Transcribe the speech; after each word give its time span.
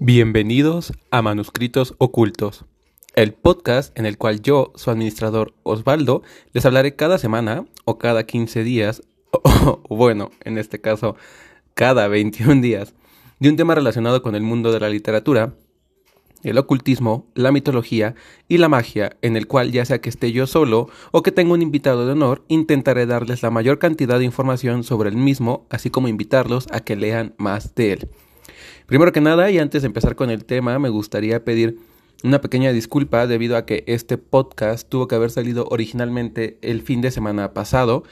Bienvenidos 0.00 0.92
a 1.12 1.22
Manuscritos 1.22 1.94
Ocultos, 1.98 2.64
el 3.14 3.32
podcast 3.32 3.96
en 3.96 4.06
el 4.06 4.18
cual 4.18 4.42
yo, 4.42 4.72
su 4.74 4.90
administrador 4.90 5.54
Osvaldo, 5.62 6.22
les 6.52 6.66
hablaré 6.66 6.96
cada 6.96 7.16
semana 7.16 7.64
o 7.84 7.96
cada 7.96 8.26
15 8.26 8.64
días, 8.64 9.04
o 9.30 9.96
bueno, 9.96 10.32
en 10.42 10.58
este 10.58 10.80
caso, 10.80 11.14
cada 11.74 12.08
21 12.08 12.60
días, 12.60 12.92
de 13.38 13.48
un 13.48 13.56
tema 13.56 13.76
relacionado 13.76 14.20
con 14.20 14.34
el 14.34 14.42
mundo 14.42 14.72
de 14.72 14.80
la 14.80 14.88
literatura, 14.88 15.54
el 16.42 16.58
ocultismo, 16.58 17.28
la 17.36 17.52
mitología 17.52 18.16
y 18.48 18.58
la 18.58 18.68
magia, 18.68 19.16
en 19.22 19.36
el 19.36 19.46
cual 19.46 19.70
ya 19.70 19.84
sea 19.84 20.00
que 20.00 20.10
esté 20.10 20.32
yo 20.32 20.48
solo 20.48 20.88
o 21.12 21.22
que 21.22 21.30
tenga 21.30 21.52
un 21.52 21.62
invitado 21.62 22.04
de 22.04 22.12
honor, 22.12 22.44
intentaré 22.48 23.06
darles 23.06 23.44
la 23.44 23.50
mayor 23.50 23.78
cantidad 23.78 24.18
de 24.18 24.24
información 24.24 24.82
sobre 24.82 25.08
el 25.08 25.16
mismo, 25.16 25.68
así 25.70 25.88
como 25.88 26.08
invitarlos 26.08 26.66
a 26.72 26.80
que 26.80 26.96
lean 26.96 27.32
más 27.38 27.76
de 27.76 27.92
él. 27.92 28.08
Primero 28.86 29.12
que 29.12 29.20
nada, 29.20 29.50
y 29.50 29.58
antes 29.58 29.82
de 29.82 29.86
empezar 29.86 30.14
con 30.14 30.30
el 30.30 30.44
tema, 30.44 30.78
me 30.78 30.90
gustaría 30.90 31.44
pedir 31.44 31.78
una 32.22 32.40
pequeña 32.40 32.72
disculpa 32.72 33.26
debido 33.26 33.56
a 33.56 33.64
que 33.64 33.84
este 33.86 34.18
podcast 34.18 34.88
tuvo 34.88 35.08
que 35.08 35.14
haber 35.14 35.30
salido 35.30 35.66
originalmente 35.70 36.58
el 36.62 36.82
fin 36.82 37.00
de 37.00 37.10
semana 37.10 37.54
pasado. 37.54 38.04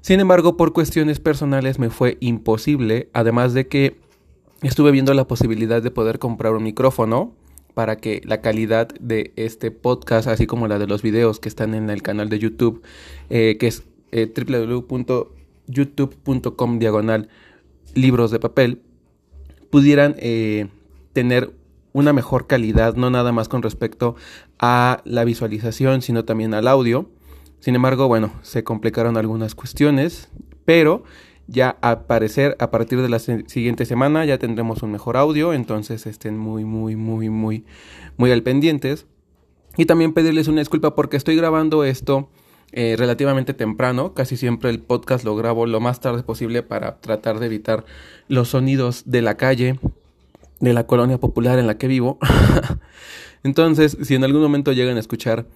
Sin 0.00 0.18
embargo, 0.20 0.56
por 0.56 0.72
cuestiones 0.72 1.20
personales 1.20 1.78
me 1.78 1.90
fue 1.90 2.16
imposible, 2.20 3.08
además 3.12 3.54
de 3.54 3.68
que 3.68 3.96
estuve 4.62 4.90
viendo 4.90 5.14
la 5.14 5.28
posibilidad 5.28 5.82
de 5.82 5.90
poder 5.90 6.18
comprar 6.18 6.54
un 6.54 6.64
micrófono 6.64 7.32
para 7.74 7.96
que 7.96 8.20
la 8.24 8.40
calidad 8.40 8.88
de 9.00 9.32
este 9.36 9.70
podcast, 9.70 10.26
así 10.26 10.48
como 10.48 10.66
la 10.66 10.80
de 10.80 10.88
los 10.88 11.02
videos 11.02 11.38
que 11.38 11.48
están 11.48 11.74
en 11.74 11.90
el 11.90 12.02
canal 12.02 12.28
de 12.28 12.40
YouTube, 12.40 12.82
eh, 13.30 13.56
que 13.58 13.68
es 13.68 13.84
eh, 14.10 14.32
www.youtube.com 14.34 16.78
diagonal 16.80 17.28
libros 17.94 18.30
de 18.30 18.40
papel, 18.40 18.82
pudieran 19.70 20.14
eh, 20.18 20.68
tener 21.12 21.52
una 21.92 22.12
mejor 22.12 22.46
calidad, 22.46 22.94
no 22.94 23.10
nada 23.10 23.32
más 23.32 23.48
con 23.48 23.62
respecto 23.62 24.14
a 24.58 25.02
la 25.04 25.24
visualización, 25.24 26.02
sino 26.02 26.24
también 26.24 26.54
al 26.54 26.68
audio. 26.68 27.10
Sin 27.60 27.74
embargo, 27.74 28.06
bueno, 28.08 28.32
se 28.42 28.62
complicaron 28.62 29.16
algunas 29.16 29.54
cuestiones, 29.54 30.28
pero 30.64 31.02
ya 31.48 31.78
a 31.80 32.02
parecer 32.02 32.56
a 32.60 32.70
partir 32.70 33.00
de 33.00 33.08
la 33.08 33.18
siguiente 33.18 33.86
semana 33.86 34.24
ya 34.26 34.38
tendremos 34.38 34.82
un 34.82 34.92
mejor 34.92 35.16
audio, 35.16 35.54
entonces 35.54 36.06
estén 36.06 36.38
muy, 36.38 36.64
muy, 36.64 36.94
muy, 36.94 37.30
muy, 37.30 37.64
muy 38.16 38.30
al 38.30 38.42
pendientes. 38.42 39.06
Y 39.76 39.86
también 39.86 40.12
pedirles 40.12 40.48
una 40.48 40.60
disculpa 40.60 40.94
porque 40.94 41.16
estoy 41.16 41.36
grabando 41.36 41.84
esto 41.84 42.28
eh, 42.72 42.96
relativamente 42.98 43.54
temprano. 43.54 44.14
Casi 44.14 44.36
siempre 44.36 44.70
el 44.70 44.80
podcast 44.80 45.24
lo 45.24 45.36
grabo 45.36 45.66
lo 45.66 45.80
más 45.80 46.00
tarde 46.00 46.22
posible 46.22 46.62
para 46.62 47.00
tratar 47.00 47.38
de 47.38 47.46
evitar 47.46 47.84
los 48.28 48.48
sonidos 48.48 49.04
de 49.06 49.22
la 49.22 49.36
calle, 49.36 49.78
de 50.60 50.72
la 50.72 50.86
colonia 50.86 51.18
popular 51.18 51.58
en 51.58 51.66
la 51.66 51.78
que 51.78 51.88
vivo. 51.88 52.18
Entonces, 53.42 53.96
si 54.02 54.14
en 54.14 54.24
algún 54.24 54.42
momento 54.42 54.72
llegan 54.72 54.96
a 54.96 55.00
escuchar 55.00 55.46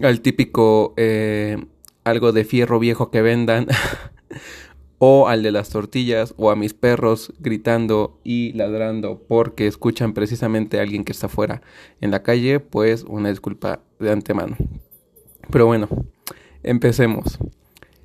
al 0.00 0.20
típico 0.20 0.94
eh, 0.96 1.58
algo 2.04 2.32
de 2.32 2.44
fierro 2.44 2.78
viejo 2.78 3.10
que 3.10 3.22
vendan, 3.22 3.66
o 4.98 5.28
al 5.28 5.42
de 5.42 5.50
las 5.50 5.70
tortillas, 5.70 6.34
o 6.36 6.50
a 6.50 6.56
mis 6.56 6.74
perros 6.74 7.32
gritando 7.38 8.20
y 8.22 8.52
ladrando 8.52 9.22
porque 9.26 9.66
escuchan 9.66 10.12
precisamente 10.12 10.78
a 10.78 10.82
alguien 10.82 11.04
que 11.04 11.12
está 11.12 11.26
afuera 11.26 11.62
en 12.00 12.10
la 12.10 12.22
calle, 12.22 12.60
pues 12.60 13.04
una 13.04 13.30
disculpa 13.30 13.80
de 13.98 14.12
antemano. 14.12 14.56
Pero 15.50 15.66
bueno, 15.66 15.88
Empecemos. 16.62 17.38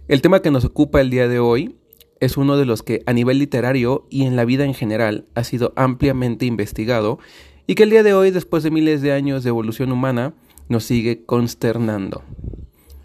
El 0.07 0.21
tema 0.21 0.41
que 0.41 0.51
nos 0.51 0.63
ocupa 0.63 1.01
el 1.01 1.09
día 1.09 1.27
de 1.27 1.39
hoy 1.39 1.75
es 2.21 2.37
uno 2.37 2.55
de 2.55 2.65
los 2.65 2.83
que 2.83 3.03
a 3.05 3.11
nivel 3.11 3.39
literario 3.39 4.07
y 4.09 4.23
en 4.23 4.35
la 4.35 4.45
vida 4.45 4.63
en 4.63 4.73
general 4.73 5.25
ha 5.35 5.43
sido 5.43 5.73
ampliamente 5.75 6.45
investigado 6.45 7.19
y 7.67 7.75
que 7.75 7.83
el 7.83 7.89
día 7.89 8.03
de 8.03 8.13
hoy, 8.13 8.31
después 8.31 8.63
de 8.63 8.71
miles 8.71 9.01
de 9.01 9.11
años 9.11 9.43
de 9.43 9.49
evolución 9.49 9.91
humana, 9.91 10.33
nos 10.69 10.85
sigue 10.85 11.25
consternando. 11.25 12.23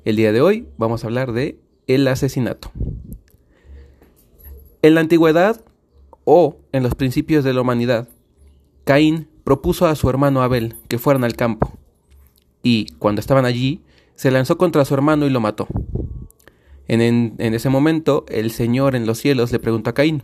El 0.04 0.16
día 0.16 0.32
de 0.32 0.40
hoy 0.40 0.68
vamos 0.78 1.02
a 1.02 1.08
hablar 1.08 1.32
de 1.32 1.58
el 1.88 2.06
asesinato. 2.06 2.70
En 4.82 4.94
la 4.94 5.00
antigüedad 5.00 5.64
o 6.24 6.58
en 6.72 6.82
los 6.84 6.94
principios 6.94 7.42
de 7.42 7.54
la 7.54 7.62
humanidad, 7.62 8.08
Caín 8.84 9.28
propuso 9.42 9.86
a 9.86 9.96
su 9.96 10.08
hermano 10.08 10.42
Abel 10.42 10.76
que 10.88 10.98
fueran 10.98 11.24
al 11.24 11.34
campo 11.34 11.72
y, 12.62 12.86
cuando 12.98 13.20
estaban 13.20 13.46
allí, 13.46 13.82
se 14.20 14.30
lanzó 14.30 14.58
contra 14.58 14.84
su 14.84 14.92
hermano 14.92 15.26
y 15.26 15.30
lo 15.30 15.40
mató. 15.40 15.66
En, 16.88 17.32
ese 17.38 17.70
momento, 17.70 18.26
el 18.28 18.50
Señor 18.50 18.94
en 18.94 19.06
los 19.06 19.16
cielos 19.18 19.50
le 19.50 19.58
preguntó 19.58 19.88
a 19.88 19.94
Caín, 19.94 20.20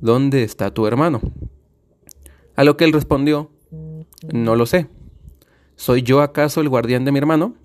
¿Dónde 0.00 0.42
está 0.42 0.72
tu 0.72 0.86
hermano? 0.86 1.20
A 2.56 2.64
lo 2.64 2.78
que 2.78 2.86
él 2.86 2.94
respondió, 2.94 3.50
No 4.32 4.56
lo 4.56 4.64
sé. 4.64 4.86
¿Soy 5.76 6.00
yo 6.00 6.22
acaso 6.22 6.62
el 6.62 6.70
guardián 6.70 7.04
de 7.04 7.12
mi 7.12 7.18
hermano? 7.18 7.56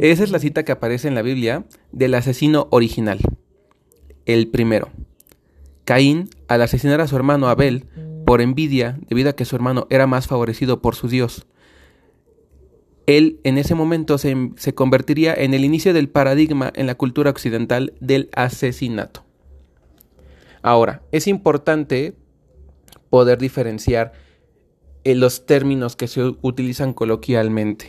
Esa 0.00 0.24
es 0.24 0.32
la 0.32 0.40
cita 0.40 0.64
que 0.64 0.72
aparece 0.72 1.06
en 1.06 1.14
la 1.14 1.22
Biblia 1.22 1.64
del 1.92 2.14
asesino 2.14 2.66
original, 2.72 3.20
el 4.26 4.48
primero. 4.48 4.88
Caín, 5.84 6.30
al 6.48 6.62
asesinar 6.62 7.00
a 7.00 7.06
su 7.06 7.14
hermano 7.14 7.46
Abel, 7.46 7.86
por 8.26 8.40
envidia, 8.40 8.98
debido 9.08 9.30
a 9.30 9.36
que 9.36 9.44
su 9.44 9.54
hermano 9.54 9.86
era 9.88 10.08
más 10.08 10.26
favorecido 10.26 10.82
por 10.82 10.96
su 10.96 11.06
Dios, 11.06 11.46
él 13.06 13.40
en 13.44 13.58
ese 13.58 13.74
momento 13.74 14.18
se, 14.18 14.74
convertiría 14.74 15.34
en 15.34 15.54
el 15.54 15.64
inicio 15.64 15.92
del 15.92 16.08
paradigma 16.08 16.72
en 16.74 16.86
la 16.86 16.94
cultura 16.94 17.30
occidental 17.30 17.92
del 18.00 18.30
asesinato. 18.34 19.24
Ahora, 20.62 21.02
es 21.12 21.26
importante 21.26 22.14
poder 23.10 23.38
diferenciar 23.38 24.12
en 25.04 25.20
los 25.20 25.44
términos 25.44 25.96
que 25.96 26.08
se 26.08 26.22
utilizan 26.40 26.94
coloquialmente. 26.94 27.88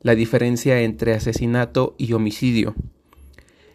La 0.00 0.14
diferencia 0.14 0.80
entre 0.80 1.12
asesinato 1.12 1.94
y 1.98 2.14
homicidio. 2.14 2.74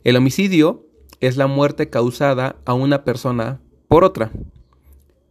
El 0.03 0.16
homicidio 0.16 0.88
es 1.19 1.38
la 1.38 1.47
muerte 1.47 1.90
causada 1.90 2.55
a 2.66 2.73
una 2.73 3.03
persona 3.03 3.61
por 3.88 4.03
otra. 4.03 4.31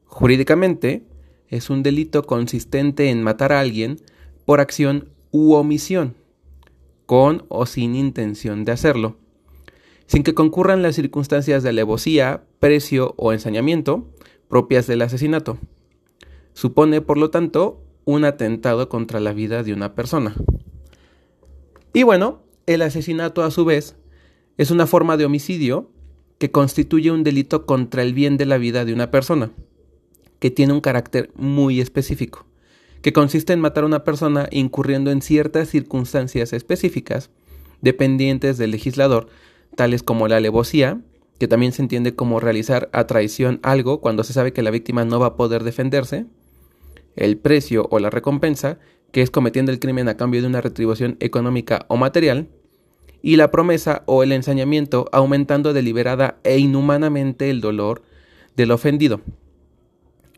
Jurídicamente, 0.06 1.02
es 1.48 1.68
un 1.68 1.82
delito 1.82 2.22
consistente 2.22 3.10
en 3.10 3.22
matar 3.22 3.52
a 3.52 3.60
alguien 3.60 3.98
por 4.44 4.60
acción 4.60 5.08
u 5.32 5.54
omisión, 5.54 6.14
con 7.06 7.44
o 7.48 7.66
sin 7.66 7.96
intención 7.96 8.64
de 8.64 8.72
hacerlo, 8.72 9.16
sin 10.06 10.22
que 10.22 10.34
concurran 10.34 10.82
las 10.82 10.94
circunstancias 10.94 11.62
de 11.62 11.70
alevosía, 11.70 12.44
precio 12.60 13.14
o 13.16 13.32
ensañamiento 13.32 14.06
propias 14.48 14.86
del 14.86 15.00
asesinato. 15.00 15.58
Supone, 16.52 17.00
por 17.00 17.16
lo 17.16 17.30
tanto, 17.30 17.82
un 18.04 18.26
atentado 18.26 18.90
contra 18.90 19.18
la 19.18 19.32
vida 19.32 19.62
de 19.62 19.72
una 19.72 19.94
persona. 19.94 20.34
Y 21.94 22.02
bueno, 22.02 22.42
el 22.66 22.82
asesinato 22.82 23.42
a 23.42 23.50
su 23.50 23.64
vez 23.64 23.96
es 24.58 24.70
una 24.70 24.86
forma 24.86 25.16
de 25.16 25.24
homicidio 25.24 25.90
que 26.36 26.50
constituye 26.50 27.10
un 27.10 27.24
delito 27.24 27.64
contra 27.64 28.02
el 28.02 28.12
bien 28.12 28.36
de 28.36 28.44
la 28.44 28.58
vida 28.58 28.84
de 28.84 28.92
una 28.92 29.10
persona, 29.10 29.52
que 30.38 30.50
tiene 30.50 30.74
un 30.74 30.82
carácter 30.82 31.30
muy 31.34 31.80
específico 31.80 32.44
que 33.02 33.12
consiste 33.12 33.52
en 33.52 33.60
matar 33.60 33.84
a 33.84 33.88
una 33.88 34.04
persona 34.04 34.48
incurriendo 34.50 35.10
en 35.10 35.22
ciertas 35.22 35.68
circunstancias 35.68 36.52
específicas 36.52 37.30
dependientes 37.80 38.58
del 38.58 38.70
legislador, 38.70 39.28
tales 39.74 40.02
como 40.02 40.28
la 40.28 40.36
alevosía, 40.36 41.00
que 41.38 41.48
también 41.48 41.72
se 41.72 41.82
entiende 41.82 42.14
como 42.14 42.38
realizar 42.38 42.88
a 42.92 43.06
traición 43.08 43.58
algo 43.64 44.00
cuando 44.00 44.22
se 44.22 44.32
sabe 44.32 44.52
que 44.52 44.62
la 44.62 44.70
víctima 44.70 45.04
no 45.04 45.18
va 45.18 45.26
a 45.26 45.36
poder 45.36 45.64
defenderse, 45.64 46.26
el 47.16 47.36
precio 47.36 47.88
o 47.90 47.98
la 47.98 48.10
recompensa, 48.10 48.78
que 49.10 49.22
es 49.22 49.30
cometiendo 49.30 49.72
el 49.72 49.80
crimen 49.80 50.08
a 50.08 50.16
cambio 50.16 50.40
de 50.40 50.46
una 50.46 50.60
retribución 50.60 51.16
económica 51.18 51.84
o 51.88 51.96
material, 51.96 52.48
y 53.20 53.36
la 53.36 53.50
promesa 53.50 54.02
o 54.06 54.22
el 54.22 54.32
ensañamiento 54.32 55.08
aumentando 55.12 55.72
deliberada 55.72 56.38
e 56.44 56.58
inhumanamente 56.58 57.50
el 57.50 57.60
dolor 57.60 58.02
del 58.56 58.70
ofendido. 58.70 59.20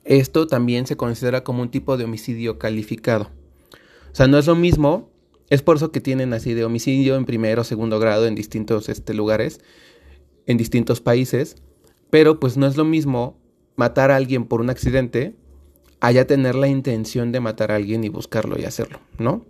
Esto 0.04 0.46
también 0.46 0.86
se 0.86 0.96
considera 0.96 1.44
como 1.44 1.62
un 1.62 1.70
tipo 1.70 1.96
de 1.96 2.04
homicidio 2.04 2.58
calificado. 2.58 3.30
O 4.12 4.14
sea, 4.14 4.26
no 4.26 4.38
es 4.38 4.46
lo 4.46 4.54
mismo, 4.54 5.10
es 5.50 5.62
por 5.62 5.76
eso 5.76 5.90
que 5.90 6.00
tienen 6.00 6.32
así 6.32 6.54
de 6.54 6.64
homicidio 6.64 7.16
en 7.16 7.24
primero 7.24 7.62
o 7.62 7.64
segundo 7.64 7.98
grado 7.98 8.26
en 8.26 8.34
distintos 8.34 8.88
este, 8.88 9.14
lugares, 9.14 9.60
en 10.46 10.56
distintos 10.56 11.00
países, 11.00 11.56
pero 12.10 12.38
pues 12.38 12.56
no 12.56 12.66
es 12.66 12.76
lo 12.76 12.84
mismo 12.84 13.38
matar 13.76 14.10
a 14.10 14.16
alguien 14.16 14.44
por 14.44 14.60
un 14.60 14.70
accidente 14.70 15.34
allá 16.00 16.26
tener 16.26 16.54
la 16.54 16.68
intención 16.68 17.32
de 17.32 17.40
matar 17.40 17.72
a 17.72 17.76
alguien 17.76 18.04
y 18.04 18.08
buscarlo 18.08 18.58
y 18.58 18.64
hacerlo, 18.64 19.00
¿no? 19.18 19.44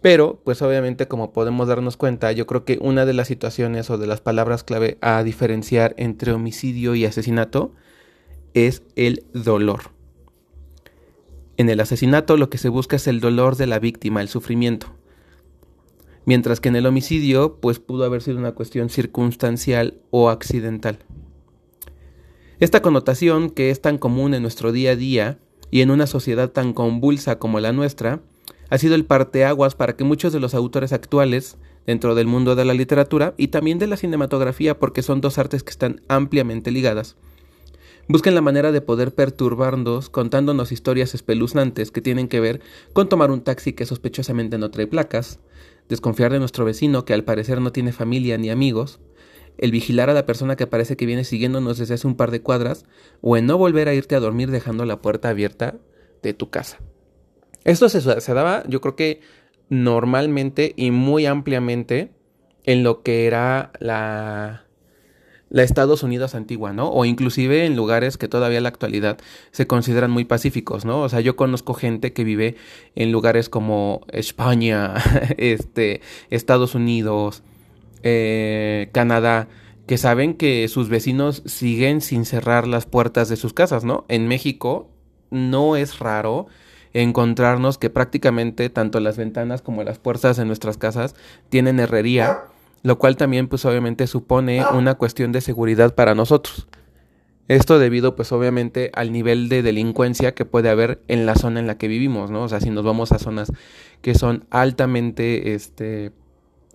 Pero, 0.00 0.40
pues 0.44 0.60
obviamente 0.60 1.08
como 1.08 1.32
podemos 1.32 1.68
darnos 1.68 1.96
cuenta, 1.96 2.30
yo 2.32 2.46
creo 2.46 2.64
que 2.64 2.78
una 2.80 3.06
de 3.06 3.14
las 3.14 3.28
situaciones 3.28 3.88
o 3.88 3.96
de 3.96 4.06
las 4.06 4.20
palabras 4.20 4.62
clave 4.62 4.98
a 5.00 5.22
diferenciar 5.22 5.94
entre 5.96 6.32
homicidio 6.32 6.94
y 6.94 7.06
asesinato 7.06 7.74
es 8.54 8.82
el 8.96 9.24
dolor. 9.34 9.90
En 11.56 11.68
el 11.68 11.80
asesinato 11.80 12.36
lo 12.36 12.50
que 12.50 12.58
se 12.58 12.68
busca 12.68 12.96
es 12.96 13.06
el 13.06 13.20
dolor 13.20 13.56
de 13.56 13.66
la 13.66 13.78
víctima, 13.78 14.20
el 14.20 14.28
sufrimiento. 14.28 14.88
Mientras 16.24 16.60
que 16.60 16.70
en 16.70 16.76
el 16.76 16.86
homicidio, 16.86 17.58
pues 17.60 17.78
pudo 17.78 18.04
haber 18.04 18.22
sido 18.22 18.38
una 18.38 18.52
cuestión 18.52 18.88
circunstancial 18.88 20.00
o 20.10 20.30
accidental. 20.30 20.98
Esta 22.60 22.80
connotación, 22.80 23.50
que 23.50 23.70
es 23.70 23.82
tan 23.82 23.98
común 23.98 24.32
en 24.32 24.42
nuestro 24.42 24.72
día 24.72 24.92
a 24.92 24.96
día 24.96 25.38
y 25.70 25.82
en 25.82 25.90
una 25.90 26.06
sociedad 26.06 26.50
tan 26.50 26.72
convulsa 26.72 27.38
como 27.38 27.60
la 27.60 27.72
nuestra, 27.72 28.22
ha 28.70 28.78
sido 28.78 28.94
el 28.94 29.04
parteaguas 29.04 29.74
para 29.74 29.96
que 29.96 30.04
muchos 30.04 30.32
de 30.32 30.40
los 30.40 30.54
autores 30.54 30.92
actuales 30.92 31.58
dentro 31.86 32.14
del 32.14 32.26
mundo 32.26 32.54
de 32.54 32.64
la 32.64 32.74
literatura 32.74 33.34
y 33.36 33.48
también 33.48 33.78
de 33.78 33.86
la 33.86 33.96
cinematografía, 33.96 34.78
porque 34.78 35.02
son 35.02 35.20
dos 35.20 35.38
artes 35.38 35.62
que 35.62 35.70
están 35.70 36.00
ampliamente 36.08 36.70
ligadas, 36.70 37.16
busquen 38.08 38.34
la 38.34 38.40
manera 38.40 38.72
de 38.72 38.80
poder 38.80 39.14
perturbarnos 39.14 40.10
contándonos 40.10 40.72
historias 40.72 41.14
espeluznantes 41.14 41.90
que 41.90 42.00
tienen 42.00 42.28
que 42.28 42.40
ver 42.40 42.60
con 42.92 43.08
tomar 43.08 43.30
un 43.30 43.42
taxi 43.42 43.72
que 43.72 43.86
sospechosamente 43.86 44.58
no 44.58 44.70
trae 44.70 44.86
placas, 44.86 45.40
desconfiar 45.88 46.32
de 46.32 46.38
nuestro 46.38 46.64
vecino 46.64 47.04
que 47.04 47.14
al 47.14 47.24
parecer 47.24 47.60
no 47.60 47.72
tiene 47.72 47.92
familia 47.92 48.38
ni 48.38 48.50
amigos, 48.50 49.00
el 49.58 49.70
vigilar 49.70 50.10
a 50.10 50.14
la 50.14 50.26
persona 50.26 50.56
que 50.56 50.66
parece 50.66 50.96
que 50.96 51.06
viene 51.06 51.24
siguiéndonos 51.24 51.78
desde 51.78 51.94
hace 51.94 52.06
un 52.06 52.16
par 52.16 52.30
de 52.30 52.42
cuadras, 52.42 52.84
o 53.20 53.36
en 53.36 53.46
no 53.46 53.56
volver 53.58 53.88
a 53.88 53.94
irte 53.94 54.16
a 54.16 54.20
dormir 54.20 54.50
dejando 54.50 54.84
la 54.84 55.00
puerta 55.00 55.28
abierta 55.28 55.76
de 56.22 56.34
tu 56.34 56.50
casa. 56.50 56.78
Esto 57.64 57.88
se, 57.88 58.00
se 58.20 58.34
daba, 58.34 58.64
yo 58.68 58.80
creo 58.80 58.96
que 58.96 59.20
normalmente 59.68 60.74
y 60.76 60.90
muy 60.90 61.26
ampliamente 61.26 62.12
en 62.64 62.82
lo 62.82 63.02
que 63.02 63.26
era 63.26 63.72
la 63.78 64.63
la 65.54 65.62
Estados 65.62 66.02
Unidos 66.02 66.34
antigua, 66.34 66.72
¿no? 66.72 66.88
O 66.88 67.04
inclusive 67.04 67.64
en 67.64 67.76
lugares 67.76 68.18
que 68.18 68.26
todavía 68.26 68.56
en 68.56 68.64
la 68.64 68.70
actualidad 68.70 69.18
se 69.52 69.68
consideran 69.68 70.10
muy 70.10 70.24
pacíficos, 70.24 70.84
¿no? 70.84 71.02
O 71.02 71.08
sea, 71.08 71.20
yo 71.20 71.36
conozco 71.36 71.74
gente 71.74 72.12
que 72.12 72.24
vive 72.24 72.56
en 72.96 73.12
lugares 73.12 73.48
como 73.48 74.00
España, 74.10 74.94
este, 75.38 76.00
Estados 76.28 76.74
Unidos, 76.74 77.44
eh, 78.02 78.88
Canadá, 78.90 79.46
que 79.86 79.96
saben 79.96 80.34
que 80.34 80.66
sus 80.66 80.88
vecinos 80.88 81.44
siguen 81.46 82.00
sin 82.00 82.24
cerrar 82.24 82.66
las 82.66 82.86
puertas 82.86 83.28
de 83.28 83.36
sus 83.36 83.52
casas, 83.52 83.84
¿no? 83.84 84.06
En 84.08 84.26
México 84.26 84.88
no 85.30 85.76
es 85.76 86.00
raro 86.00 86.48
encontrarnos 86.94 87.78
que 87.78 87.90
prácticamente 87.90 88.70
tanto 88.70 88.98
las 88.98 89.16
ventanas 89.16 89.62
como 89.62 89.84
las 89.84 90.00
puertas 90.00 90.36
de 90.36 90.46
nuestras 90.46 90.78
casas 90.78 91.14
tienen 91.48 91.78
herrería 91.78 92.42
lo 92.84 92.98
cual 92.98 93.16
también 93.16 93.48
pues 93.48 93.64
obviamente 93.64 94.06
supone 94.06 94.64
una 94.72 94.94
cuestión 94.94 95.32
de 95.32 95.40
seguridad 95.40 95.94
para 95.94 96.14
nosotros. 96.14 96.68
Esto 97.48 97.78
debido 97.78 98.14
pues 98.14 98.30
obviamente 98.30 98.90
al 98.94 99.10
nivel 99.10 99.48
de 99.48 99.62
delincuencia 99.62 100.34
que 100.34 100.44
puede 100.44 100.68
haber 100.68 101.02
en 101.08 101.26
la 101.26 101.34
zona 101.34 101.60
en 101.60 101.66
la 101.66 101.78
que 101.78 101.88
vivimos, 101.88 102.30
¿no? 102.30 102.42
O 102.42 102.48
sea, 102.48 102.60
si 102.60 102.70
nos 102.70 102.84
vamos 102.84 103.10
a 103.12 103.18
zonas 103.18 103.50
que 104.02 104.14
son 104.14 104.44
altamente, 104.50 105.54
este, 105.54 106.12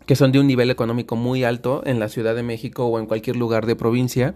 que 0.07 0.15
son 0.15 0.31
de 0.31 0.39
un 0.39 0.47
nivel 0.47 0.71
económico 0.71 1.15
muy 1.15 1.43
alto 1.43 1.83
en 1.85 1.99
la 1.99 2.09
Ciudad 2.09 2.35
de 2.35 2.43
México 2.43 2.87
o 2.87 2.99
en 2.99 3.05
cualquier 3.05 3.35
lugar 3.35 3.67
de 3.67 3.75
provincia, 3.75 4.33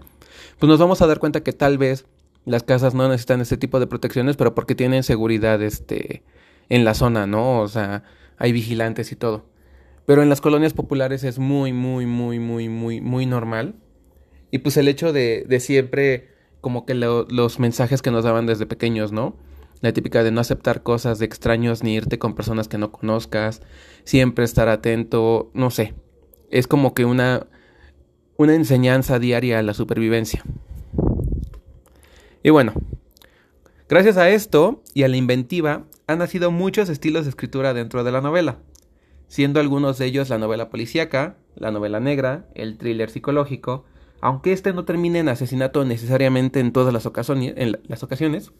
pues 0.60 0.68
nos 0.68 0.78
vamos 0.78 1.02
a 1.02 1.08
dar 1.08 1.18
cuenta 1.18 1.42
que 1.42 1.52
tal 1.52 1.76
vez 1.76 2.06
las 2.44 2.62
casas 2.62 2.94
no 2.94 3.08
necesitan 3.08 3.40
este 3.40 3.56
tipo 3.56 3.80
de 3.80 3.88
protecciones, 3.88 4.36
pero 4.36 4.54
porque 4.54 4.76
tienen 4.76 5.02
seguridad, 5.02 5.60
este, 5.60 6.22
en 6.68 6.84
la 6.84 6.94
zona, 6.94 7.26
¿no? 7.26 7.60
O 7.60 7.68
sea, 7.68 8.04
hay 8.38 8.52
vigilantes 8.52 9.10
y 9.10 9.16
todo. 9.16 9.53
Pero 10.06 10.22
en 10.22 10.28
las 10.28 10.40
colonias 10.40 10.74
populares 10.74 11.24
es 11.24 11.38
muy, 11.38 11.72
muy, 11.72 12.06
muy, 12.06 12.38
muy, 12.38 12.68
muy, 12.68 13.00
muy 13.00 13.26
normal. 13.26 13.76
Y 14.50 14.58
pues 14.58 14.76
el 14.76 14.88
hecho 14.88 15.12
de, 15.12 15.44
de 15.48 15.60
siempre, 15.60 16.28
como 16.60 16.84
que 16.84 16.94
los 16.94 17.58
mensajes 17.58 18.02
que 18.02 18.10
nos 18.10 18.24
daban 18.24 18.46
desde 18.46 18.66
pequeños, 18.66 19.12
¿no? 19.12 19.36
La 19.80 19.92
típica 19.92 20.22
de 20.22 20.30
no 20.30 20.40
aceptar 20.40 20.82
cosas 20.82 21.18
de 21.18 21.26
extraños 21.26 21.82
ni 21.82 21.94
irte 21.94 22.18
con 22.18 22.34
personas 22.34 22.68
que 22.68 22.78
no 22.78 22.92
conozcas, 22.92 23.62
siempre 24.04 24.44
estar 24.44 24.68
atento, 24.68 25.50
no 25.54 25.70
sé. 25.70 25.94
Es 26.50 26.66
como 26.66 26.94
que 26.94 27.04
una, 27.04 27.46
una 28.36 28.54
enseñanza 28.54 29.18
diaria 29.18 29.58
a 29.58 29.62
la 29.62 29.74
supervivencia. 29.74 30.44
Y 32.42 32.50
bueno, 32.50 32.74
gracias 33.88 34.18
a 34.18 34.28
esto 34.28 34.82
y 34.92 35.02
a 35.02 35.08
la 35.08 35.16
inventiva 35.16 35.86
han 36.06 36.18
nacido 36.18 36.50
muchos 36.50 36.90
estilos 36.90 37.24
de 37.24 37.30
escritura 37.30 37.72
dentro 37.72 38.04
de 38.04 38.12
la 38.12 38.20
novela 38.20 38.58
siendo 39.34 39.58
algunos 39.58 39.98
de 39.98 40.06
ellos 40.06 40.28
la 40.28 40.38
novela 40.38 40.70
policíaca, 40.70 41.38
la 41.56 41.72
novela 41.72 41.98
negra, 41.98 42.46
el 42.54 42.78
thriller 42.78 43.10
psicológico, 43.10 43.84
aunque 44.20 44.52
este 44.52 44.72
no 44.72 44.84
termine 44.84 45.18
en 45.18 45.28
asesinato 45.28 45.84
necesariamente 45.84 46.60
en 46.60 46.70
todas 46.70 46.94
las, 46.94 47.04
ocasiones, 47.04 47.52
en 47.56 47.80
las 47.88 48.04
ocasiones, 48.04 48.52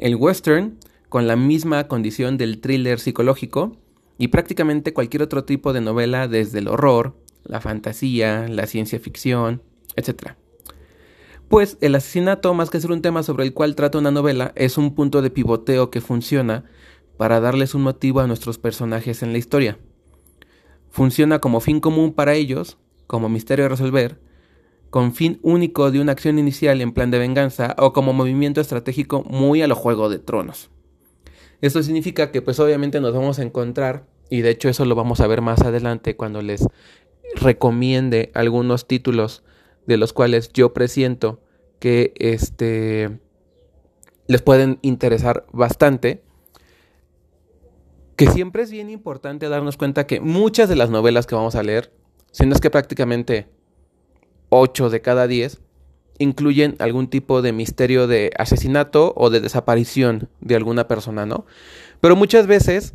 el 0.00 0.16
western, 0.16 0.76
con 1.08 1.28
la 1.28 1.36
misma 1.36 1.86
condición 1.86 2.36
del 2.36 2.60
thriller 2.60 2.98
psicológico, 2.98 3.76
y 4.18 4.26
prácticamente 4.26 4.92
cualquier 4.92 5.22
otro 5.22 5.44
tipo 5.44 5.72
de 5.72 5.82
novela 5.82 6.26
desde 6.26 6.58
el 6.58 6.66
horror, 6.66 7.14
la 7.44 7.60
fantasía, 7.60 8.48
la 8.48 8.66
ciencia 8.66 8.98
ficción, 8.98 9.62
etc. 9.94 10.32
Pues 11.46 11.78
el 11.80 11.94
asesinato, 11.94 12.54
más 12.54 12.70
que 12.70 12.80
ser 12.80 12.90
un 12.90 13.02
tema 13.02 13.22
sobre 13.22 13.44
el 13.44 13.54
cual 13.54 13.76
trata 13.76 13.98
una 13.98 14.10
novela, 14.10 14.50
es 14.56 14.78
un 14.78 14.96
punto 14.96 15.22
de 15.22 15.30
pivoteo 15.30 15.92
que 15.92 16.00
funciona 16.00 16.64
para 17.18 17.40
darles 17.40 17.74
un 17.74 17.82
motivo 17.82 18.20
a 18.20 18.26
nuestros 18.26 18.56
personajes 18.56 19.22
en 19.22 19.32
la 19.32 19.38
historia. 19.38 19.78
Funciona 20.88 21.40
como 21.40 21.60
fin 21.60 21.80
común 21.80 22.14
para 22.14 22.34
ellos, 22.34 22.78
como 23.06 23.28
misterio 23.28 23.66
a 23.66 23.68
resolver, 23.68 24.20
con 24.88 25.12
fin 25.12 25.38
único 25.42 25.90
de 25.90 26.00
una 26.00 26.12
acción 26.12 26.38
inicial 26.38 26.80
en 26.80 26.92
plan 26.92 27.10
de 27.10 27.18
venganza 27.18 27.74
o 27.78 27.92
como 27.92 28.14
movimiento 28.14 28.60
estratégico 28.60 29.22
muy 29.24 29.60
a 29.60 29.66
lo 29.66 29.74
juego 29.74 30.08
de 30.08 30.18
tronos. 30.18 30.70
Esto 31.60 31.82
significa 31.82 32.30
que 32.30 32.40
pues 32.40 32.60
obviamente 32.60 33.00
nos 33.00 33.12
vamos 33.12 33.38
a 33.38 33.42
encontrar, 33.42 34.06
y 34.30 34.40
de 34.40 34.50
hecho 34.50 34.68
eso 34.68 34.84
lo 34.84 34.94
vamos 34.94 35.20
a 35.20 35.26
ver 35.26 35.42
más 35.42 35.60
adelante 35.62 36.16
cuando 36.16 36.40
les 36.40 36.66
recomiende 37.34 38.30
algunos 38.34 38.86
títulos 38.86 39.42
de 39.86 39.96
los 39.96 40.12
cuales 40.12 40.52
yo 40.52 40.72
presiento 40.72 41.42
que 41.80 42.14
este 42.16 43.18
les 44.26 44.42
pueden 44.42 44.78
interesar 44.82 45.46
bastante 45.52 46.22
que 48.18 48.26
siempre 48.26 48.64
es 48.64 48.72
bien 48.72 48.90
importante 48.90 49.48
darnos 49.48 49.76
cuenta 49.76 50.08
que 50.08 50.20
muchas 50.20 50.68
de 50.68 50.74
las 50.74 50.90
novelas 50.90 51.28
que 51.28 51.36
vamos 51.36 51.54
a 51.54 51.62
leer, 51.62 51.92
si 52.32 52.44
es 52.50 52.60
que 52.60 52.68
prácticamente 52.68 53.46
8 54.48 54.90
de 54.90 55.00
cada 55.00 55.28
10, 55.28 55.60
incluyen 56.18 56.74
algún 56.80 57.06
tipo 57.06 57.42
de 57.42 57.52
misterio 57.52 58.08
de 58.08 58.32
asesinato 58.36 59.14
o 59.16 59.30
de 59.30 59.40
desaparición 59.40 60.28
de 60.40 60.56
alguna 60.56 60.88
persona, 60.88 61.26
¿no? 61.26 61.46
Pero 62.00 62.16
muchas 62.16 62.48
veces, 62.48 62.94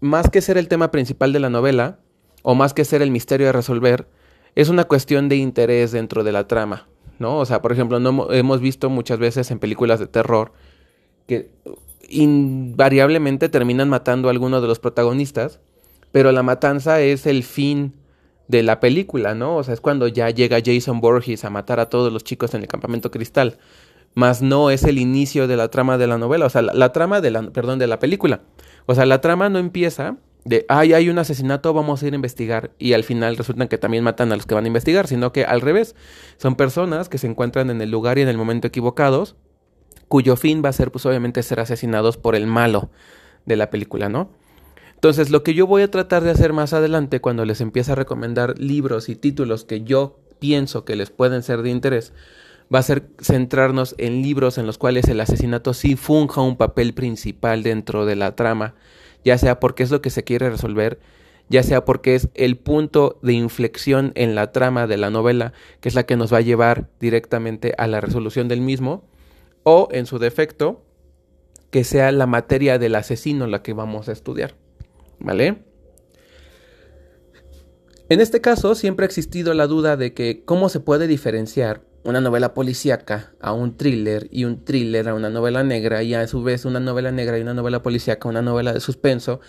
más 0.00 0.28
que 0.28 0.40
ser 0.40 0.58
el 0.58 0.66
tema 0.66 0.90
principal 0.90 1.32
de 1.32 1.38
la 1.38 1.50
novela, 1.50 2.00
o 2.42 2.56
más 2.56 2.74
que 2.74 2.84
ser 2.84 3.00
el 3.00 3.12
misterio 3.12 3.48
a 3.48 3.52
resolver, 3.52 4.08
es 4.56 4.70
una 4.70 4.86
cuestión 4.86 5.28
de 5.28 5.36
interés 5.36 5.92
dentro 5.92 6.24
de 6.24 6.32
la 6.32 6.48
trama, 6.48 6.88
¿no? 7.20 7.38
O 7.38 7.46
sea, 7.46 7.62
por 7.62 7.70
ejemplo, 7.70 8.00
no 8.00 8.32
hemos 8.32 8.60
visto 8.60 8.90
muchas 8.90 9.20
veces 9.20 9.52
en 9.52 9.60
películas 9.60 10.00
de 10.00 10.08
terror 10.08 10.52
que 11.28 11.52
invariablemente 12.14 13.48
terminan 13.48 13.88
matando 13.88 14.28
a 14.28 14.30
alguno 14.30 14.60
de 14.60 14.68
los 14.68 14.78
protagonistas, 14.78 15.60
pero 16.12 16.32
la 16.32 16.42
matanza 16.42 17.00
es 17.00 17.26
el 17.26 17.42
fin 17.42 17.94
de 18.48 18.62
la 18.62 18.80
película, 18.80 19.34
¿no? 19.34 19.56
O 19.56 19.62
sea, 19.62 19.74
es 19.74 19.80
cuando 19.80 20.06
ya 20.08 20.30
llega 20.30 20.58
Jason 20.64 21.00
Borges 21.00 21.44
a 21.44 21.50
matar 21.50 21.80
a 21.80 21.88
todos 21.88 22.12
los 22.12 22.24
chicos 22.24 22.54
en 22.54 22.62
el 22.62 22.68
campamento 22.68 23.10
cristal, 23.10 23.58
más 24.14 24.42
no 24.42 24.70
es 24.70 24.84
el 24.84 24.98
inicio 24.98 25.48
de 25.48 25.56
la 25.56 25.68
trama 25.68 25.98
de 25.98 26.06
la 26.06 26.18
novela, 26.18 26.46
o 26.46 26.50
sea, 26.50 26.62
la, 26.62 26.92
trama 26.92 27.20
de 27.20 27.30
la, 27.30 27.42
perdón, 27.50 27.78
de 27.78 27.86
la 27.86 27.98
película. 27.98 28.42
O 28.86 28.94
sea, 28.94 29.06
la 29.06 29.20
trama 29.20 29.48
no 29.48 29.58
empieza 29.58 30.16
de, 30.44 30.66
ay, 30.68 30.92
hay 30.92 31.08
un 31.08 31.18
asesinato, 31.18 31.72
vamos 31.72 32.02
a 32.02 32.06
ir 32.06 32.12
a 32.12 32.16
investigar, 32.16 32.70
y 32.78 32.92
al 32.92 33.02
final 33.02 33.36
resultan 33.36 33.66
que 33.66 33.78
también 33.78 34.04
matan 34.04 34.30
a 34.30 34.36
los 34.36 34.46
que 34.46 34.54
van 34.54 34.64
a 34.64 34.68
investigar, 34.68 35.08
sino 35.08 35.32
que 35.32 35.44
al 35.44 35.60
revés, 35.60 35.96
son 36.36 36.54
personas 36.54 37.08
que 37.08 37.18
se 37.18 37.26
encuentran 37.26 37.70
en 37.70 37.80
el 37.80 37.90
lugar 37.90 38.18
y 38.18 38.22
en 38.22 38.28
el 38.28 38.36
momento 38.36 38.68
equivocados, 38.68 39.36
cuyo 40.14 40.36
fin 40.36 40.62
va 40.64 40.68
a 40.68 40.72
ser 40.72 40.92
pues 40.92 41.04
obviamente 41.06 41.42
ser 41.42 41.58
asesinados 41.58 42.18
por 42.18 42.36
el 42.36 42.46
malo 42.46 42.88
de 43.46 43.56
la 43.56 43.68
película, 43.68 44.08
¿no? 44.08 44.30
Entonces 44.94 45.30
lo 45.30 45.42
que 45.42 45.54
yo 45.54 45.66
voy 45.66 45.82
a 45.82 45.90
tratar 45.90 46.22
de 46.22 46.30
hacer 46.30 46.52
más 46.52 46.72
adelante 46.72 47.20
cuando 47.20 47.44
les 47.44 47.60
empiece 47.60 47.90
a 47.90 47.96
recomendar 47.96 48.56
libros 48.56 49.08
y 49.08 49.16
títulos 49.16 49.64
que 49.64 49.82
yo 49.82 50.20
pienso 50.38 50.84
que 50.84 50.94
les 50.94 51.10
pueden 51.10 51.42
ser 51.42 51.62
de 51.62 51.70
interés, 51.70 52.12
va 52.72 52.78
a 52.78 52.82
ser 52.84 53.08
centrarnos 53.20 53.96
en 53.98 54.22
libros 54.22 54.56
en 54.56 54.68
los 54.68 54.78
cuales 54.78 55.08
el 55.08 55.20
asesinato 55.20 55.74
sí 55.74 55.96
funja 55.96 56.42
un 56.42 56.56
papel 56.56 56.94
principal 56.94 57.64
dentro 57.64 58.06
de 58.06 58.14
la 58.14 58.36
trama, 58.36 58.76
ya 59.24 59.36
sea 59.36 59.58
porque 59.58 59.82
es 59.82 59.90
lo 59.90 60.00
que 60.00 60.10
se 60.10 60.22
quiere 60.22 60.48
resolver, 60.48 61.00
ya 61.48 61.64
sea 61.64 61.84
porque 61.84 62.14
es 62.14 62.28
el 62.34 62.56
punto 62.56 63.18
de 63.20 63.32
inflexión 63.32 64.12
en 64.14 64.36
la 64.36 64.52
trama 64.52 64.86
de 64.86 64.96
la 64.96 65.10
novela, 65.10 65.54
que 65.80 65.88
es 65.88 65.96
la 65.96 66.06
que 66.06 66.14
nos 66.16 66.32
va 66.32 66.38
a 66.38 66.42
llevar 66.42 66.88
directamente 67.00 67.74
a 67.78 67.88
la 67.88 68.00
resolución 68.00 68.46
del 68.46 68.60
mismo, 68.60 69.02
o, 69.64 69.88
en 69.90 70.06
su 70.06 70.18
defecto, 70.18 70.84
que 71.70 71.82
sea 71.82 72.12
la 72.12 72.26
materia 72.26 72.78
del 72.78 72.94
asesino 72.94 73.48
la 73.48 73.62
que 73.62 73.72
vamos 73.72 74.08
a 74.08 74.12
estudiar. 74.12 74.54
¿Vale? 75.18 75.64
En 78.08 78.20
este 78.20 78.40
caso 78.40 78.74
siempre 78.74 79.04
ha 79.04 79.08
existido 79.08 79.54
la 79.54 79.66
duda 79.66 79.96
de 79.96 80.14
que 80.14 80.44
cómo 80.44 80.68
se 80.68 80.78
puede 80.78 81.06
diferenciar 81.06 81.82
una 82.04 82.20
novela 82.20 82.52
policíaca 82.52 83.32
a 83.40 83.52
un 83.52 83.78
thriller 83.78 84.28
y 84.30 84.44
un 84.44 84.62
thriller 84.62 85.08
a 85.08 85.14
una 85.14 85.30
novela 85.30 85.64
negra 85.64 86.02
y 86.02 86.12
a 86.12 86.26
su 86.26 86.42
vez 86.42 86.66
una 86.66 86.80
novela 86.80 87.10
negra 87.10 87.38
y 87.38 87.40
una 87.40 87.54
novela 87.54 87.82
policíaca 87.82 88.28
una 88.28 88.42
novela 88.42 88.74
de 88.74 88.80
suspenso 88.80 89.40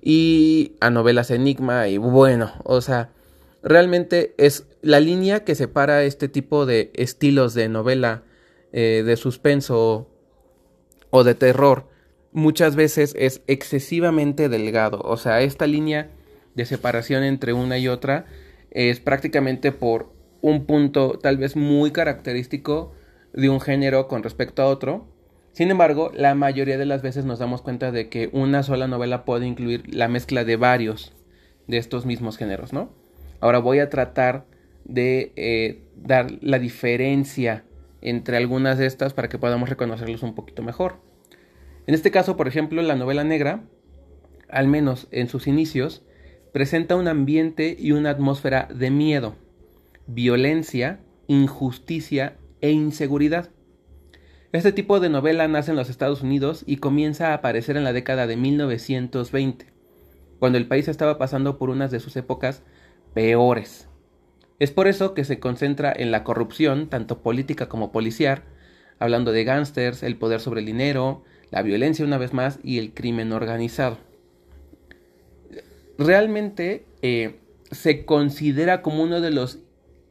y 0.00 0.76
a 0.80 0.90
novelas 0.90 1.32
enigma 1.32 1.88
y 1.88 1.98
bueno, 1.98 2.52
o 2.62 2.80
sea, 2.80 3.10
realmente 3.64 4.34
es 4.38 4.68
la 4.80 5.00
línea 5.00 5.42
que 5.42 5.56
separa 5.56 6.04
este 6.04 6.28
tipo 6.28 6.66
de 6.66 6.92
estilos 6.94 7.52
de 7.52 7.68
novela 7.68 8.22
eh, 8.76 9.04
de 9.06 9.16
suspenso 9.16 10.10
o 11.10 11.22
de 11.22 11.36
terror 11.36 11.88
muchas 12.32 12.74
veces 12.74 13.14
es 13.16 13.40
excesivamente 13.46 14.48
delgado. 14.48 15.00
O 15.04 15.16
sea, 15.16 15.42
esta 15.42 15.68
línea 15.68 16.10
de 16.56 16.64
separación 16.66 17.22
entre 17.22 17.52
una 17.52 17.78
y 17.78 17.86
otra 17.86 18.26
es 18.72 18.98
prácticamente 18.98 19.70
por 19.70 20.12
un 20.40 20.66
punto 20.66 21.20
tal 21.22 21.36
vez 21.36 21.54
muy 21.54 21.92
característico 21.92 22.92
de 23.32 23.48
un 23.48 23.60
género 23.60 24.08
con 24.08 24.24
respecto 24.24 24.60
a 24.62 24.66
otro. 24.66 25.06
Sin 25.52 25.70
embargo, 25.70 26.10
la 26.12 26.34
mayoría 26.34 26.76
de 26.76 26.84
las 26.84 27.00
veces 27.00 27.24
nos 27.24 27.38
damos 27.38 27.62
cuenta 27.62 27.92
de 27.92 28.08
que 28.08 28.28
una 28.32 28.64
sola 28.64 28.88
novela 28.88 29.24
puede 29.24 29.46
incluir 29.46 29.94
la 29.94 30.08
mezcla 30.08 30.42
de 30.42 30.56
varios 30.56 31.14
de 31.68 31.78
estos 31.78 32.06
mismos 32.06 32.36
géneros, 32.36 32.72
¿no? 32.72 32.90
Ahora 33.38 33.60
voy 33.60 33.78
a 33.78 33.88
tratar 33.88 34.46
de 34.84 35.32
eh, 35.36 35.84
dar 35.94 36.26
la 36.40 36.58
diferencia 36.58 37.62
entre 38.04 38.36
algunas 38.36 38.78
de 38.78 38.86
estas 38.86 39.12
para 39.14 39.28
que 39.28 39.38
podamos 39.38 39.68
reconocerlos 39.68 40.22
un 40.22 40.34
poquito 40.34 40.62
mejor. 40.62 41.00
En 41.86 41.94
este 41.94 42.10
caso, 42.10 42.36
por 42.36 42.46
ejemplo, 42.46 42.80
la 42.82 42.94
novela 42.94 43.24
negra, 43.24 43.64
al 44.48 44.68
menos 44.68 45.08
en 45.10 45.28
sus 45.28 45.46
inicios, 45.46 46.02
presenta 46.52 46.94
un 46.94 47.08
ambiente 47.08 47.76
y 47.78 47.92
una 47.92 48.10
atmósfera 48.10 48.68
de 48.72 48.90
miedo, 48.90 49.34
violencia, 50.06 51.00
injusticia 51.26 52.36
e 52.60 52.70
inseguridad. 52.70 53.50
Este 54.52 54.70
tipo 54.70 55.00
de 55.00 55.08
novela 55.08 55.48
nace 55.48 55.72
en 55.72 55.76
los 55.76 55.90
Estados 55.90 56.22
Unidos 56.22 56.62
y 56.64 56.76
comienza 56.76 57.30
a 57.30 57.34
aparecer 57.34 57.76
en 57.76 57.82
la 57.82 57.92
década 57.92 58.28
de 58.28 58.36
1920, 58.36 59.66
cuando 60.38 60.58
el 60.58 60.68
país 60.68 60.86
estaba 60.86 61.18
pasando 61.18 61.58
por 61.58 61.70
unas 61.70 61.90
de 61.90 61.98
sus 61.98 62.14
épocas 62.16 62.62
peores. 63.14 63.88
Es 64.58 64.70
por 64.70 64.86
eso 64.86 65.14
que 65.14 65.24
se 65.24 65.40
concentra 65.40 65.92
en 65.94 66.10
la 66.10 66.22
corrupción, 66.24 66.88
tanto 66.88 67.22
política 67.22 67.68
como 67.68 67.90
policial, 67.90 68.42
hablando 68.98 69.32
de 69.32 69.44
gángsters, 69.44 70.02
el 70.02 70.16
poder 70.16 70.40
sobre 70.40 70.60
el 70.60 70.66
dinero, 70.66 71.24
la 71.50 71.62
violencia 71.62 72.04
una 72.04 72.18
vez 72.18 72.32
más 72.32 72.58
y 72.62 72.78
el 72.78 72.94
crimen 72.94 73.32
organizado. 73.32 73.98
Realmente 75.98 76.84
eh, 77.02 77.40
se 77.70 78.04
considera 78.04 78.82
como 78.82 79.02
uno 79.02 79.20
de 79.20 79.30
los 79.30 79.58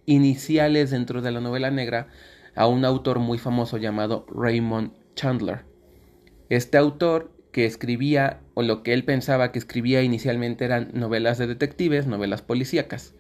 iniciales 0.05 0.91
dentro 0.91 1.21
de 1.21 1.31
la 1.31 1.39
novela 1.39 1.71
negra 1.71 2.07
a 2.55 2.67
un 2.67 2.85
autor 2.85 3.19
muy 3.19 3.37
famoso 3.37 3.77
llamado 3.77 4.25
Raymond 4.29 4.91
Chandler. 5.15 5.61
Este 6.49 6.77
autor 6.77 7.31
que 7.51 7.65
escribía, 7.65 8.41
o 8.53 8.63
lo 8.63 8.83
que 8.83 8.93
él 8.93 9.05
pensaba 9.05 9.51
que 9.51 9.59
escribía 9.59 10.01
inicialmente 10.01 10.65
eran 10.65 10.89
novelas 10.93 11.37
de 11.37 11.47
detectives, 11.47 12.07
novelas 12.07 12.41
policíacas, 12.41 13.15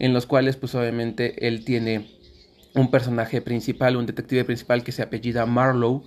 en 0.00 0.12
los 0.12 0.26
cuales 0.26 0.56
pues 0.56 0.74
obviamente 0.74 1.46
él 1.46 1.64
tiene 1.64 2.10
un 2.74 2.90
personaje 2.90 3.40
principal, 3.42 3.96
un 3.96 4.06
detective 4.06 4.44
principal 4.44 4.82
que 4.82 4.92
se 4.92 5.02
apellida 5.02 5.46
Marlowe, 5.46 6.02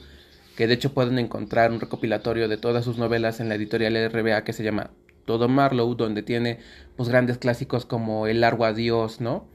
que 0.58 0.68
de 0.68 0.74
hecho 0.74 0.94
pueden 0.94 1.20
encontrar 1.20 1.72
un 1.72 1.80
recopilatorio 1.80 2.48
de 2.48 2.58
todas 2.58 2.84
sus 2.84 2.98
novelas 2.98 3.40
en 3.40 3.50
la 3.50 3.56
editorial 3.56 4.12
RBA 4.12 4.44
que 4.44 4.54
se 4.54 4.64
llama 4.64 4.92
Todo 5.26 5.48
Marlowe, 5.48 5.96
donde 5.96 6.24
tiene 6.24 6.60
pues 6.98 7.08
grandes 7.08 7.38
clásicos 7.38 7.86
como 7.86 8.28
El 8.28 8.42
largo 8.42 8.66
adiós, 8.66 9.22
¿no? 9.22 9.48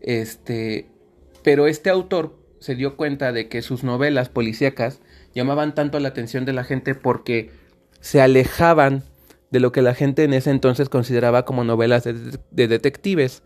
Este, 0.00 0.88
pero 1.42 1.66
este 1.66 1.90
autor 1.90 2.38
se 2.60 2.74
dio 2.74 2.96
cuenta 2.96 3.32
de 3.32 3.48
que 3.48 3.60
sus 3.60 3.84
novelas 3.84 4.30
policíacas 4.30 5.00
llamaban 5.34 5.74
tanto 5.74 6.00
la 6.00 6.08
atención 6.08 6.44
de 6.44 6.52
la 6.54 6.64
gente 6.64 6.94
porque 6.94 7.50
se 8.00 8.22
alejaban 8.22 9.02
de 9.50 9.60
lo 9.60 9.70
que 9.70 9.82
la 9.82 9.94
gente 9.94 10.24
en 10.24 10.32
ese 10.32 10.50
entonces 10.50 10.88
consideraba 10.88 11.44
como 11.44 11.62
novelas 11.62 12.04
de, 12.04 12.14
de 12.50 12.68
detectives. 12.68 13.42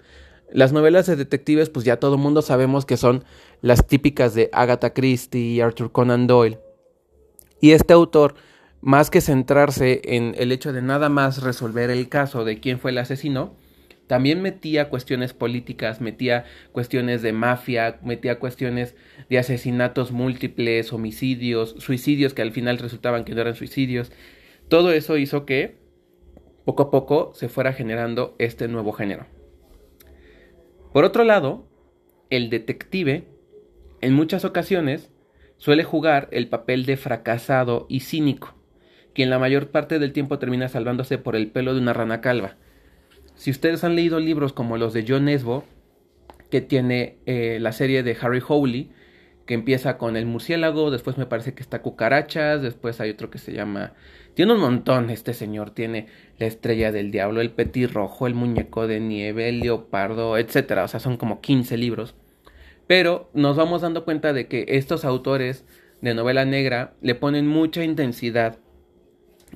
Las 0.52 0.72
novelas 0.72 1.06
de 1.06 1.16
detectives, 1.16 1.70
pues 1.70 1.84
ya 1.84 1.98
todo 1.98 2.18
mundo 2.18 2.40
sabemos 2.40 2.86
que 2.86 2.96
son 2.96 3.24
las 3.62 3.86
típicas 3.86 4.34
de 4.34 4.48
Agatha 4.52 4.92
Christie 4.94 5.40
y 5.40 5.60
Arthur 5.60 5.90
Conan 5.90 6.26
Doyle. 6.26 6.58
Y 7.60 7.72
este 7.72 7.94
autor, 7.94 8.34
más 8.80 9.10
que 9.10 9.20
centrarse 9.20 10.02
en 10.04 10.34
el 10.38 10.52
hecho 10.52 10.72
de 10.72 10.82
nada 10.82 11.08
más 11.08 11.42
resolver 11.42 11.90
el 11.90 12.08
caso 12.08 12.44
de 12.44 12.60
quién 12.60 12.78
fue 12.78 12.92
el 12.92 12.98
asesino, 12.98 13.56
también 14.06 14.40
metía 14.40 14.88
cuestiones 14.88 15.32
políticas, 15.32 16.00
metía 16.00 16.44
cuestiones 16.70 17.22
de 17.22 17.32
mafia, 17.32 17.98
metía 18.04 18.38
cuestiones 18.38 18.94
de 19.28 19.38
asesinatos 19.38 20.12
múltiples, 20.12 20.92
homicidios, 20.92 21.74
suicidios 21.78 22.32
que 22.32 22.42
al 22.42 22.52
final 22.52 22.78
resultaban 22.78 23.24
que 23.24 23.34
no 23.34 23.40
eran 23.40 23.56
suicidios. 23.56 24.12
Todo 24.68 24.92
eso 24.92 25.16
hizo 25.16 25.44
que 25.44 25.76
poco 26.64 26.84
a 26.84 26.90
poco 26.90 27.32
se 27.34 27.48
fuera 27.48 27.72
generando 27.72 28.36
este 28.38 28.68
nuevo 28.68 28.92
género. 28.92 29.26
Por 30.96 31.04
otro 31.04 31.24
lado, 31.24 31.68
el 32.30 32.48
detective 32.48 33.28
en 34.00 34.14
muchas 34.14 34.46
ocasiones 34.46 35.10
suele 35.58 35.84
jugar 35.84 36.26
el 36.30 36.48
papel 36.48 36.86
de 36.86 36.96
fracasado 36.96 37.84
y 37.90 38.00
cínico, 38.00 38.54
quien 39.12 39.28
la 39.28 39.38
mayor 39.38 39.68
parte 39.70 39.98
del 39.98 40.14
tiempo 40.14 40.38
termina 40.38 40.70
salvándose 40.70 41.18
por 41.18 41.36
el 41.36 41.50
pelo 41.50 41.74
de 41.74 41.82
una 41.82 41.92
rana 41.92 42.22
calva. 42.22 42.56
Si 43.34 43.50
ustedes 43.50 43.84
han 43.84 43.94
leído 43.94 44.20
libros 44.20 44.54
como 44.54 44.78
los 44.78 44.94
de 44.94 45.04
John 45.06 45.26
Nesbo, 45.26 45.64
que 46.50 46.62
tiene 46.62 47.18
eh, 47.26 47.58
la 47.60 47.72
serie 47.72 48.02
de 48.02 48.16
Harry 48.18 48.40
Howley, 48.48 48.90
que 49.46 49.54
empieza 49.54 49.96
con 49.96 50.16
el 50.16 50.26
murciélago, 50.26 50.90
después 50.90 51.18
me 51.18 51.26
parece 51.26 51.54
que 51.54 51.62
está 51.62 51.80
cucarachas, 51.80 52.62
después 52.62 53.00
hay 53.00 53.10
otro 53.10 53.30
que 53.30 53.38
se 53.38 53.52
llama... 53.52 53.94
Tiene 54.34 54.52
un 54.52 54.60
montón 54.60 55.08
este 55.08 55.32
señor, 55.32 55.70
tiene 55.70 56.08
la 56.38 56.44
estrella 56.44 56.92
del 56.92 57.10
diablo, 57.10 57.40
el 57.40 57.52
petirrojo, 57.52 58.26
el 58.26 58.34
muñeco 58.34 58.86
de 58.86 59.00
nieve, 59.00 59.48
el 59.48 59.60
leopardo, 59.60 60.36
etc. 60.36 60.80
O 60.84 60.88
sea, 60.88 61.00
son 61.00 61.16
como 61.16 61.40
15 61.40 61.78
libros. 61.78 62.14
Pero 62.86 63.30
nos 63.32 63.56
vamos 63.56 63.80
dando 63.80 64.04
cuenta 64.04 64.34
de 64.34 64.46
que 64.46 64.66
estos 64.68 65.06
autores 65.06 65.64
de 66.02 66.12
novela 66.12 66.44
negra 66.44 66.94
le 67.00 67.14
ponen 67.14 67.46
mucha 67.46 67.82
intensidad, 67.82 68.58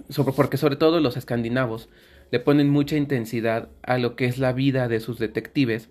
sobre, 0.08 0.32
porque 0.32 0.56
sobre 0.56 0.76
todo 0.76 1.00
los 1.00 1.16
escandinavos 1.16 1.90
le 2.30 2.40
ponen 2.40 2.70
mucha 2.70 2.96
intensidad 2.96 3.68
a 3.82 3.98
lo 3.98 4.16
que 4.16 4.26
es 4.26 4.38
la 4.38 4.52
vida 4.52 4.88
de 4.88 5.00
sus 5.00 5.18
detectives. 5.18 5.90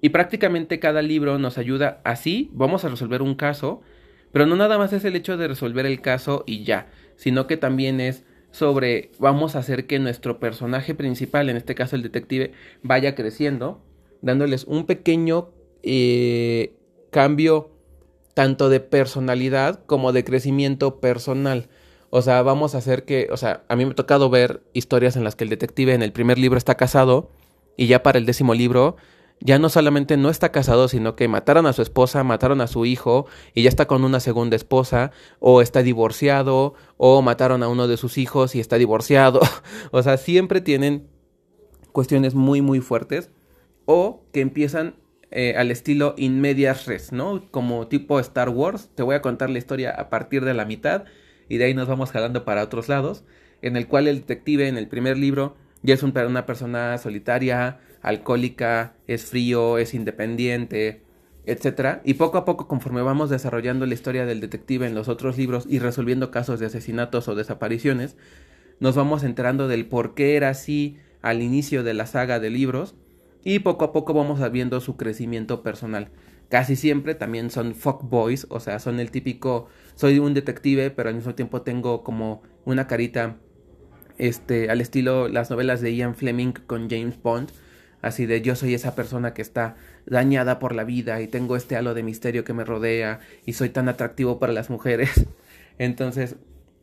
Y 0.00 0.10
prácticamente 0.10 0.78
cada 0.78 1.02
libro 1.02 1.38
nos 1.38 1.58
ayuda 1.58 2.00
así, 2.04 2.50
vamos 2.52 2.84
a 2.84 2.88
resolver 2.88 3.22
un 3.22 3.34
caso, 3.34 3.82
pero 4.32 4.46
no 4.46 4.56
nada 4.56 4.78
más 4.78 4.92
es 4.92 5.04
el 5.04 5.16
hecho 5.16 5.36
de 5.36 5.48
resolver 5.48 5.86
el 5.86 6.00
caso 6.00 6.44
y 6.46 6.64
ya, 6.64 6.88
sino 7.16 7.46
que 7.46 7.56
también 7.56 8.00
es 8.00 8.24
sobre 8.50 9.10
vamos 9.18 9.54
a 9.54 9.60
hacer 9.60 9.86
que 9.86 9.98
nuestro 9.98 10.40
personaje 10.40 10.94
principal, 10.94 11.48
en 11.48 11.56
este 11.56 11.74
caso 11.74 11.96
el 11.96 12.02
detective, 12.02 12.52
vaya 12.82 13.14
creciendo, 13.14 13.82
dándoles 14.22 14.64
un 14.64 14.86
pequeño 14.86 15.50
eh, 15.82 16.74
cambio 17.10 17.70
tanto 18.34 18.68
de 18.68 18.80
personalidad 18.80 19.84
como 19.84 20.12
de 20.12 20.24
crecimiento 20.24 21.00
personal. 21.00 21.68
O 22.10 22.22
sea, 22.22 22.42
vamos 22.42 22.74
a 22.74 22.78
hacer 22.78 23.04
que, 23.04 23.28
o 23.30 23.36
sea, 23.36 23.62
a 23.68 23.76
mí 23.76 23.84
me 23.84 23.92
ha 23.92 23.94
tocado 23.94 24.30
ver 24.30 24.62
historias 24.72 25.16
en 25.16 25.24
las 25.24 25.36
que 25.36 25.44
el 25.44 25.50
detective 25.50 25.94
en 25.94 26.02
el 26.02 26.12
primer 26.12 26.38
libro 26.38 26.58
está 26.58 26.76
casado 26.76 27.30
y 27.76 27.86
ya 27.86 28.02
para 28.02 28.18
el 28.18 28.26
décimo 28.26 28.54
libro 28.54 28.96
ya 29.40 29.58
no 29.58 29.68
solamente 29.70 30.16
no 30.16 30.28
está 30.28 30.52
casado, 30.52 30.86
sino 30.88 31.16
que 31.16 31.26
mataron 31.26 31.66
a 31.66 31.72
su 31.72 31.82
esposa, 31.82 32.22
mataron 32.24 32.60
a 32.60 32.66
su 32.66 32.84
hijo 32.84 33.26
y 33.54 33.62
ya 33.62 33.68
está 33.68 33.86
con 33.86 34.04
una 34.04 34.20
segunda 34.20 34.56
esposa, 34.56 35.12
o 35.38 35.62
está 35.62 35.82
divorciado, 35.82 36.74
o 36.98 37.22
mataron 37.22 37.62
a 37.62 37.68
uno 37.68 37.88
de 37.88 37.96
sus 37.96 38.18
hijos 38.18 38.54
y 38.54 38.60
está 38.60 38.76
divorciado. 38.76 39.40
o 39.90 40.02
sea, 40.02 40.18
siempre 40.18 40.60
tienen 40.60 41.08
cuestiones 41.92 42.34
muy, 42.34 42.60
muy 42.60 42.80
fuertes, 42.80 43.30
o 43.86 44.22
que 44.32 44.40
empiezan 44.40 44.94
eh, 45.30 45.54
al 45.56 45.70
estilo 45.70 46.14
in 46.16 46.40
medias 46.40 46.86
res, 46.86 47.12
¿no? 47.12 47.50
Como 47.50 47.88
tipo 47.88 48.20
Star 48.20 48.50
Wars, 48.50 48.90
te 48.94 49.02
voy 49.02 49.14
a 49.14 49.22
contar 49.22 49.48
la 49.48 49.58
historia 49.58 49.90
a 49.90 50.10
partir 50.10 50.44
de 50.44 50.54
la 50.54 50.64
mitad 50.64 51.04
y 51.48 51.56
de 51.56 51.64
ahí 51.64 51.74
nos 51.74 51.88
vamos 51.88 52.10
jalando 52.10 52.44
para 52.44 52.62
otros 52.62 52.88
lados, 52.88 53.24
en 53.62 53.76
el 53.76 53.88
cual 53.88 54.06
el 54.06 54.20
detective 54.20 54.68
en 54.68 54.76
el 54.76 54.88
primer 54.88 55.16
libro 55.16 55.56
ya 55.82 55.94
es 55.94 56.02
una 56.02 56.46
persona 56.46 56.98
solitaria, 56.98 57.80
alcohólica, 58.02 58.94
es 59.06 59.24
frío, 59.24 59.78
es 59.78 59.94
independiente, 59.94 61.02
etc. 61.46 62.00
Y 62.04 62.14
poco 62.14 62.38
a 62.38 62.44
poco, 62.44 62.68
conforme 62.68 63.02
vamos 63.02 63.30
desarrollando 63.30 63.86
la 63.86 63.94
historia 63.94 64.26
del 64.26 64.40
detective 64.40 64.86
en 64.86 64.94
los 64.94 65.08
otros 65.08 65.36
libros 65.36 65.66
y 65.68 65.78
resolviendo 65.78 66.30
casos 66.30 66.60
de 66.60 66.66
asesinatos 66.66 67.28
o 67.28 67.34
desapariciones, 67.34 68.16
nos 68.78 68.96
vamos 68.96 69.22
enterando 69.22 69.68
del 69.68 69.86
por 69.86 70.14
qué 70.14 70.36
era 70.36 70.48
así 70.48 70.96
al 71.22 71.42
inicio 71.42 71.82
de 71.82 71.94
la 71.94 72.06
saga 72.06 72.40
de 72.40 72.50
libros 72.50 72.94
y 73.44 73.60
poco 73.60 73.84
a 73.84 73.92
poco 73.92 74.14
vamos 74.14 74.40
viendo 74.52 74.80
su 74.80 74.96
crecimiento 74.96 75.62
personal. 75.62 76.10
Casi 76.48 76.76
siempre 76.76 77.14
también 77.14 77.50
son 77.50 77.74
boys, 78.02 78.46
o 78.50 78.58
sea, 78.58 78.80
son 78.80 78.98
el 78.98 79.10
típico, 79.10 79.68
soy 79.94 80.18
un 80.18 80.34
detective, 80.34 80.90
pero 80.90 81.08
al 81.08 81.14
mismo 81.14 81.34
tiempo 81.34 81.62
tengo 81.62 82.02
como 82.02 82.42
una 82.64 82.86
carita, 82.86 83.36
este, 84.18 84.68
al 84.68 84.80
estilo 84.80 85.28
las 85.28 85.50
novelas 85.50 85.80
de 85.80 85.94
Ian 85.94 86.16
Fleming 86.16 86.52
con 86.66 86.90
James 86.90 87.22
Bond, 87.22 87.50
así 88.02 88.26
de 88.26 88.42
yo 88.42 88.56
soy 88.56 88.74
esa 88.74 88.94
persona 88.94 89.34
que 89.34 89.42
está 89.42 89.76
dañada 90.06 90.58
por 90.58 90.74
la 90.74 90.84
vida 90.84 91.20
y 91.20 91.28
tengo 91.28 91.56
este 91.56 91.76
halo 91.76 91.94
de 91.94 92.02
misterio 92.02 92.44
que 92.44 92.52
me 92.52 92.64
rodea 92.64 93.20
y 93.46 93.54
soy 93.54 93.70
tan 93.70 93.88
atractivo 93.88 94.38
para 94.38 94.52
las 94.52 94.70
mujeres. 94.70 95.26
Entonces, 95.78 96.36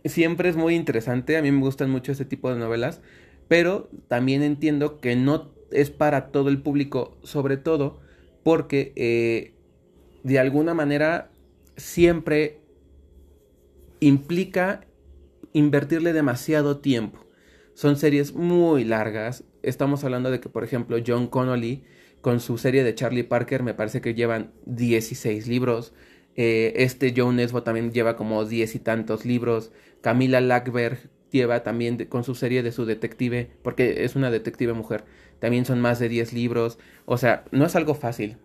siempre 0.05 0.49
es 0.49 0.55
muy 0.55 0.75
interesante, 0.75 1.37
a 1.37 1.41
mí 1.41 1.51
me 1.51 1.61
gustan 1.61 1.89
mucho 1.89 2.11
este 2.11 2.25
tipo 2.25 2.51
de 2.51 2.59
novelas, 2.59 3.01
pero 3.47 3.89
también 4.07 4.43
entiendo 4.43 4.99
que 4.99 5.15
no 5.15 5.51
es 5.71 5.89
para 5.91 6.27
todo 6.27 6.49
el 6.49 6.61
público, 6.61 7.17
sobre 7.23 7.57
todo 7.57 7.99
porque 8.43 8.93
eh, 8.95 9.53
de 10.23 10.39
alguna 10.39 10.73
manera 10.73 11.29
siempre 11.75 12.61
implica 13.99 14.85
invertirle 15.53 16.13
demasiado 16.13 16.77
tiempo. 16.77 17.25
Son 17.73 17.97
series 17.97 18.33
muy 18.33 18.83
largas. 18.83 19.43
Estamos 19.67 20.03
hablando 20.05 20.31
de 20.31 20.39
que, 20.39 20.47
por 20.47 20.63
ejemplo, 20.63 20.97
John 21.05 21.27
Connolly, 21.27 21.83
con 22.21 22.39
su 22.39 22.57
serie 22.57 22.83
de 22.83 22.95
Charlie 22.95 23.23
Parker, 23.23 23.63
me 23.63 23.73
parece 23.73 23.99
que 23.99 24.13
llevan 24.13 24.53
16 24.65 25.47
libros. 25.47 25.93
Eh, 26.35 26.73
este 26.77 27.13
Joe 27.15 27.33
Nesbo 27.33 27.63
también 27.63 27.91
lleva 27.91 28.15
como 28.15 28.45
diez 28.45 28.75
y 28.75 28.79
tantos 28.79 29.25
libros. 29.25 29.71
Camila 30.01 30.39
Lackberg 30.39 31.09
lleva 31.31 31.63
también 31.63 31.97
con 32.05 32.23
su 32.23 32.33
serie 32.33 32.63
de 32.63 32.71
su 32.71 32.85
detective, 32.85 33.51
porque 33.61 34.05
es 34.05 34.15
una 34.15 34.31
detective 34.31 34.71
mujer, 34.71 35.03
también 35.39 35.65
son 35.65 35.81
más 35.81 35.99
de 35.99 36.07
10 36.07 36.31
libros. 36.31 36.79
O 37.05 37.17
sea, 37.17 37.43
no 37.51 37.65
es 37.65 37.75
algo 37.75 37.93
fácil. 37.93 38.37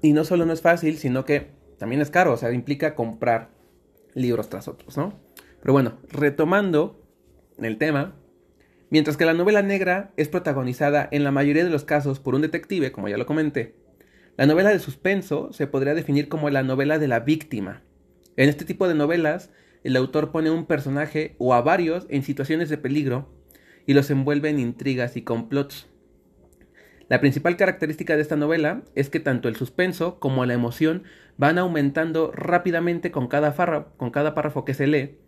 Y 0.00 0.14
no 0.14 0.24
solo 0.24 0.46
no 0.46 0.54
es 0.54 0.62
fácil, 0.62 0.96
sino 0.96 1.26
que 1.26 1.50
también 1.78 2.00
es 2.00 2.10
caro, 2.10 2.32
o 2.32 2.36
sea, 2.38 2.50
implica 2.50 2.94
comprar 2.94 3.50
libros 4.14 4.48
tras 4.48 4.68
otros, 4.68 4.96
¿no? 4.96 5.20
Pero 5.60 5.74
bueno, 5.74 5.98
retomando 6.08 7.01
el 7.64 7.78
tema, 7.78 8.16
mientras 8.90 9.16
que 9.16 9.24
la 9.24 9.34
novela 9.34 9.62
negra 9.62 10.12
es 10.16 10.28
protagonizada 10.28 11.08
en 11.10 11.24
la 11.24 11.30
mayoría 11.30 11.64
de 11.64 11.70
los 11.70 11.84
casos 11.84 12.20
por 12.20 12.34
un 12.34 12.42
detective, 12.42 12.92
como 12.92 13.08
ya 13.08 13.16
lo 13.16 13.26
comenté, 13.26 13.74
la 14.36 14.46
novela 14.46 14.70
de 14.70 14.78
suspenso 14.78 15.52
se 15.52 15.66
podría 15.66 15.94
definir 15.94 16.28
como 16.28 16.48
la 16.48 16.62
novela 16.62 16.98
de 16.98 17.08
la 17.08 17.20
víctima. 17.20 17.82
En 18.36 18.48
este 18.48 18.64
tipo 18.64 18.88
de 18.88 18.94
novelas, 18.94 19.50
el 19.84 19.96
autor 19.96 20.32
pone 20.32 20.50
un 20.50 20.64
personaje 20.64 21.34
o 21.38 21.52
a 21.54 21.60
varios 21.60 22.06
en 22.08 22.22
situaciones 22.22 22.68
de 22.70 22.78
peligro 22.78 23.28
y 23.86 23.94
los 23.94 24.10
envuelve 24.10 24.48
en 24.48 24.58
intrigas 24.58 25.16
y 25.16 25.22
complots. 25.22 25.86
La 27.08 27.20
principal 27.20 27.58
característica 27.58 28.16
de 28.16 28.22
esta 28.22 28.36
novela 28.36 28.84
es 28.94 29.10
que 29.10 29.20
tanto 29.20 29.48
el 29.48 29.56
suspenso 29.56 30.18
como 30.18 30.46
la 30.46 30.54
emoción 30.54 31.02
van 31.36 31.58
aumentando 31.58 32.32
rápidamente 32.32 33.10
con 33.10 33.28
cada, 33.28 33.54
con 33.98 34.10
cada 34.10 34.34
párrafo 34.34 34.64
que 34.64 34.72
se 34.72 34.86
lee, 34.86 35.18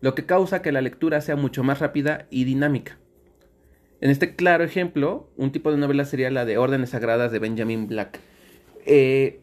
lo 0.00 0.14
que 0.14 0.26
causa 0.26 0.62
que 0.62 0.72
la 0.72 0.80
lectura 0.80 1.20
sea 1.20 1.36
mucho 1.36 1.62
más 1.62 1.78
rápida 1.78 2.26
y 2.30 2.44
dinámica. 2.44 2.98
En 4.00 4.10
este 4.10 4.34
claro 4.34 4.64
ejemplo, 4.64 5.30
un 5.36 5.52
tipo 5.52 5.70
de 5.70 5.76
novela 5.76 6.04
sería 6.04 6.30
la 6.30 6.44
de 6.44 6.56
Órdenes 6.56 6.90
Sagradas 6.90 7.32
de 7.32 7.38
Benjamin 7.38 7.86
Black. 7.86 8.18
Eh, 8.86 9.40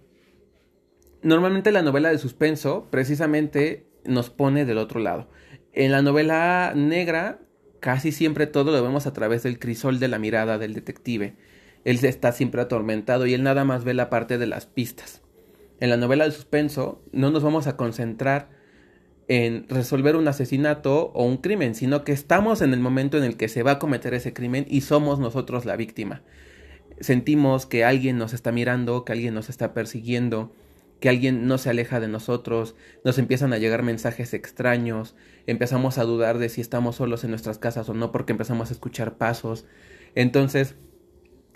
normalmente 1.22 1.72
la 1.72 1.84
novela 1.84 2.10
de 2.10 2.18
suspenso 2.18 2.88
precisamente 2.90 3.86
nos 4.04 4.30
pone 4.30 4.66
del 4.66 4.80
otro 4.80 5.00
lado. 5.00 5.30
En 5.74 5.92
la 5.92 6.02
novela 6.02 6.74
negra 6.76 7.40
casi 7.80 8.12
siempre 8.12 8.48
todo 8.48 8.72
lo 8.72 8.84
vemos 8.84 9.06
a 9.06 9.14
través 9.14 9.44
del 9.44 9.60
crisol 9.60 10.00
de 10.00 10.08
la 10.08 10.20
mirada 10.20 10.58
del 10.58 10.74
detective. 10.74 11.36
Él 11.84 12.04
está 12.04 12.32
siempre 12.32 12.62
atormentado 12.62 13.28
y 13.28 13.34
él 13.34 13.44
nada 13.44 13.64
más 13.64 13.84
ve 13.84 13.94
la 13.94 14.10
parte 14.10 14.38
de 14.38 14.48
las 14.48 14.66
pistas. 14.66 15.22
En 15.80 15.90
la 15.90 15.98
novela 15.98 16.26
de 16.26 16.32
suspenso 16.32 17.04
no 17.12 17.30
nos 17.30 17.44
vamos 17.44 17.68
a 17.68 17.78
concentrar 17.78 18.50
en 19.28 19.68
resolver 19.70 20.16
un 20.16 20.28
asesinato 20.28 21.12
o 21.14 21.26
un 21.26 21.38
crimen, 21.38 21.76
sino 21.76 22.04
que 22.04 22.14
estamos 22.14 22.62
en 22.62 22.74
el 22.74 22.80
momento 22.80 23.18
en 23.18 23.24
el 23.24 23.38
que 23.38 23.50
se 23.50 23.64
va 23.64 23.72
a 23.72 23.80
cometer 23.80 24.14
ese 24.14 24.34
crimen 24.34 24.66
y 24.70 24.82
somos 24.82 25.20
nosotros 25.20 25.66
la 25.66 25.76
víctima 25.76 26.24
sentimos 27.00 27.66
que 27.66 27.86
alguien 27.86 28.18
nos 28.18 28.34
está 28.34 28.52
mirando, 28.52 29.06
que 29.06 29.14
alguien 29.14 29.34
nos 29.34 29.50
está 29.50 29.74
persiguiendo, 29.74 30.52
que 31.00 31.10
alguien 31.10 31.48
no 31.48 31.58
se 31.58 31.70
aleja 31.70 32.00
de 32.00 32.08
nosotros, 32.08 32.76
nos 33.04 33.18
empiezan 33.20 33.54
a 33.54 33.58
llegar 33.58 33.84
mensajes 33.84 34.34
extraños, 34.34 35.16
empezamos 35.46 35.98
a 35.98 36.04
dudar 36.04 36.40
de 36.40 36.50
si 36.50 36.62
estamos 36.62 36.96
solos 36.96 37.24
en 37.24 37.30
nuestras 37.30 37.60
casas 37.60 37.88
o 37.90 37.94
no 37.94 38.12
porque 38.12 38.32
empezamos 38.32 38.70
a 38.70 38.74
escuchar 38.74 39.18
pasos. 39.18 39.66
Entonces, 40.16 40.76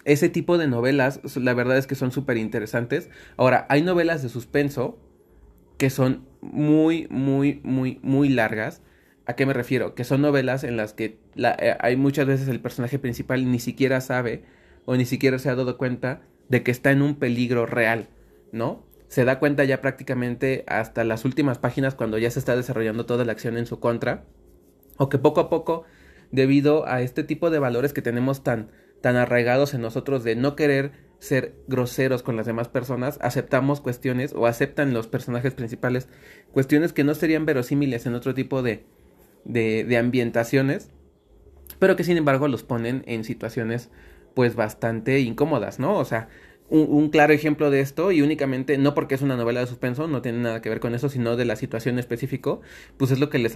ese 0.03 0.29
tipo 0.29 0.57
de 0.57 0.67
novelas, 0.67 1.21
la 1.35 1.53
verdad 1.53 1.77
es 1.77 1.87
que 1.87 1.95
son 1.95 2.11
súper 2.11 2.37
interesantes. 2.37 3.09
Ahora, 3.37 3.65
hay 3.69 3.81
novelas 3.81 4.21
de 4.21 4.29
suspenso 4.29 4.99
que 5.81 5.89
son 5.89 6.27
muy, 6.41 7.07
muy, 7.09 7.59
muy, 7.63 7.99
muy 8.03 8.29
largas. 8.29 8.83
¿A 9.25 9.35
qué 9.35 9.47
me 9.47 9.53
refiero? 9.53 9.95
Que 9.95 10.03
son 10.03 10.21
novelas 10.21 10.63
en 10.63 10.77
las 10.77 10.93
que 10.93 11.17
eh, 11.35 11.75
hay 11.79 11.95
muchas 11.95 12.27
veces 12.27 12.47
el 12.49 12.59
personaje 12.59 12.99
principal 12.99 13.51
ni 13.51 13.57
siquiera 13.57 13.99
sabe 13.99 14.43
o 14.85 14.95
ni 14.95 15.05
siquiera 15.05 15.39
se 15.39 15.49
ha 15.49 15.55
dado 15.55 15.79
cuenta 15.79 16.21
de 16.49 16.61
que 16.61 16.69
está 16.69 16.91
en 16.91 17.01
un 17.01 17.15
peligro 17.15 17.65
real, 17.65 18.09
¿no? 18.51 18.85
Se 19.07 19.25
da 19.25 19.39
cuenta 19.39 19.63
ya 19.63 19.81
prácticamente 19.81 20.65
hasta 20.67 21.03
las 21.03 21.25
últimas 21.25 21.57
páginas 21.57 21.95
cuando 21.95 22.19
ya 22.19 22.29
se 22.29 22.37
está 22.37 22.55
desarrollando 22.55 23.07
toda 23.07 23.25
la 23.25 23.31
acción 23.31 23.57
en 23.57 23.65
su 23.65 23.79
contra, 23.79 24.25
o 24.97 25.09
que 25.09 25.17
poco 25.17 25.39
a 25.41 25.49
poco, 25.49 25.85
debido 26.31 26.87
a 26.87 27.01
este 27.01 27.23
tipo 27.23 27.49
de 27.49 27.57
valores 27.57 27.91
que 27.91 28.03
tenemos 28.03 28.43
tan, 28.43 28.69
tan 29.01 29.15
arraigados 29.15 29.73
en 29.73 29.81
nosotros 29.81 30.23
de 30.23 30.35
no 30.35 30.55
querer 30.55 30.91
ser 31.21 31.53
groseros 31.67 32.23
con 32.23 32.35
las 32.35 32.47
demás 32.47 32.67
personas, 32.67 33.19
aceptamos 33.21 33.79
cuestiones 33.79 34.33
o 34.33 34.47
aceptan 34.47 34.91
los 34.91 35.07
personajes 35.07 35.53
principales 35.53 36.09
cuestiones 36.51 36.93
que 36.93 37.03
no 37.03 37.13
serían 37.13 37.45
verosímiles 37.45 38.07
en 38.07 38.15
otro 38.15 38.33
tipo 38.33 38.63
de, 38.63 38.83
de, 39.45 39.83
de 39.83 39.97
ambientaciones, 39.97 40.89
pero 41.77 41.95
que 41.95 42.03
sin 42.03 42.17
embargo 42.17 42.47
los 42.47 42.63
ponen 42.63 43.03
en 43.05 43.23
situaciones 43.23 43.91
pues 44.33 44.55
bastante 44.55 45.19
incómodas, 45.19 45.77
¿no? 45.77 45.95
O 45.99 46.05
sea, 46.05 46.27
un, 46.69 47.09
claro 47.09 47.33
ejemplo 47.33 47.69
de 47.69 47.81
esto, 47.81 48.11
y 48.11 48.21
únicamente, 48.21 48.77
no 48.77 48.95
porque 48.95 49.13
es 49.15 49.21
una 49.21 49.35
novela 49.35 49.59
de 49.59 49.67
suspenso, 49.67 50.07
no 50.07 50.21
tiene 50.21 50.39
nada 50.39 50.61
que 50.61 50.69
ver 50.69 50.79
con 50.79 50.95
eso, 50.95 51.09
sino 51.09 51.35
de 51.35 51.45
la 51.45 51.57
situación 51.57 51.99
específico, 51.99 52.61
pues 52.97 53.11
es 53.11 53.19
lo 53.19 53.29
que 53.29 53.39
le, 53.39 53.49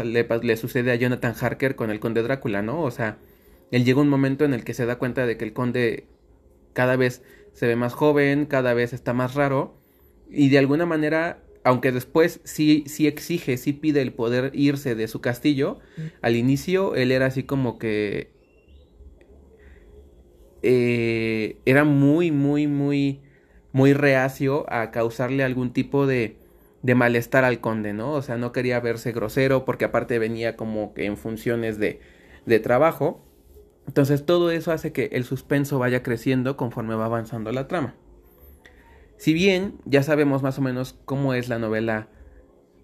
le, 0.43 0.57
sucede 0.57 0.91
a 0.91 0.95
Jonathan 0.95 1.33
Harker 1.39 1.75
con 1.75 1.89
el 1.91 2.01
conde 2.01 2.21
Drácula, 2.23 2.61
¿no? 2.61 2.81
O 2.81 2.91
sea, 2.91 3.17
él 3.71 3.85
llega 3.85 4.01
un 4.01 4.09
momento 4.09 4.43
en 4.43 4.53
el 4.53 4.65
que 4.65 4.73
se 4.73 4.85
da 4.85 4.97
cuenta 4.97 5.25
de 5.25 5.37
que 5.37 5.45
el 5.45 5.53
conde 5.53 6.07
cada 6.73 6.97
vez 6.97 7.23
se 7.55 7.65
ve 7.65 7.75
más 7.75 7.93
joven, 7.93 8.45
cada 8.45 8.75
vez 8.75 8.93
está 8.93 9.13
más 9.13 9.33
raro, 9.33 9.79
y 10.29 10.49
de 10.49 10.59
alguna 10.59 10.85
manera, 10.85 11.43
aunque 11.63 11.91
después 11.91 12.41
sí, 12.43 12.83
sí 12.85 13.07
exige, 13.07 13.57
sí 13.57 13.73
pide 13.73 14.03
el 14.03 14.13
poder 14.13 14.51
irse 14.53 14.93
de 14.93 15.07
su 15.07 15.21
castillo, 15.21 15.79
al 16.21 16.35
inicio 16.35 16.93
él 16.95 17.11
era 17.11 17.25
así 17.25 17.43
como 17.43 17.79
que 17.79 18.35
eh, 20.61 21.57
era 21.65 21.83
muy, 21.85 22.31
muy, 22.31 22.67
muy, 22.67 23.21
muy 23.71 23.93
reacio 23.93 24.65
a 24.71 24.91
causarle 24.91 25.43
algún 25.43 25.73
tipo 25.73 26.07
de, 26.07 26.37
de 26.81 26.95
malestar 26.95 27.45
al 27.45 27.61
conde, 27.61 27.93
¿no? 27.93 28.13
O 28.13 28.21
sea, 28.21 28.37
no 28.37 28.51
quería 28.51 28.79
verse 28.79 29.11
grosero 29.11 29.65
porque 29.65 29.85
aparte 29.85 30.19
venía 30.19 30.55
como 30.55 30.93
que 30.93 31.05
en 31.05 31.17
funciones 31.17 31.79
de, 31.79 31.99
de 32.45 32.59
trabajo. 32.59 33.24
Entonces 33.87 34.25
todo 34.25 34.51
eso 34.51 34.71
hace 34.71 34.91
que 34.91 35.09
el 35.13 35.23
suspenso 35.23 35.79
vaya 35.79 36.03
creciendo 36.03 36.57
conforme 36.57 36.95
va 36.95 37.05
avanzando 37.05 37.51
la 37.51 37.67
trama. 37.67 37.95
Si 39.17 39.33
bien 39.33 39.75
ya 39.85 40.03
sabemos 40.03 40.43
más 40.43 40.57
o 40.57 40.61
menos 40.61 40.99
cómo 41.05 41.33
es 41.33 41.47
la 41.47 41.59
novela 41.59 42.09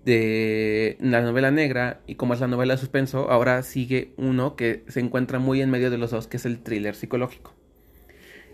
de 0.06 0.98
la 1.00 1.22
novela 1.22 1.52
negra 1.52 2.02
y 2.08 2.16
cómo 2.16 2.34
es 2.34 2.40
la 2.40 2.48
novela 2.48 2.74
de 2.74 2.80
suspenso, 2.80 3.30
ahora 3.30 3.62
sigue 3.64 4.14
uno 4.18 4.56
que 4.56 4.84
se 4.88 5.00
encuentra 5.00 5.40
muy 5.40 5.62
en 5.62 5.70
medio 5.70 5.92
de 5.92 5.98
los 5.98 6.12
dos, 6.12 6.28
que 6.28 6.38
es 6.38 6.46
el 6.46 6.64
thriller 6.64 6.96
psicológico. 6.96 7.54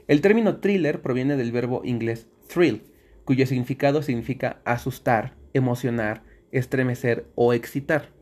El 0.07 0.21
término 0.21 0.57
thriller 0.57 1.01
proviene 1.01 1.38
del 1.38 1.51
verbo 1.51 1.81
inglés 1.83 2.27
thrill, 2.47 2.83
cuyo 3.25 3.45
significado 3.45 4.01
significa 4.01 4.62
asustar, 4.65 5.36
emocionar, 5.53 6.23
estremecer 6.51 7.27
o 7.36 7.53
excitar. 7.53 8.16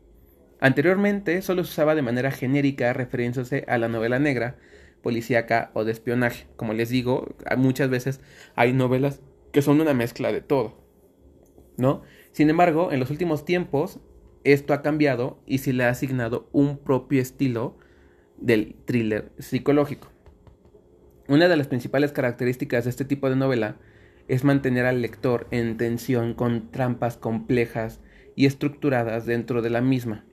Anteriormente 0.60 1.42
solo 1.42 1.64
se 1.64 1.70
usaba 1.70 1.94
de 1.94 2.02
manera 2.02 2.30
genérica 2.30 2.92
refiriéndose 2.92 3.64
a 3.68 3.78
la 3.78 3.88
novela 3.88 4.18
negra, 4.18 4.56
policíaca 5.02 5.70
o 5.74 5.84
de 5.84 5.92
espionaje. 5.92 6.46
Como 6.56 6.72
les 6.72 6.88
digo, 6.88 7.36
muchas 7.56 7.90
veces 7.90 8.20
hay 8.54 8.72
novelas 8.72 9.20
que 9.52 9.62
son 9.62 9.80
una 9.80 9.94
mezcla 9.94 10.32
de 10.32 10.40
todo. 10.40 10.84
¿No? 11.76 12.02
Sin 12.32 12.50
embargo, 12.50 12.90
en 12.92 13.00
los 13.00 13.10
últimos 13.10 13.44
tiempos 13.44 14.00
esto 14.44 14.74
ha 14.74 14.82
cambiado 14.82 15.42
y 15.46 15.58
se 15.58 15.72
le 15.72 15.84
ha 15.84 15.90
asignado 15.90 16.48
un 16.52 16.78
propio 16.78 17.20
estilo 17.20 17.76
del 18.38 18.76
thriller 18.84 19.32
psicológico. 19.38 20.10
Una 21.28 21.48
de 21.48 21.56
las 21.56 21.66
principales 21.66 22.12
características 22.12 22.84
de 22.84 22.90
este 22.90 23.04
tipo 23.04 23.28
de 23.28 23.36
novela 23.36 23.76
es 24.28 24.44
mantener 24.44 24.86
al 24.86 25.02
lector 25.02 25.48
en 25.50 25.76
tensión 25.76 26.34
con 26.34 26.70
trampas 26.70 27.16
complejas 27.16 28.00
y 28.36 28.46
estructuradas 28.46 29.26
dentro 29.26 29.62
de 29.62 29.70
la 29.70 29.80
misma. 29.80 30.25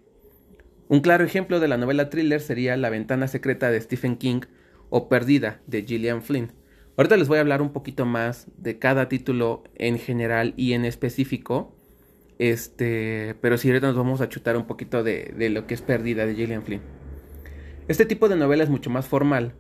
Un 0.93 0.99
claro 0.99 1.25
ejemplo 1.25 1.60
de 1.60 1.67
la 1.67 1.77
novela 1.77 2.12
thriller 2.12 2.39
sería 2.39 2.77
La 2.77 2.91
ventana 2.91 3.27
secreta 3.27 3.71
de 3.71 3.82
Stephen 3.82 4.15
King 4.15 4.41
o 4.91 5.10
Perdida 5.10 5.60
de 5.65 5.82
Gillian 5.82 6.21
Flynn. 6.21 6.51
Ahorita 6.97 7.17
les 7.17 7.27
voy 7.27 7.39
a 7.39 7.41
hablar 7.41 7.63
un 7.63 7.73
poquito 7.73 8.06
más 8.06 8.45
de 8.58 8.77
cada 8.77 9.10
título 9.10 9.63
en 9.73 9.97
general 9.97 10.53
y 10.56 10.73
en 10.73 10.86
específico. 10.86 11.75
Este, 12.38 13.36
pero 13.41 13.58
si 13.58 13.69
ahorita 13.69 13.88
nos 13.88 13.95
vamos 13.95 14.21
a 14.21 14.29
chutar 14.29 14.56
un 14.56 14.67
poquito 14.67 15.01
de, 15.01 15.34
de 15.36 15.49
lo 15.49 15.65
que 15.65 15.73
es 15.73 15.82
Perdida 15.82 16.27
de 16.27 16.36
Gillian 16.36 16.62
Flynn. 16.62 16.84
Este 17.88 18.06
tipo 18.06 18.29
de 18.29 18.36
novela 18.36 18.63
es 18.63 18.69
mucho 18.69 18.91
más 18.91 19.08
formal, 19.08 19.56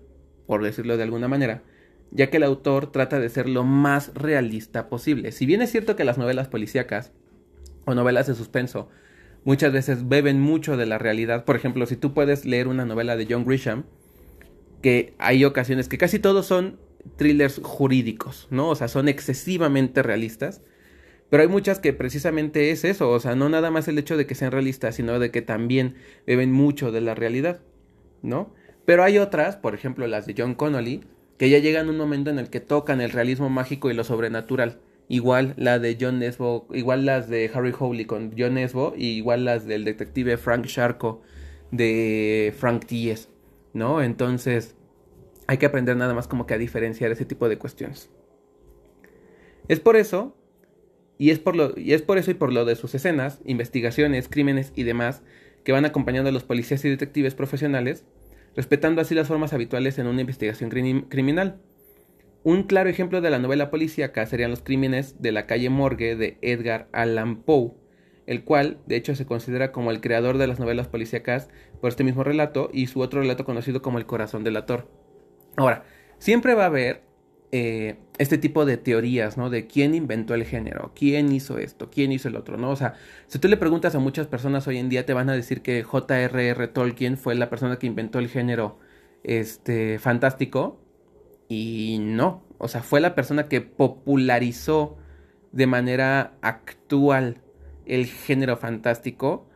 por 0.45 0.61
decirlo 0.61 0.97
de 0.97 1.03
alguna 1.03 1.27
manera, 1.27 1.63
ya 2.11 2.29
que 2.29 2.37
el 2.37 2.43
autor 2.43 2.91
trata 2.91 3.19
de 3.19 3.29
ser 3.29 3.49
lo 3.49 3.63
más 3.63 4.13
realista 4.13 4.87
posible. 4.87 5.31
Si 5.31 5.47
bien 5.47 5.63
es 5.63 5.71
cierto 5.71 5.95
que 5.95 6.03
las 6.03 6.19
novelas 6.19 6.47
policíacas 6.47 7.11
o 7.85 7.95
novelas 7.95 8.27
de 8.27 8.35
suspenso 8.35 8.89
muchas 9.45 9.73
veces 9.73 10.07
beben 10.07 10.39
mucho 10.39 10.77
de 10.77 10.85
la 10.85 10.97
realidad, 10.97 11.45
por 11.45 11.55
ejemplo, 11.55 11.85
si 11.85 11.95
tú 11.97 12.13
puedes 12.13 12.45
leer 12.45 12.67
una 12.67 12.85
novela 12.85 13.15
de 13.15 13.27
John 13.29 13.45
Grisham, 13.45 13.85
que 14.81 15.15
hay 15.17 15.45
ocasiones 15.45 15.89
que 15.89 15.97
casi 15.97 16.19
todos 16.19 16.45
son 16.45 16.79
thrillers 17.17 17.59
jurídicos, 17.63 18.47
¿no? 18.51 18.69
O 18.69 18.75
sea, 18.75 18.87
son 18.87 19.07
excesivamente 19.07 20.03
realistas, 20.03 20.61
Pero 21.29 21.43
hay 21.43 21.49
muchas 21.49 21.79
que 21.79 21.93
precisamente 21.93 22.69
es 22.71 22.83
eso, 22.85 23.09
o 23.09 23.19
sea, 23.19 23.35
no 23.35 23.49
nada 23.49 23.71
más 23.71 23.87
el 23.87 23.97
hecho 23.97 24.17
de 24.17 24.27
que 24.27 24.35
sean 24.35 24.51
realistas, 24.51 24.95
sino 24.95 25.17
de 25.19 25.31
que 25.31 25.41
también 25.41 25.95
beben 26.27 26.51
mucho 26.51 26.91
de 26.91 27.01
la 27.01 27.15
realidad, 27.15 27.61
¿no? 28.21 28.53
Pero 28.85 29.03
hay 29.03 29.17
otras, 29.17 29.55
por 29.55 29.73
ejemplo 29.73 30.05
las 30.07 30.27
de 30.27 30.35
John 30.37 30.53
Connolly, 30.55 31.01
que 31.37 31.49
ya 31.49 31.57
llegan 31.59 31.87
a 31.87 31.91
un 31.91 31.97
momento 31.97 32.29
en 32.29 32.39
el 32.39 32.49
que 32.49 32.59
tocan 32.59 33.01
el 33.01 33.11
realismo 33.11 33.49
mágico 33.49 33.89
y 33.89 33.95
lo 33.95 34.03
sobrenatural. 34.03 34.79
Igual 35.09 35.53
la 35.57 35.79
de 35.79 35.97
John 35.99 36.19
Nesbo, 36.19 36.67
igual 36.73 37.05
las 37.05 37.29
de 37.29 37.51
Harry 37.53 37.73
Howley 37.77 38.05
con 38.05 38.33
John 38.37 38.55
Nesbo, 38.55 38.93
y 38.95 39.07
igual 39.07 39.45
las 39.45 39.65
del 39.65 39.83
detective 39.83 40.37
Frank 40.37 40.65
Sharko 40.65 41.21
de 41.71 42.53
Frank 42.57 42.85
Tíez, 42.85 43.29
¿no? 43.73 44.01
Entonces, 44.01 44.75
hay 45.47 45.57
que 45.57 45.65
aprender 45.65 45.97
nada 45.97 46.13
más 46.13 46.27
como 46.27 46.45
que 46.45 46.53
a 46.53 46.57
diferenciar 46.57 47.11
ese 47.11 47.25
tipo 47.25 47.49
de 47.49 47.57
cuestiones. 47.57 48.09
Es 49.67 49.79
por 49.79 49.95
eso, 49.95 50.35
y 51.17 51.31
es 51.31 51.39
por, 51.39 51.55
lo, 51.55 51.77
y 51.77 51.93
es 51.93 52.01
por 52.01 52.17
eso 52.17 52.31
y 52.31 52.35
por 52.35 52.51
lo 52.51 52.65
de 52.65 52.75
sus 52.75 52.95
escenas, 52.95 53.39
investigaciones, 53.45 54.27
crímenes 54.29 54.71
y 54.75 54.83
demás, 54.83 55.21
que 55.63 55.71
van 55.71 55.85
acompañando 55.85 56.29
a 56.29 56.33
los 56.33 56.43
policías 56.43 56.83
y 56.85 56.89
detectives 56.89 57.35
profesionales, 57.35 58.05
respetando 58.55 59.01
así 59.01 59.15
las 59.15 59.27
formas 59.27 59.53
habituales 59.53 59.97
en 59.99 60.07
una 60.07 60.21
investigación 60.21 60.69
criminal. 60.69 61.61
Un 62.43 62.63
claro 62.63 62.89
ejemplo 62.89 63.21
de 63.21 63.29
la 63.29 63.39
novela 63.39 63.69
policíaca 63.69 64.25
serían 64.25 64.51
los 64.51 64.61
crímenes 64.61 65.21
de 65.21 65.31
la 65.31 65.45
calle 65.47 65.69
Morgue 65.69 66.17
de 66.17 66.37
Edgar 66.41 66.89
Allan 66.91 67.37
Poe, 67.37 67.71
el 68.25 68.43
cual 68.43 68.79
de 68.85 68.97
hecho 68.97 69.15
se 69.15 69.25
considera 69.25 69.71
como 69.71 69.91
el 69.91 70.01
creador 70.01 70.37
de 70.37 70.47
las 70.47 70.59
novelas 70.59 70.89
policíacas 70.89 71.49
por 71.79 71.89
este 71.89 72.03
mismo 72.03 72.23
relato 72.23 72.69
y 72.73 72.87
su 72.87 72.99
otro 72.99 73.21
relato 73.21 73.45
conocido 73.45 73.81
como 73.81 73.97
El 73.97 74.05
corazón 74.05 74.43
del 74.43 74.57
ator. 74.57 74.89
Ahora, 75.55 75.85
siempre 76.17 76.53
va 76.53 76.63
a 76.63 76.67
haber 76.67 77.03
eh, 77.53 77.97
este 78.17 78.37
tipo 78.37 78.65
de 78.65 78.77
teorías, 78.77 79.37
¿no? 79.37 79.49
De 79.49 79.67
quién 79.67 79.95
inventó 79.95 80.33
el 80.33 80.43
género, 80.43 80.91
quién 80.95 81.31
hizo 81.31 81.59
esto, 81.59 81.89
quién 81.89 82.11
hizo 82.11 82.27
el 82.27 82.35
otro, 82.35 82.57
¿no? 82.57 82.71
O 82.71 82.75
sea, 82.75 82.95
si 83.27 83.39
tú 83.39 83.47
le 83.47 83.57
preguntas 83.57 83.95
a 83.95 83.99
muchas 83.99 84.27
personas 84.27 84.67
hoy 84.67 84.79
en 84.79 84.89
día, 84.89 85.05
te 85.05 85.13
van 85.13 85.29
a 85.29 85.33
decir 85.33 85.61
que 85.61 85.83
J.R.R. 85.83 86.67
Tolkien 86.67 87.17
fue 87.17 87.35
la 87.35 87.49
persona 87.49 87.79
que 87.79 87.87
inventó 87.87 88.19
el 88.19 88.27
género 88.27 88.79
este, 89.23 89.99
fantástico. 89.99 90.82
Y 91.53 91.99
no, 91.99 92.43
o 92.57 92.67
sea, 92.67 92.81
fue 92.81 92.99
la 92.99 93.13
persona 93.13 93.47
que 93.47 93.61
popularizó 93.61 94.97
de 95.51 95.67
manera 95.67 96.33
actual 96.41 97.41
el 97.85 98.07
género 98.07 98.57
fantástico. 98.57 99.47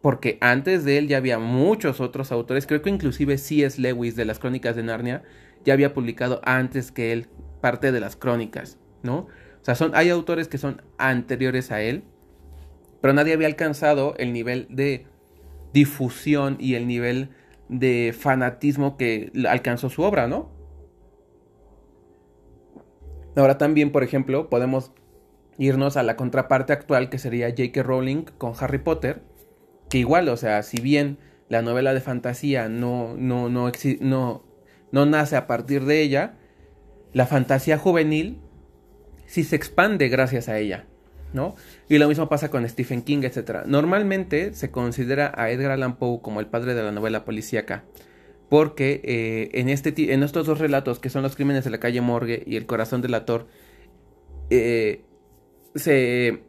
Porque 0.00 0.36
antes 0.40 0.84
de 0.84 0.98
él 0.98 1.06
ya 1.06 1.18
había 1.18 1.38
muchos 1.38 2.00
otros 2.00 2.32
autores, 2.32 2.66
creo 2.66 2.82
que 2.82 2.90
inclusive 2.90 3.38
C.S. 3.38 3.80
Lewis 3.80 4.16
de 4.16 4.24
las 4.24 4.40
Crónicas 4.40 4.74
de 4.74 4.82
Narnia 4.82 5.22
ya 5.64 5.74
había 5.74 5.94
publicado 5.94 6.40
antes 6.44 6.90
que 6.90 7.12
él 7.12 7.28
parte 7.60 7.92
de 7.92 8.00
las 8.00 8.16
crónicas, 8.16 8.78
¿no? 9.04 9.18
O 9.18 9.64
sea, 9.64 9.76
son, 9.76 9.92
hay 9.94 10.10
autores 10.10 10.48
que 10.48 10.58
son 10.58 10.82
anteriores 10.98 11.70
a 11.70 11.82
él, 11.82 12.02
pero 13.00 13.14
nadie 13.14 13.32
había 13.32 13.46
alcanzado 13.46 14.16
el 14.18 14.32
nivel 14.32 14.66
de 14.70 15.06
difusión 15.72 16.56
y 16.58 16.74
el 16.74 16.88
nivel 16.88 17.30
de 17.68 18.12
fanatismo 18.18 18.96
que 18.96 19.30
alcanzó 19.48 19.88
su 19.88 20.02
obra, 20.02 20.26
¿no? 20.26 20.50
Ahora 23.36 23.58
también, 23.58 23.92
por 23.92 24.02
ejemplo, 24.02 24.48
podemos 24.50 24.92
irnos 25.58 25.96
a 25.96 26.02
la 26.02 26.16
contraparte 26.16 26.72
actual 26.72 27.08
que 27.08 27.18
sería 27.18 27.48
J.K. 27.48 27.82
Rowling 27.82 28.24
con 28.38 28.54
Harry 28.58 28.78
Potter, 28.78 29.22
que 29.88 29.98
igual, 29.98 30.28
o 30.28 30.36
sea, 30.36 30.62
si 30.62 30.80
bien 30.80 31.18
la 31.48 31.62
novela 31.62 31.94
de 31.94 32.00
fantasía 32.00 32.68
no, 32.68 33.14
no, 33.16 33.48
no, 33.48 33.70
no, 34.00 34.44
no 34.90 35.06
nace 35.06 35.36
a 35.36 35.46
partir 35.46 35.84
de 35.84 36.02
ella, 36.02 36.34
la 37.12 37.26
fantasía 37.26 37.78
juvenil 37.78 38.40
sí 39.26 39.44
se 39.44 39.56
expande 39.56 40.08
gracias 40.08 40.48
a 40.48 40.58
ella, 40.58 40.86
¿no? 41.32 41.54
Y 41.88 41.98
lo 41.98 42.08
mismo 42.08 42.28
pasa 42.28 42.50
con 42.50 42.68
Stephen 42.68 43.02
King, 43.02 43.22
etc. 43.22 43.64
Normalmente 43.66 44.54
se 44.54 44.70
considera 44.70 45.32
a 45.34 45.50
Edgar 45.50 45.72
Allan 45.72 45.96
Poe 45.96 46.20
como 46.22 46.40
el 46.40 46.46
padre 46.46 46.74
de 46.74 46.82
la 46.82 46.92
novela 46.92 47.24
policíaca, 47.24 47.84
porque 48.52 49.00
eh, 49.02 49.48
en, 49.58 49.70
este, 49.70 50.12
en 50.12 50.22
estos 50.22 50.46
dos 50.46 50.58
relatos, 50.58 50.98
que 50.98 51.08
son 51.08 51.22
Los 51.22 51.36
crímenes 51.36 51.64
de 51.64 51.70
la 51.70 51.80
calle 51.80 52.02
Morgue 52.02 52.42
y 52.46 52.56
El 52.56 52.66
corazón 52.66 53.00
del 53.00 53.14
ator, 53.14 53.46
eh, 54.50 55.06
se, 55.74 56.42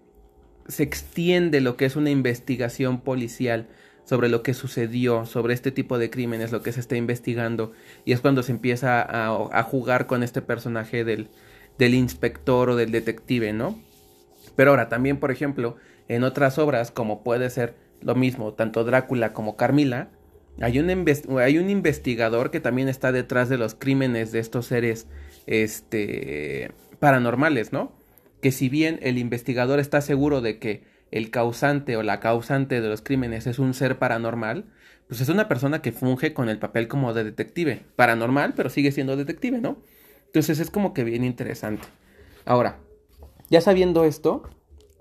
se 0.68 0.84
extiende 0.84 1.62
lo 1.62 1.78
que 1.78 1.86
es 1.86 1.96
una 1.96 2.10
investigación 2.10 3.00
policial 3.00 3.70
sobre 4.04 4.28
lo 4.28 4.44
que 4.44 4.54
sucedió, 4.54 5.26
sobre 5.26 5.54
este 5.54 5.72
tipo 5.72 5.98
de 5.98 6.10
crímenes, 6.10 6.52
lo 6.52 6.62
que 6.62 6.74
se 6.74 6.82
está 6.82 6.98
investigando, 6.98 7.72
y 8.04 8.12
es 8.12 8.20
cuando 8.20 8.44
se 8.44 8.52
empieza 8.52 9.02
a, 9.02 9.64
jugar 9.64 10.06
con 10.06 10.24
este 10.24 10.42
personaje 10.42 11.06
del, 11.06 11.30
del 11.78 11.94
inspector 11.94 12.72
o 12.72 12.76
del 12.76 12.92
detective, 12.92 13.54
¿no? 13.54 13.80
Pero 14.58 14.72
ahora 14.72 14.90
también, 14.90 15.22
por 15.22 15.32
ejemplo, 15.32 15.78
en 16.10 16.26
otras 16.26 16.58
obras, 16.58 16.92
como 16.92 17.24
puede 17.24 17.50
ser 17.50 17.76
lo 18.02 18.14
mismo, 18.14 18.52
tanto 18.56 18.84
Drácula 18.84 19.32
como 19.32 19.56
Carmila, 19.56 20.10
hay 20.62 20.80
un, 20.80 21.06
hay 21.40 21.58
un 21.58 21.70
investigador 21.70 22.52
que 22.52 22.60
también 22.60 22.90
está 22.90 23.12
detrás 23.12 23.50
de 23.50 23.58
los 23.58 23.76
crímenes 23.76 24.32
de 24.32 24.40
estos 24.40 24.68
seres 24.68 25.08
este, 25.46 26.72
paranormales, 27.00 27.74
¿no? 27.74 27.92
Que 28.42 28.52
si 28.52 28.70
bien 28.70 29.00
el 29.02 29.18
investigador 29.18 29.80
está 29.80 30.02
seguro 30.02 30.42
de 30.42 30.60
que 30.60 30.84
el 31.12 31.32
causante 31.32 31.98
o 31.98 32.04
la 32.04 32.20
causante 32.20 32.82
de 32.82 32.88
los 32.88 33.02
crímenes 33.02 33.48
es 33.48 33.60
un 33.60 33.74
ser 33.74 34.00
paranormal, 34.00 34.66
pues 35.08 35.22
es 35.22 35.30
una 35.30 35.48
persona 35.48 35.82
que 35.82 35.92
funge 35.92 36.34
con 36.34 36.50
el 36.50 36.60
papel 36.60 36.88
como 36.88 37.14
de 37.14 37.24
detective. 37.24 37.82
Paranormal, 37.96 38.54
pero 38.56 38.70
sigue 38.70 38.92
siendo 38.92 39.16
detective, 39.16 39.60
¿no? 39.60 39.78
Entonces 40.26 40.60
es 40.60 40.70
como 40.72 40.94
que 40.94 41.04
bien 41.04 41.24
interesante. 41.24 41.88
Ahora, 42.46 42.80
ya 43.50 43.62
sabiendo 43.62 44.06
esto, 44.06 44.44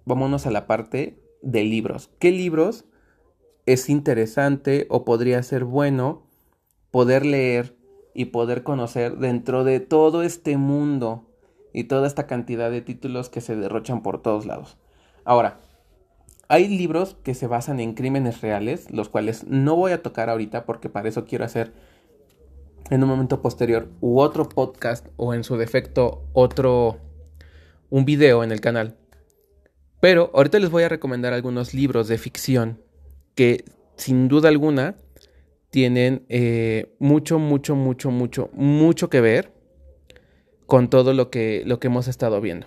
vámonos 0.05 0.47
a 0.47 0.51
la 0.51 0.67
parte 0.67 1.19
de 1.43 1.65
libros. 1.65 2.11
¿Qué 2.19 2.31
libros 2.31 2.85
es 3.67 3.89
interesante 3.89 4.87
o 4.91 5.05
podría 5.05 5.43
ser 5.43 5.65
bueno 5.65 6.23
poder 6.91 7.25
leer 7.25 7.77
y 8.15 8.27
poder 8.27 8.63
conocer 8.63 9.17
dentro 9.17 9.65
de 9.65 9.81
todo 9.81 10.23
este 10.23 10.57
mundo 10.57 11.27
y 11.73 11.85
toda 11.85 12.07
esta 12.07 12.27
cantidad 12.27 12.71
de 12.71 12.83
títulos 12.83 13.29
que 13.29 13.41
se 13.41 13.57
derrochan 13.57 14.03
por 14.03 14.21
todos 14.21 14.47
lados? 14.47 14.77
Ahora, 15.25 15.61
hay 16.49 16.69
libros 16.69 17.17
que 17.23 17.35
se 17.35 17.47
basan 17.47 17.81
en 17.81 17.95
crímenes 17.95 18.43
reales, 18.43 18.91
los 18.91 19.09
cuales 19.09 19.47
no 19.47 19.77
voy 19.77 19.93
a 19.93 20.03
tocar 20.03 20.29
ahorita 20.29 20.67
porque 20.67 20.91
para 20.91 21.09
eso 21.09 21.25
quiero 21.25 21.45
hacer 21.45 21.73
en 22.91 23.03
un 23.03 23.09
momento 23.09 23.41
posterior 23.41 23.89
u 24.01 24.21
otro 24.21 24.49
podcast 24.49 25.07
o 25.17 25.33
en 25.33 25.45
su 25.45 25.57
defecto 25.57 26.25
otro 26.35 26.99
un 27.89 28.05
video 28.05 28.45
en 28.45 28.53
el 28.53 28.61
canal. 28.61 28.97
Pero 30.01 30.31
ahorita 30.35 30.59
les 30.59 30.71
voy 30.71 30.83
a 30.83 30.89
recomendar 30.89 31.33
algunos 31.33 31.73
libros 31.75 32.09
de 32.09 32.19
ficción 32.19 32.81
que 33.35 33.65
sin 33.97 34.29
duda 34.29 34.49
alguna 34.49 34.97
tienen 35.71 36.27
eh, 36.29 36.95
mucho, 36.99 37.39
mucho, 37.39 37.75
mucho, 37.75 38.11
mucho, 38.11 38.51
mucho 38.53 39.09
que 39.09 39.21
ver 39.21 39.53
con 40.67 40.91
todo 40.91 41.15
lo 41.15 41.31
que, 41.31 41.63
lo 41.67 41.81
que 41.81 41.87
hemos 41.87 42.09
estado 42.09 42.41
viendo. 42.41 42.67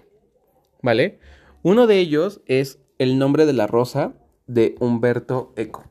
¿Vale? 0.82 1.20
Uno 1.62 1.88
de 1.88 2.00
ellos 2.00 2.42
es 2.46 2.80
el 2.98 3.18
nombre 3.20 3.46
de 3.46 3.54
la 3.54 3.68
rosa 3.68 4.14
de 4.48 4.76
Humberto 4.80 5.54
Eco. 5.56 5.84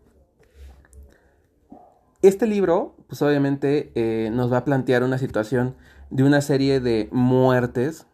Este 2.23 2.47
libro, 2.47 2.97
pues 3.07 3.21
obviamente 3.23 3.93
eh, 3.95 4.31
nos 4.33 4.53
va 4.53 4.59
a 4.59 4.65
plantear 4.65 5.03
una 5.03 5.19
situación 5.19 5.77
de 6.11 6.23
una 6.23 6.41
serie 6.41 6.81
de 6.81 7.09
muertes 7.13 8.07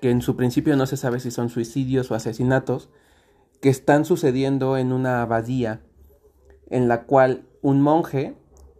que 0.00 0.10
en 0.10 0.22
su 0.22 0.36
principio 0.36 0.76
no 0.76 0.86
se 0.86 0.96
sabe 0.96 1.20
si 1.20 1.30
son 1.30 1.48
suicidios 1.48 2.10
o 2.10 2.14
asesinatos, 2.14 2.90
que 3.60 3.68
están 3.68 4.04
sucediendo 4.04 4.78
en 4.78 4.92
una 4.92 5.20
abadía 5.22 5.82
en 6.70 6.88
la 6.88 7.02
cual 7.02 7.44
un 7.62 7.82
monje 7.82 8.34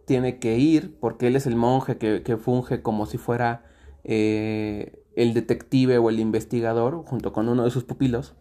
tiene 0.05 0.39
que 0.39 0.57
ir, 0.57 0.97
porque 0.99 1.27
él 1.27 1.35
es 1.35 1.45
el 1.45 1.55
monje 1.55 1.97
que, 1.97 2.37
funge 2.37 2.81
como 2.81 3.05
si 3.05 3.17
fuera 3.17 3.63
eh, 4.03 5.03
el 5.15 5.33
detective 5.33 5.97
o 5.97 6.09
el 6.09 6.19
investigador, 6.19 7.03
junto 7.05 7.31
con 7.31 7.47
uno 7.49 7.63
de 7.63 7.71
sus 7.71 7.83
pupilos, 7.83 8.35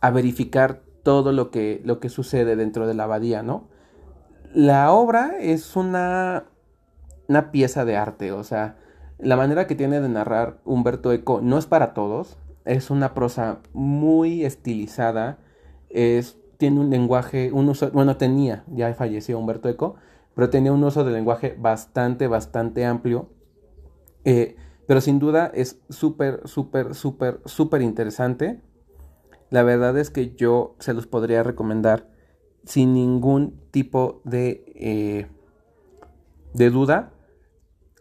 a 0.00 0.10
verificar 0.10 0.82
todo 1.02 1.32
lo 1.32 1.50
que, 1.50 1.82
lo 1.84 2.00
que 2.00 2.08
sucede 2.08 2.56
dentro 2.56 2.86
de 2.86 2.94
la 2.94 3.04
abadía, 3.04 3.42
¿no? 3.42 3.68
La 4.54 4.92
obra 4.92 5.36
es 5.38 5.76
una, 5.76 6.44
una 7.28 7.50
pieza 7.52 7.84
de 7.84 7.96
arte, 7.96 8.32
o 8.32 8.42
sea, 8.42 8.76
la 9.18 9.36
manera 9.36 9.66
que 9.66 9.74
tiene 9.74 10.00
de 10.00 10.08
narrar 10.08 10.60
Humberto 10.64 11.12
Eco 11.12 11.40
no 11.42 11.58
es 11.58 11.66
para 11.66 11.94
todos, 11.94 12.38
es 12.64 12.90
una 12.90 13.14
prosa 13.14 13.60
muy 13.72 14.44
estilizada, 14.44 15.38
es, 15.88 16.38
tiene 16.58 16.80
un 16.80 16.90
lenguaje, 16.90 17.52
un 17.52 17.68
uso, 17.68 17.90
bueno, 17.90 18.16
tenía, 18.16 18.64
ya 18.68 18.92
falleció 18.94 19.38
Humberto 19.38 19.68
Eco, 19.68 19.96
pero 20.34 20.50
tenía 20.50 20.72
un 20.72 20.82
uso 20.84 21.04
de 21.04 21.12
lenguaje 21.12 21.56
bastante, 21.58 22.26
bastante 22.26 22.84
amplio. 22.84 23.30
Eh, 24.24 24.56
pero 24.86 25.00
sin 25.00 25.18
duda 25.18 25.50
es 25.54 25.80
súper, 25.88 26.46
súper, 26.46 26.94
súper, 26.94 27.40
súper 27.44 27.82
interesante. 27.82 28.60
La 29.50 29.62
verdad 29.62 29.96
es 29.98 30.10
que 30.10 30.34
yo 30.34 30.76
se 30.78 30.94
los 30.94 31.06
podría 31.06 31.42
recomendar 31.42 32.08
sin 32.64 32.94
ningún 32.94 33.60
tipo 33.70 34.20
de, 34.24 34.64
eh, 34.74 35.26
de 36.54 36.70
duda. 36.70 37.12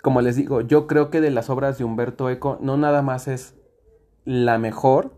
Como 0.02 0.22
les 0.22 0.36
digo, 0.36 0.62
yo 0.62 0.88
creo 0.88 1.10
que 1.10 1.22
de 1.22 1.32
las 1.32 1.50
obras 1.50 1.78
de 1.78 1.84
Humberto 1.84 2.30
Eco 2.30 2.58
no 2.62 2.78
nada 2.78 3.02
más 3.02 3.28
es 3.28 3.56
la 4.26 4.58
mejor, 4.58 5.15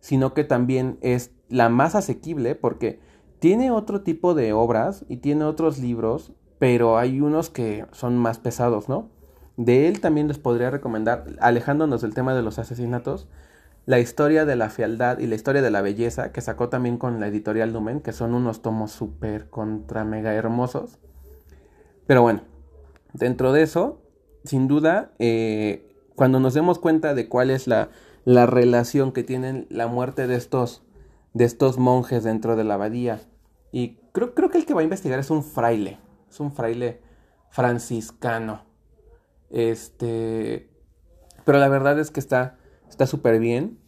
sino 0.00 0.34
que 0.34 0.44
también 0.44 0.98
es 1.00 1.32
la 1.52 1.68
más 1.68 1.94
asequible 1.94 2.54
porque 2.54 2.98
tiene 3.38 3.70
otro 3.70 4.00
tipo 4.00 4.34
de 4.34 4.52
obras 4.52 5.04
y 5.08 5.18
tiene 5.18 5.44
otros 5.44 5.78
libros, 5.78 6.32
pero 6.58 6.96
hay 6.98 7.20
unos 7.20 7.50
que 7.50 7.84
son 7.92 8.16
más 8.16 8.38
pesados, 8.38 8.88
¿no? 8.88 9.10
De 9.56 9.86
él 9.86 10.00
también 10.00 10.28
les 10.28 10.38
podría 10.38 10.70
recomendar, 10.70 11.26
alejándonos 11.40 12.00
del 12.00 12.14
tema 12.14 12.34
de 12.34 12.42
los 12.42 12.58
asesinatos, 12.58 13.28
la 13.84 13.98
historia 13.98 14.46
de 14.46 14.56
la 14.56 14.70
fealdad 14.70 15.18
y 15.18 15.26
la 15.26 15.34
historia 15.34 15.60
de 15.60 15.70
la 15.70 15.82
belleza, 15.82 16.32
que 16.32 16.40
sacó 16.40 16.68
también 16.68 16.96
con 16.96 17.20
la 17.20 17.26
editorial 17.26 17.72
Lumen, 17.72 18.00
que 18.00 18.12
son 18.12 18.34
unos 18.34 18.62
tomos 18.62 18.92
súper 18.92 19.50
contra 19.50 20.04
mega 20.04 20.32
hermosos. 20.32 20.98
Pero 22.06 22.22
bueno, 22.22 22.42
dentro 23.12 23.52
de 23.52 23.62
eso, 23.62 24.00
sin 24.44 24.68
duda, 24.68 25.12
eh, 25.18 25.96
cuando 26.14 26.40
nos 26.40 26.54
demos 26.54 26.78
cuenta 26.78 27.12
de 27.14 27.28
cuál 27.28 27.50
es 27.50 27.66
la, 27.66 27.90
la 28.24 28.46
relación 28.46 29.12
que 29.12 29.22
tienen 29.22 29.66
la 29.68 29.88
muerte 29.88 30.26
de 30.26 30.36
estos, 30.36 30.82
de 31.34 31.44
estos 31.44 31.78
monjes 31.78 32.24
dentro 32.24 32.56
de 32.56 32.64
la 32.64 32.74
abadía, 32.74 33.20
y 33.70 33.98
creo, 34.12 34.34
creo 34.34 34.50
que 34.50 34.58
el 34.58 34.66
que 34.66 34.74
va 34.74 34.80
a 34.80 34.84
investigar 34.84 35.18
es 35.18 35.30
un 35.30 35.42
fraile, 35.42 35.98
es 36.28 36.40
un 36.40 36.52
fraile 36.52 37.00
franciscano 37.50 38.72
este, 39.52 40.70
pero 41.44 41.58
la 41.58 41.68
verdad 41.68 42.00
es 42.00 42.10
que 42.10 42.20
está 42.20 42.56
súper 43.06 43.38
bien. 43.38 43.78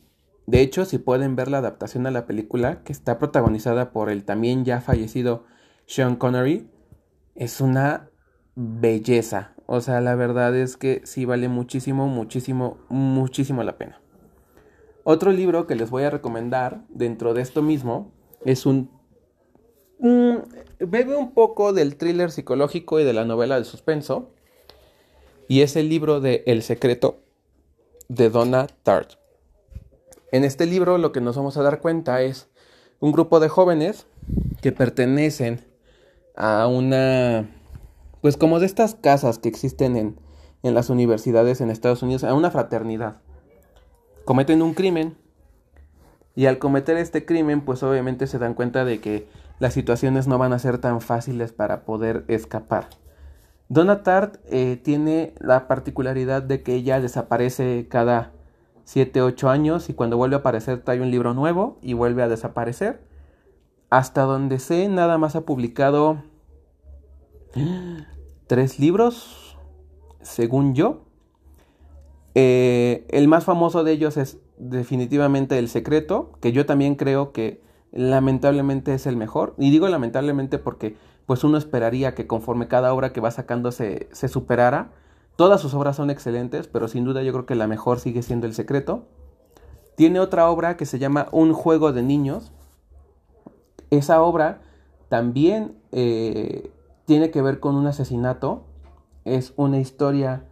De 0.47 0.61
hecho, 0.61 0.85
si 0.85 0.99
pueden 0.99 1.37
ver 1.37 1.51
la 1.51 1.59
adaptación 1.59 2.07
a 2.07 2.11
la 2.11 2.27
película, 2.27 2.85
que 2.85 2.93
está 2.93 3.19
protagonizada 3.19 3.91
por 3.91 4.11
el 4.11 4.25
también 4.25 4.67
ya 4.67 4.83
fallecido 4.83 5.45
Sean 5.87 6.17
Connery, 6.17 6.71
es 7.35 7.63
una 7.63 8.11
belleza. 8.55 9.55
O 9.65 9.81
sea, 9.81 10.03
la 10.03 10.15
verdad 10.15 10.55
es 10.55 10.77
que 10.77 11.01
sí 11.05 11.25
vale 11.25 11.49
muchísimo, 11.49 12.09
muchísimo, 12.09 12.77
muchísimo 12.91 13.63
la 13.63 13.79
pena. 13.79 14.03
Otro 15.05 15.33
libro 15.33 15.67
que 15.67 15.75
les 15.77 15.91
voy 15.91 16.03
a 16.05 16.11
recomendar 16.11 16.83
dentro 16.89 17.35
de 17.35 17.43
esto 17.43 17.63
mismo 17.63 18.11
es 18.45 18.65
un... 18.65 18.91
bebe 20.79 21.15
un 21.15 21.33
poco 21.33 21.75
del 21.75 21.97
thriller 21.97 22.31
psicológico 22.31 22.99
y 22.99 23.05
de 23.05 23.13
la 23.13 23.27
novela 23.27 23.59
de 23.59 23.65
suspenso 23.65 24.31
y 25.47 25.61
es 25.61 25.77
el 25.77 25.91
libro 25.91 26.21
de 26.21 26.43
El 26.47 26.63
secreto 26.63 27.19
de 28.09 28.31
Donna 28.31 28.67
Tartt. 28.83 29.15
En 30.33 30.43
este 30.43 30.65
libro 30.65 30.97
lo 30.97 31.13
que 31.13 31.21
nos 31.21 31.37
vamos 31.37 31.57
a 31.59 31.63
dar 31.63 31.81
cuenta 31.81 32.23
es 32.23 32.49
un 32.99 33.13
grupo 33.13 33.41
de 33.41 33.51
jóvenes 33.51 34.07
que 34.63 34.73
pertenecen 34.73 35.61
a 36.35 36.67
una, 36.67 37.47
pues 38.23 38.39
como 38.39 38.59
de 38.59 38.67
estas 38.67 38.95
casas 38.95 39.39
que 39.39 39.51
existen 39.51 39.97
en, 39.97 40.19
en 40.63 40.75
las 40.75 40.89
universidades 40.89 41.61
en 41.61 41.71
Estados 41.71 42.03
Unidos, 42.03 42.25
a 42.25 42.33
una 42.33 42.51
fraternidad. 42.51 43.21
Cometen 44.25 44.63
un 44.63 44.75
crimen 44.75 45.17
y 46.35 46.47
al 46.47 46.59
cometer 46.59 46.97
este 46.97 47.25
crimen 47.25 47.61
pues 47.61 47.83
obviamente 47.83 48.27
se 48.27 48.39
dan 48.39 48.55
cuenta 48.55 48.85
de 48.85 49.01
que 49.01 49.29
las 49.59 49.75
situaciones 49.75 50.27
no 50.27 50.39
van 50.39 50.53
a 50.53 50.59
ser 50.59 50.79
tan 50.79 51.01
fáciles 51.01 51.53
para 51.53 51.85
poder 51.85 52.25
escapar. 52.29 52.89
Donna 53.69 54.03
eh, 54.51 54.81
tiene 54.83 55.35
la 55.41 55.69
particularidad 55.69 56.43
de 56.43 56.63
que 56.63 56.75
ella 56.75 57.01
desaparece 57.01 57.87
cada 57.89 58.33
7, 58.85 59.23
8 59.23 59.49
años 59.49 59.89
y 59.89 59.95
cuando 59.95 60.17
vuelve 60.17 60.37
a 60.37 60.41
aparecer 60.41 60.83
trae 60.83 61.01
un 61.01 61.11
libro 61.11 61.35
nuevo 61.35 61.79
y 61.83 61.95
vuelve 61.95 62.23
a 62.23 62.29
desaparecer. 62.29 63.01
Hasta 63.91 64.23
donde 64.23 64.59
sé, 64.59 64.89
nada 64.89 65.19
más 65.19 65.37
ha 65.37 65.43
publicado 65.43 66.23
tres 68.47 68.79
libros, 68.79 69.57
según 70.21 70.75
yo. 70.75 71.04
Eh, 72.35 73.07
el 73.11 73.29
más 73.29 73.45
famoso 73.45 73.85
de 73.85 73.93
ellos 73.93 74.17
es 74.17 74.39
definitivamente 74.59 75.59
El 75.59 75.69
Secreto, 75.69 76.33
que 76.41 76.53
yo 76.53 76.67
también 76.67 76.97
creo 76.97 77.33
que 77.33 77.63
lamentablemente 77.93 78.95
es 78.95 79.07
el 79.07 79.17
mejor. 79.17 79.55
Y 79.59 79.71
digo 79.71 79.89
lamentablemente 79.89 80.59
porque 80.59 80.97
pues 81.27 81.45
uno 81.45 81.57
esperaría 81.57 82.15
que 82.15 82.27
conforme 82.27 82.69
cada 82.69 82.93
obra 82.93 83.13
que 83.13 83.21
va 83.21 83.31
sacando 83.31 83.73
se, 83.73 84.09
superara. 84.13 84.93
Todas 85.37 85.61
sus 85.61 85.75
obras 85.75 85.97
son 85.97 86.11
excelentes, 86.11 86.69
pero 86.69 86.87
sin 86.87 87.05
duda 87.05 87.23
yo 87.23 87.33
creo 87.33 87.47
que 87.47 87.55
la 87.55 87.67
mejor 87.67 87.99
sigue 87.99 88.23
siendo 88.23 88.47
El 88.47 88.55
Secreto. 88.55 89.07
Tiene 89.97 90.21
otra 90.21 90.51
obra 90.51 90.77
que 90.77 90.87
se 90.87 90.99
llama 90.99 91.29
Un 91.33 91.53
juego 91.53 91.93
de 91.93 92.03
niños. 92.03 92.53
Esa 93.91 94.23
obra 94.23 94.61
también 95.09 95.77
eh, 95.93 96.71
tiene 97.05 97.31
que 97.31 97.43
ver 97.43 97.61
con 97.61 97.77
un 97.77 97.87
asesinato. 97.87 98.65
Es 99.25 99.55
una 99.57 99.79
historia 99.79 100.45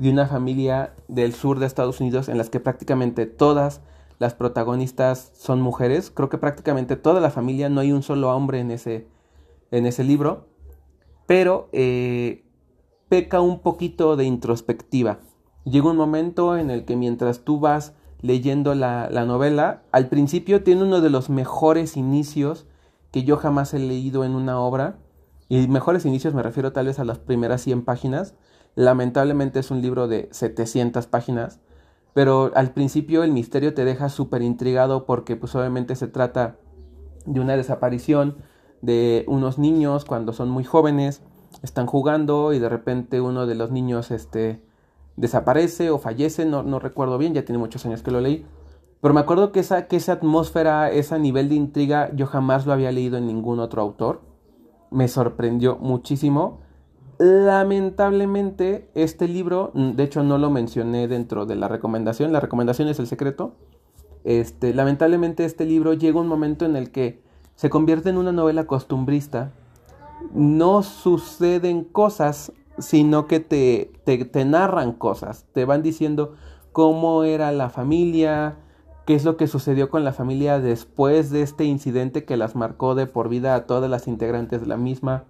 de 0.00 0.08
una 0.08 0.26
familia 0.26 0.94
del 1.08 1.34
sur 1.34 1.58
de 1.58 1.66
Estados 1.66 2.00
Unidos 2.00 2.30
en 2.30 2.38
las 2.38 2.48
que 2.48 2.58
prácticamente 2.58 3.26
todas 3.26 3.82
las 4.18 4.32
protagonistas 4.32 5.30
son 5.34 5.60
mujeres. 5.60 6.10
Creo 6.10 6.30
que 6.30 6.38
prácticamente 6.38 6.96
toda 6.96 7.20
la 7.20 7.30
familia, 7.30 7.68
no 7.68 7.82
hay 7.82 7.92
un 7.92 8.02
solo 8.02 8.34
hombre 8.34 8.60
en 8.60 8.70
ese, 8.70 9.08
en 9.70 9.84
ese 9.84 10.02
libro, 10.02 10.46
pero 11.26 11.68
eh, 11.72 12.46
peca 13.10 13.42
un 13.42 13.60
poquito 13.60 14.16
de 14.16 14.24
introspectiva. 14.24 15.18
Llega 15.64 15.90
un 15.90 15.98
momento 15.98 16.56
en 16.56 16.70
el 16.70 16.86
que 16.86 16.96
mientras 16.96 17.40
tú 17.40 17.60
vas 17.60 17.92
leyendo 18.22 18.74
la, 18.74 19.10
la, 19.10 19.26
novela, 19.26 19.82
al 19.92 20.08
principio 20.08 20.62
tiene 20.62 20.84
uno 20.84 21.02
de 21.02 21.10
los 21.10 21.28
mejores 21.28 21.98
inicios 21.98 22.66
que 23.10 23.24
yo 23.24 23.36
jamás 23.36 23.74
he 23.74 23.78
leído 23.78 24.24
en 24.24 24.34
una 24.34 24.60
obra. 24.60 24.96
Y 25.50 25.68
mejores 25.68 26.06
inicios 26.06 26.32
me 26.32 26.42
refiero 26.42 26.72
tal 26.72 26.86
vez 26.86 26.98
a 26.98 27.04
las 27.04 27.18
primeras 27.18 27.60
100 27.60 27.84
páginas. 27.84 28.34
Lamentablemente 28.74 29.60
es 29.60 29.70
un 29.70 29.82
libro 29.82 30.08
de 30.08 30.28
700 30.32 31.06
páginas. 31.06 31.60
Pero 32.12 32.50
al 32.54 32.72
principio 32.72 33.22
el 33.22 33.32
misterio 33.32 33.74
te 33.74 33.84
deja 33.84 34.08
súper 34.08 34.42
intrigado 34.42 35.06
porque 35.06 35.36
pues 35.36 35.54
obviamente 35.54 35.94
se 35.94 36.08
trata 36.08 36.56
de 37.24 37.40
una 37.40 37.56
desaparición 37.56 38.36
de 38.82 39.24
unos 39.28 39.58
niños 39.58 40.04
cuando 40.04 40.32
son 40.32 40.50
muy 40.50 40.64
jóvenes, 40.64 41.22
están 41.62 41.86
jugando 41.86 42.52
y 42.52 42.58
de 42.58 42.68
repente 42.68 43.20
uno 43.20 43.46
de 43.46 43.54
los 43.54 43.70
niños 43.70 44.10
este, 44.10 44.62
desaparece 45.16 45.90
o 45.90 45.98
fallece, 45.98 46.46
no, 46.46 46.62
no 46.62 46.78
recuerdo 46.78 47.18
bien, 47.18 47.34
ya 47.34 47.44
tiene 47.44 47.58
muchos 47.58 47.84
años 47.86 48.02
que 48.02 48.10
lo 48.10 48.20
leí. 48.20 48.46
Pero 49.00 49.14
me 49.14 49.20
acuerdo 49.20 49.52
que 49.52 49.60
esa, 49.60 49.86
que 49.86 49.96
esa 49.96 50.12
atmósfera, 50.12 50.90
ese 50.90 51.18
nivel 51.18 51.48
de 51.48 51.54
intriga, 51.54 52.10
yo 52.14 52.26
jamás 52.26 52.66
lo 52.66 52.72
había 52.72 52.92
leído 52.92 53.16
en 53.16 53.26
ningún 53.26 53.58
otro 53.60 53.80
autor. 53.80 54.20
Me 54.90 55.08
sorprendió 55.08 55.76
muchísimo. 55.76 56.60
Lamentablemente, 57.20 58.88
este 58.94 59.28
libro, 59.28 59.72
de 59.74 60.02
hecho 60.02 60.22
no 60.22 60.38
lo 60.38 60.48
mencioné 60.48 61.06
dentro 61.06 61.44
de 61.44 61.54
la 61.54 61.68
recomendación, 61.68 62.32
la 62.32 62.40
recomendación 62.40 62.88
es 62.88 62.98
el 62.98 63.06
secreto. 63.06 63.56
Este, 64.24 64.72
lamentablemente 64.72 65.44
este 65.44 65.66
libro 65.66 65.92
llega 65.92 66.18
un 66.18 66.28
momento 66.28 66.64
en 66.64 66.76
el 66.76 66.90
que 66.90 67.22
se 67.56 67.68
convierte 67.68 68.08
en 68.08 68.16
una 68.16 68.32
novela 68.32 68.66
costumbrista, 68.66 69.52
no 70.32 70.82
suceden 70.82 71.84
cosas, 71.84 72.54
sino 72.78 73.26
que 73.26 73.38
te, 73.40 73.92
te, 74.06 74.44
narran 74.46 74.92
cosas, 74.92 75.44
te 75.52 75.66
van 75.66 75.82
diciendo 75.82 76.36
cómo 76.72 77.24
era 77.24 77.52
la 77.52 77.68
familia, 77.68 78.56
qué 79.04 79.14
es 79.14 79.26
lo 79.26 79.36
que 79.36 79.46
sucedió 79.46 79.90
con 79.90 80.04
la 80.04 80.14
familia 80.14 80.58
después 80.58 81.28
de 81.28 81.42
este 81.42 81.64
incidente 81.64 82.24
que 82.24 82.38
las 82.38 82.56
marcó 82.56 82.94
de 82.94 83.06
por 83.06 83.28
vida 83.28 83.54
a 83.54 83.66
todas 83.66 83.90
las 83.90 84.08
integrantes 84.08 84.62
de 84.62 84.68
la 84.68 84.78
misma. 84.78 85.24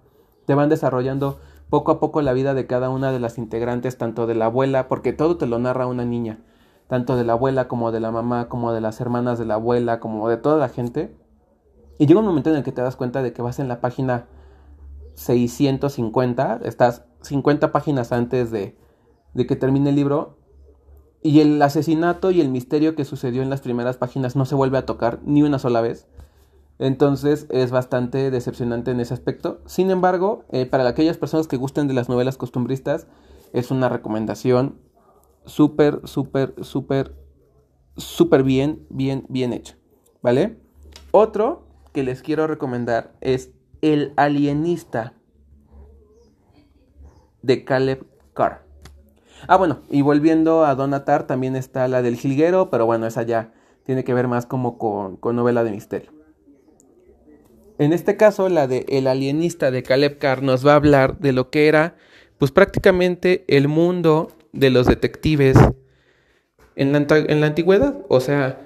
Te 0.45 0.55
van 0.55 0.69
desarrollando 0.69 1.37
poco 1.71 1.93
a 1.93 1.99
poco 2.01 2.21
la 2.21 2.33
vida 2.33 2.53
de 2.53 2.67
cada 2.67 2.89
una 2.89 3.13
de 3.13 3.19
las 3.21 3.37
integrantes, 3.37 3.97
tanto 3.97 4.27
de 4.27 4.35
la 4.35 4.47
abuela, 4.47 4.89
porque 4.89 5.13
todo 5.13 5.37
te 5.37 5.47
lo 5.47 5.57
narra 5.57 5.87
una 5.87 6.03
niña, 6.03 6.41
tanto 6.87 7.15
de 7.15 7.23
la 7.23 7.31
abuela 7.31 7.69
como 7.69 7.93
de 7.93 8.01
la 8.01 8.11
mamá, 8.11 8.49
como 8.49 8.73
de 8.73 8.81
las 8.81 8.99
hermanas 8.99 9.39
de 9.39 9.45
la 9.45 9.53
abuela, 9.53 10.01
como 10.01 10.27
de 10.27 10.35
toda 10.35 10.57
la 10.57 10.67
gente. 10.67 11.15
Y 11.97 12.07
llega 12.07 12.19
un 12.19 12.25
momento 12.25 12.49
en 12.49 12.57
el 12.57 12.63
que 12.63 12.73
te 12.73 12.81
das 12.81 12.97
cuenta 12.97 13.23
de 13.23 13.31
que 13.31 13.41
vas 13.41 13.57
en 13.59 13.69
la 13.69 13.79
página 13.79 14.27
650, 15.15 16.59
estás 16.65 17.05
50 17.21 17.71
páginas 17.71 18.11
antes 18.11 18.51
de, 18.51 18.77
de 19.33 19.47
que 19.47 19.55
termine 19.55 19.91
el 19.91 19.95
libro 19.95 20.39
y 21.23 21.39
el 21.39 21.61
asesinato 21.61 22.31
y 22.31 22.41
el 22.41 22.49
misterio 22.49 22.95
que 22.95 23.05
sucedió 23.05 23.43
en 23.43 23.49
las 23.49 23.61
primeras 23.61 23.95
páginas 23.95 24.35
no 24.35 24.43
se 24.43 24.55
vuelve 24.55 24.77
a 24.77 24.85
tocar 24.85 25.19
ni 25.23 25.41
una 25.41 25.57
sola 25.57 25.79
vez. 25.79 26.09
Entonces 26.81 27.45
es 27.51 27.69
bastante 27.69 28.31
decepcionante 28.31 28.89
en 28.89 28.99
ese 28.99 29.13
aspecto. 29.13 29.61
Sin 29.67 29.91
embargo, 29.91 30.45
eh, 30.51 30.65
para 30.65 30.87
aquellas 30.87 31.15
personas 31.15 31.47
que 31.47 31.55
gusten 31.55 31.87
de 31.87 31.93
las 31.93 32.09
novelas 32.09 32.37
costumbristas, 32.37 33.05
es 33.53 33.69
una 33.69 33.87
recomendación 33.87 34.79
súper, 35.45 36.01
súper, 36.05 36.55
súper, 36.63 37.15
súper 37.97 38.41
bien, 38.41 38.87
bien, 38.89 39.27
bien 39.29 39.53
hecha. 39.53 39.77
¿Vale? 40.23 40.57
Otro 41.11 41.67
que 41.93 42.01
les 42.01 42.23
quiero 42.23 42.47
recomendar 42.47 43.13
es 43.21 43.51
El 43.83 44.13
alienista 44.15 45.13
de 47.43 47.63
Caleb 47.63 48.07
Carr. 48.33 48.65
Ah, 49.47 49.57
bueno, 49.57 49.81
y 49.91 50.01
volviendo 50.01 50.65
a 50.65 50.73
Donatar, 50.73 51.27
también 51.27 51.55
está 51.55 51.87
la 51.87 52.01
del 52.01 52.15
jilguero, 52.15 52.71
pero 52.71 52.87
bueno, 52.87 53.05
esa 53.05 53.21
ya 53.21 53.53
tiene 53.83 54.03
que 54.03 54.15
ver 54.15 54.27
más 54.27 54.47
como 54.47 54.79
con, 54.79 55.17
con 55.17 55.35
novela 55.35 55.63
de 55.63 55.69
misterio. 55.69 56.20
En 57.81 57.93
este 57.93 58.15
caso, 58.15 58.47
la 58.47 58.67
de 58.67 58.85
El 58.89 59.07
alienista 59.07 59.71
de 59.71 59.81
Caleb 59.81 60.19
Carr 60.19 60.43
nos 60.43 60.63
va 60.63 60.73
a 60.73 60.75
hablar 60.75 61.17
de 61.17 61.33
lo 61.33 61.49
que 61.49 61.67
era, 61.67 61.95
pues 62.37 62.51
prácticamente 62.51 63.43
el 63.47 63.67
mundo 63.67 64.37
de 64.53 64.69
los 64.69 64.85
detectives 64.85 65.57
en 66.75 66.93
la, 66.93 66.99
en 67.09 67.41
la 67.41 67.47
antigüedad. 67.47 67.95
O 68.07 68.19
sea, 68.19 68.61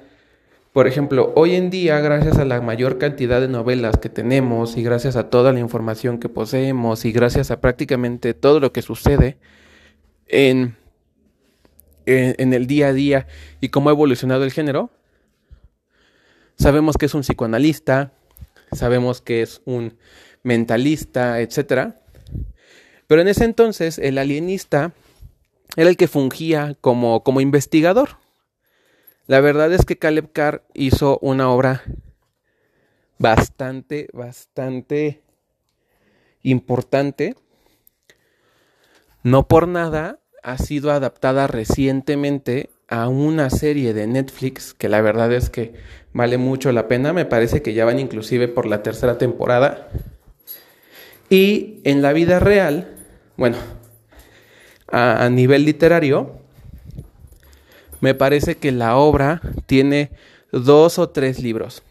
Por 0.73 0.86
ejemplo, 0.86 1.32
hoy 1.38 1.56
en 1.56 1.69
día, 1.69 2.01
gracias 2.01 2.39
a 2.39 2.43
la 2.43 2.60
mayor 2.60 2.97
cantidad 2.97 3.39
de 3.39 3.47
novelas 3.47 3.95
que 3.95 4.10
tenemos 4.10 4.75
y 4.75 4.84
gracias 4.84 5.15
a 5.15 5.30
toda 5.30 5.54
la 5.54 5.62
información 5.62 6.19
que 6.19 6.28
poseemos 6.28 7.06
y 7.06 7.13
gracias 7.13 7.51
a 7.51 7.62
prácticamente 7.62 8.34
todo 8.34 8.60
lo 8.60 8.73
que 8.73 8.82
sucede 8.82 9.38
en, 10.28 10.75
en, 12.06 12.54
el 12.54 12.67
día 12.67 12.88
a 12.88 12.93
día 12.93 13.28
y 13.62 13.69
cómo 13.69 13.88
ha 13.88 13.93
evolucionado 13.93 14.43
el 14.43 14.51
género, 14.51 14.89
sabemos 16.58 16.97
que 16.97 17.06
es 17.06 17.13
un 17.13 17.21
psicoanalista, 17.21 18.12
sabemos 18.71 19.21
que 19.21 19.41
es 19.41 19.62
un 19.65 19.97
mentalista, 20.43 21.41
etc. 21.41 21.95
Pero 23.08 23.21
en 23.21 23.28
ese 23.28 23.45
entonces 23.45 23.97
el 23.97 24.17
alienista 24.17 24.93
era 25.75 25.89
el 25.89 25.97
que 25.97 26.08
fungía 26.08 26.75
como, 26.82 27.23
como 27.23 27.41
investigador. 27.41 28.17
La 29.28 29.39
verdad 29.39 29.73
es 29.73 29.86
que 29.86 29.97
Caleb 29.97 30.32
Carr 30.32 30.63
hizo 30.73 31.17
una 31.21 31.49
obra 31.49 31.84
bastante, 33.17 34.08
bastante 34.13 35.21
importante. 36.43 37.36
No 39.23 39.47
por 39.47 39.67
nada 39.67 40.19
ha 40.43 40.58
sido 40.60 40.91
adaptada 40.91 41.47
recientemente 41.47 42.69
a 42.88 43.08
una 43.08 43.50
serie 43.50 43.93
de 43.93 44.08
Netflix 44.08 44.74
que 44.74 44.89
la 44.89 45.02
verdad 45.02 45.32
es 45.34 45.50
que 45.50 45.74
vale 46.13 46.38
mucho 46.38 46.71
la 46.71 46.88
pena. 46.88 47.13
Me 47.13 47.26
parece 47.26 47.62
que 47.62 47.74
ya 47.74 47.86
van 47.86 48.00
inclusive 48.00 48.48
por 48.48 48.65
la 48.65 48.84
tercera 48.84 49.17
temporada. 49.17 49.89
Y 51.30 51.82
en 51.84 52.02
la 52.02 52.13
vida 52.13 52.39
real, 52.39 52.88
bueno, 53.38 53.58
a, 54.91 55.28
nivel 55.30 55.65
literario, 55.65 56.39
me 58.00 58.13
parece 58.13 58.56
que 58.56 58.71
la 58.71 58.98
obra 58.98 59.41
tiene 59.65 60.12
dos 60.52 61.00
o 61.00 61.10
tres 61.10 61.41
libros. 61.41 61.84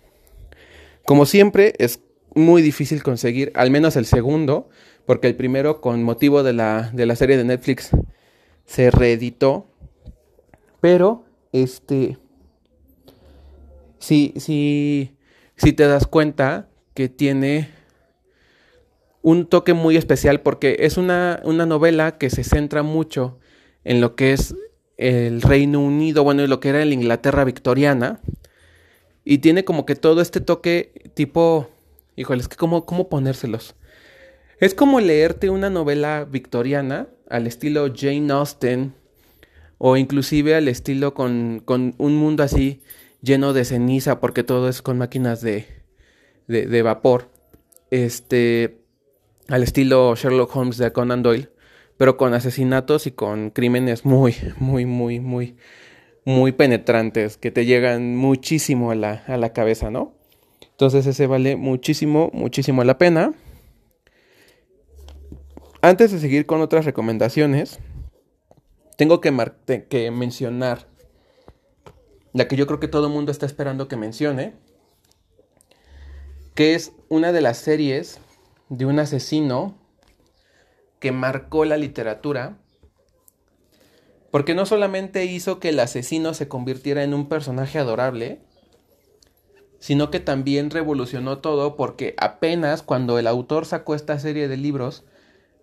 Como 1.04 1.26
siempre, 1.26 1.74
es 1.78 2.00
muy 2.35 2.62
difícil 2.62 3.02
conseguir, 3.02 3.52
al 3.54 3.70
menos 3.70 3.96
el 3.96 4.07
segundo, 4.07 4.68
porque 5.04 5.26
el 5.26 5.35
primero, 5.35 5.80
con 5.80 6.02
motivo 6.02 6.42
de 6.42 6.52
la, 6.52 6.90
de 6.92 7.07
la 7.07 7.16
serie 7.16 7.37
de 7.37 7.44
Netflix, 7.44 7.90
se 8.64 8.90
reeditó. 8.90 9.66
Pero, 10.85 11.25
este, 11.51 12.18
si, 13.99 14.35
si, 14.37 15.16
si 15.57 15.73
te 15.73 15.87
das 15.87 16.07
cuenta 16.07 16.68
que 16.92 17.09
tiene 17.09 17.70
un 19.23 19.47
toque 19.47 19.73
muy 19.73 19.97
especial 19.97 20.42
porque 20.42 20.77
es 20.81 20.99
una, 20.99 21.40
una 21.44 21.64
novela 21.64 22.18
que 22.18 22.29
se 22.29 22.44
centra 22.44 22.83
mucho 22.83 23.38
en 23.85 24.03
lo 24.03 24.14
que 24.14 24.35
es 24.35 24.55
el 24.99 25.40
Reino 25.40 25.81
Unido, 25.81 26.23
bueno, 26.23 26.42
y 26.42 26.49
lo 26.49 26.61
que 26.61 26.68
era 26.68 26.85
la 26.85 26.92
Inglaterra 26.92 27.44
victoriana. 27.44 28.20
Y 29.25 29.38
tiene 29.38 29.64
como 29.64 29.87
que 29.87 29.97
todo 29.97 30.20
este 30.20 30.42
toque 30.42 31.11
tipo, 31.14 31.70
híjole, 32.14 32.42
es 32.42 32.49
que 32.49 32.57
cómo, 32.57 32.85
cómo 32.85 33.09
ponérselos. 33.09 33.75
Es 34.61 34.75
como 34.75 35.01
leerte 35.01 35.49
una 35.49 35.70
novela 35.70 36.27
victoriana 36.31 37.09
al 37.31 37.47
estilo 37.47 37.90
Jane 37.97 38.31
Austen 38.31 38.92
o 39.87 39.99
inclusive 39.99 40.55
al 40.55 40.66
estilo 40.68 41.12
con, 41.12 41.61
con 41.62 41.94
un 41.99 42.16
mundo 42.16 42.42
así 42.42 42.81
lleno 43.20 43.53
de 43.53 43.66
ceniza 43.66 44.18
porque 44.18 44.42
todo 44.42 44.70
es 44.70 44.81
con 44.81 44.97
máquinas 44.97 45.42
de, 45.42 45.66
de, 46.49 46.81
vapor. 46.81 47.29
Este, 47.90 48.79
al 49.47 49.62
estilo 49.62 50.16
Sherlock 50.16 50.57
Holmes 50.57 50.79
de 50.79 50.90
Conan 50.90 51.23
Doyle 51.23 51.51
pero 51.99 52.16
con 52.16 52.33
asesinatos 52.33 53.07
y 53.07 53.11
con 53.11 53.51
crímenes 53.51 54.07
muy, 54.07 54.35
muy, 54.57 54.87
muy, 54.87 55.20
muy, 55.20 55.59
muy 56.25 56.53
penetrantes 56.53 57.37
que 57.37 57.51
te 57.51 57.66
llegan 57.66 58.16
muchísimo 58.16 58.90
a 58.90 58.94
la, 58.94 59.23
a 59.27 59.37
la 59.37 59.53
cabeza, 59.53 59.90
¿no? 59.90 60.14
Entonces 60.70 61.05
ese 61.07 61.27
vale 61.27 61.57
muchísimo, 61.57 62.31
muchísimo 62.33 62.83
la 62.85 62.97
pena. 62.97 63.35
Antes 65.83 66.11
de 66.11 66.20
seguir 66.20 66.47
con 66.47 66.62
otras 66.62 66.87
recomendaciones, 66.87 67.81
tengo 68.96 69.20
que, 69.20 69.30
mencionar 70.11 70.87
la 72.33 72.48
que 72.48 72.57
yo 72.57 72.66
creo 72.66 72.80
que 72.80 72.88
todo 72.88 73.07
el 73.07 73.12
mundo 73.12 73.33
está 73.33 73.46
esperando 73.46 73.88
que 73.88 73.96
mencione, 73.96 74.54
que 76.54 76.74
es 76.74 76.92
una 77.09 77.33
de 77.33 77.40
las 77.40 77.59
series 77.59 78.20
de 78.68 78.87
un 78.87 78.98
asesino 78.98 79.76
que 81.00 81.12
marcó 81.12 81.64
la 81.64 81.76
literatura, 81.76 82.59
porque 84.30 84.54
no 84.54 84.66
solamente 84.66 85.24
hizo 85.26 85.61
que 85.61 85.68
el 85.68 85.80
asesino 85.80 86.35
se 86.35 86.48
convirtiera 86.48 87.04
en 87.04 87.14
un 87.14 87.28
personaje 87.28 87.78
adorable, 87.78 88.40
sino 89.78 90.11
que 90.11 90.18
también 90.18 90.70
revolucionó 90.70 91.38
todo 91.38 91.76
porque 91.76 92.14
apenas 92.16 92.83
cuando 92.83 93.18
el 93.18 93.26
autor 93.26 93.66
sacó 93.66 93.94
esta 93.94 94.18
serie 94.18 94.48
de 94.48 94.57
libros, 94.57 95.04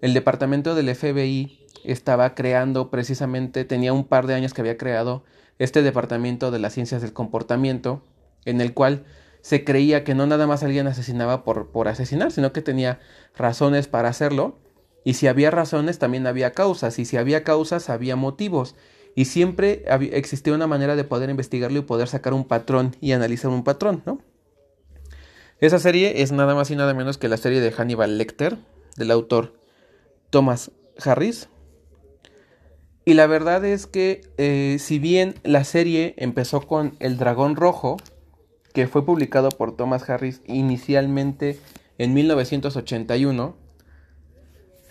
el 0.01 0.13
departamento 0.13 0.75
del 0.75 0.93
FBI 0.93 1.60
estaba 1.83 2.35
creando 2.35 2.89
precisamente, 2.89 3.65
tenía 3.65 3.93
un 3.93 4.05
par 4.05 4.27
de 4.27 4.33
años 4.33 4.53
que 4.53 4.61
había 4.61 4.77
creado 4.77 5.23
este 5.59 5.81
departamento 5.81 6.51
de 6.51 6.59
las 6.59 6.73
ciencias 6.73 7.01
del 7.01 7.13
comportamiento, 7.13 8.03
en 8.45 8.61
el 8.61 8.73
cual 8.73 9.05
se 9.41 9.63
creía 9.63 10.03
que 10.03 10.15
no 10.15 10.27
nada 10.27 10.47
más 10.47 10.63
alguien 10.63 10.87
asesinaba 10.87 11.43
por, 11.43 11.71
por 11.71 11.87
asesinar, 11.87 12.31
sino 12.31 12.53
que 12.53 12.61
tenía 12.61 12.99
razones 13.35 13.87
para 13.87 14.09
hacerlo 14.09 14.59
y 15.03 15.15
si 15.15 15.27
había 15.27 15.51
razones, 15.51 15.99
también 15.99 16.27
había 16.27 16.51
causas. 16.51 16.99
Y 16.99 17.05
si 17.05 17.17
había 17.17 17.43
causas, 17.43 17.89
había 17.89 18.15
motivos. 18.15 18.75
Y 19.15 19.25
siempre 19.25 19.83
existía 20.13 20.53
una 20.53 20.67
manera 20.67 20.95
de 20.95 21.03
poder 21.03 21.29
investigarlo 21.29 21.79
y 21.79 21.83
poder 21.83 22.07
sacar 22.07 22.33
un 22.33 22.45
patrón 22.45 22.95
y 23.01 23.11
analizar 23.11 23.51
un 23.51 23.63
patrón, 23.63 24.03
¿no? 24.05 24.19
Esa 25.59 25.79
serie 25.79 26.21
es 26.21 26.31
nada 26.31 26.55
más 26.55 26.71
y 26.71 26.75
nada 26.75 26.93
menos 26.93 27.17
que 27.17 27.27
la 27.27 27.37
serie 27.37 27.61
de 27.61 27.71
Hannibal 27.71 28.17
Lecter, 28.17 28.57
del 28.95 29.11
autor 29.11 29.53
Thomas 30.29 30.71
Harris. 31.03 31.49
Y 33.03 33.15
la 33.15 33.25
verdad 33.25 33.65
es 33.65 33.87
que 33.87 34.21
eh, 34.37 34.77
si 34.79 34.99
bien 34.99 35.35
la 35.43 35.63
serie 35.63 36.13
empezó 36.17 36.61
con 36.61 36.95
El 36.99 37.17
Dragón 37.17 37.55
Rojo, 37.55 37.97
que 38.73 38.87
fue 38.87 39.05
publicado 39.05 39.49
por 39.49 39.75
Thomas 39.75 40.07
Harris 40.09 40.41
inicialmente 40.47 41.59
en 41.97 42.13
1981, 42.13 43.55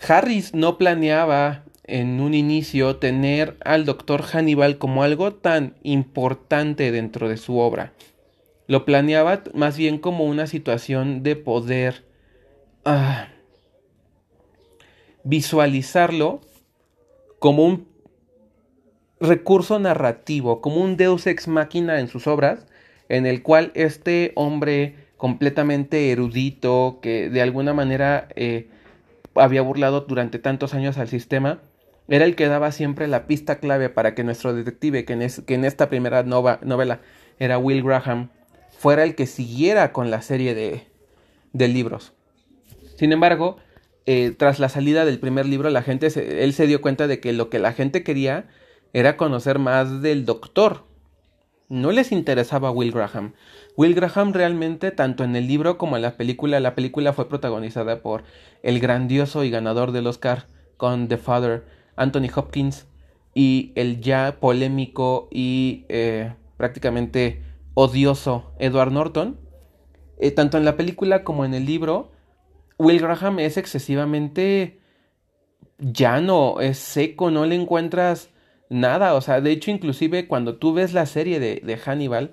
Harris 0.07 0.53
no 0.53 0.77
planeaba 0.77 1.63
en 1.85 2.19
un 2.19 2.33
inicio 2.33 2.97
tener 2.97 3.57
al 3.63 3.85
doctor 3.85 4.23
Hannibal 4.23 4.77
como 4.77 5.03
algo 5.03 5.33
tan 5.33 5.75
importante 5.83 6.91
dentro 6.91 7.29
de 7.29 7.37
su 7.37 7.57
obra. 7.59 7.93
Lo 8.67 8.85
planeaba 8.85 9.43
más 9.53 9.77
bien 9.77 9.97
como 9.99 10.25
una 10.25 10.47
situación 10.47 11.23
de 11.23 11.35
poder 11.35 12.05
ah, 12.85 13.27
visualizarlo 15.23 16.41
como 17.39 17.65
un 17.65 17.90
recurso 19.21 19.79
narrativo, 19.79 20.61
como 20.61 20.81
un 20.81 20.97
deus 20.97 21.27
ex 21.27 21.47
machina 21.47 21.99
en 21.99 22.07
sus 22.07 22.27
obras, 22.27 22.65
en 23.07 23.25
el 23.25 23.43
cual 23.43 23.71
este 23.75 24.31
hombre 24.35 24.95
completamente 25.17 26.11
erudito, 26.11 26.99
que 27.01 27.29
de 27.29 27.41
alguna 27.41 27.73
manera 27.73 28.27
eh, 28.35 28.67
había 29.35 29.61
burlado 29.61 30.01
durante 30.01 30.39
tantos 30.39 30.73
años 30.73 30.97
al 30.97 31.07
sistema, 31.07 31.59
era 32.07 32.25
el 32.25 32.35
que 32.35 32.47
daba 32.47 32.71
siempre 32.71 33.07
la 33.07 33.27
pista 33.27 33.59
clave 33.59 33.89
para 33.89 34.15
que 34.15 34.23
nuestro 34.23 34.53
detective, 34.53 35.05
que 35.05 35.13
en, 35.13 35.65
esta 35.65 35.89
primera 35.89 36.23
novela 36.23 36.99
era 37.39 37.57
Will 37.57 37.83
Graham, 37.83 38.29
fuera 38.77 39.03
el 39.03 39.13
que 39.15 39.27
siguiera 39.27 39.93
con 39.93 40.09
la 40.09 40.21
serie 40.21 40.55
de, 40.55 40.87
de 41.53 41.67
libros. 41.67 42.13
Sin 42.97 43.13
embargo, 43.13 43.57
eh, 44.07 44.33
tras 44.35 44.59
la 44.59 44.69
salida 44.69 45.05
del 45.05 45.19
primer 45.19 45.45
libro, 45.45 45.69
la 45.69 45.83
gente 45.83 46.07
él 46.43 46.53
se 46.53 46.65
dio 46.65 46.81
cuenta 46.81 47.07
de 47.07 47.19
que 47.19 47.33
lo 47.33 47.49
que 47.49 47.59
la 47.59 47.73
gente 47.73 48.03
quería 48.03 48.45
era 48.93 49.17
conocer 49.17 49.59
más 49.59 50.01
del 50.01 50.25
doctor. 50.25 50.83
No 51.69 51.91
les 51.91 52.11
interesaba 52.11 52.71
Will 52.71 52.91
Graham. 52.91 53.33
Will 53.77 53.95
Graham 53.95 54.33
realmente, 54.33 54.91
tanto 54.91 55.23
en 55.23 55.35
el 55.35 55.47
libro 55.47 55.77
como 55.77 55.95
en 55.95 56.01
la 56.01 56.17
película, 56.17 56.59
la 56.59 56.75
película 56.75 57.13
fue 57.13 57.29
protagonizada 57.29 58.01
por 58.01 58.23
el 58.61 58.79
grandioso 58.79 59.43
y 59.43 59.49
ganador 59.49 59.93
del 59.93 60.07
Oscar 60.07 60.47
con 60.75 61.07
The 61.07 61.17
Father, 61.17 61.63
Anthony 61.95 62.27
Hopkins, 62.35 62.87
y 63.33 63.71
el 63.75 64.01
ya 64.01 64.37
polémico 64.39 65.29
y 65.31 65.85
eh, 65.87 66.33
prácticamente 66.57 67.41
odioso 67.73 68.51
Edward 68.59 68.91
Norton. 68.91 69.39
Eh, 70.19 70.31
tanto 70.31 70.57
en 70.57 70.65
la 70.65 70.75
película 70.75 71.23
como 71.23 71.45
en 71.45 71.53
el 71.53 71.65
libro, 71.65 72.11
Will 72.77 72.99
Graham 72.99 73.39
es 73.39 73.57
excesivamente 73.57 74.81
llano, 75.79 76.59
es 76.59 76.77
seco, 76.77 77.31
no 77.31 77.45
le 77.45 77.55
encuentras 77.55 78.29
nada. 78.71 79.13
O 79.13 79.21
sea, 79.21 79.41
de 79.41 79.51
hecho, 79.51 79.69
inclusive 79.69 80.27
cuando 80.27 80.57
tú 80.57 80.73
ves 80.73 80.93
la 80.93 81.05
serie 81.05 81.39
de, 81.39 81.61
de 81.63 81.77
Hannibal, 81.77 82.31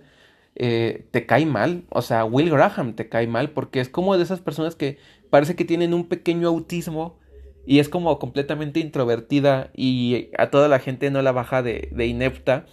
eh, 0.60 1.06
te 1.12 1.24
cae 1.24 1.46
mal. 1.46 1.84
O 1.90 2.02
sea, 2.02 2.24
Will 2.24 2.50
Graham 2.50 2.94
te 2.94 3.08
cae 3.08 3.26
mal 3.26 3.50
porque 3.50 3.80
es 3.80 3.88
como 3.88 4.16
de 4.16 4.24
esas 4.24 4.40
personas 4.40 4.74
que 4.74 4.98
parece 5.30 5.54
que 5.54 5.64
tienen 5.64 5.94
un 5.94 6.08
pequeño 6.08 6.48
autismo 6.48 7.18
y 7.64 7.78
es 7.78 7.88
como 7.88 8.18
completamente 8.18 8.80
introvertida 8.80 9.70
y 9.74 10.30
a 10.36 10.50
toda 10.50 10.68
la 10.68 10.80
gente 10.80 11.10
no 11.10 11.22
la 11.22 11.32
baja 11.32 11.62
de, 11.62 11.90
inepta. 12.06 12.66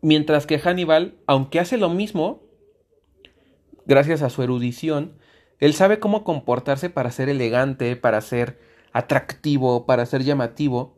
Mientras 0.00 0.46
que 0.46 0.58
Hannibal, 0.58 1.14
aunque 1.26 1.60
hace 1.60 1.76
lo 1.76 1.90
mismo, 1.90 2.42
gracias 3.86 4.22
a 4.22 4.30
su 4.30 4.42
erudición, 4.42 5.12
él 5.60 5.74
sabe 5.74 6.00
cómo 6.00 6.24
comportarse 6.24 6.90
para 6.90 7.12
ser 7.12 7.28
elegante, 7.28 7.94
para 7.94 8.20
ser 8.20 8.58
atractivo, 8.92 9.86
para 9.86 10.06
ser 10.06 10.24
llamativo. 10.24 10.96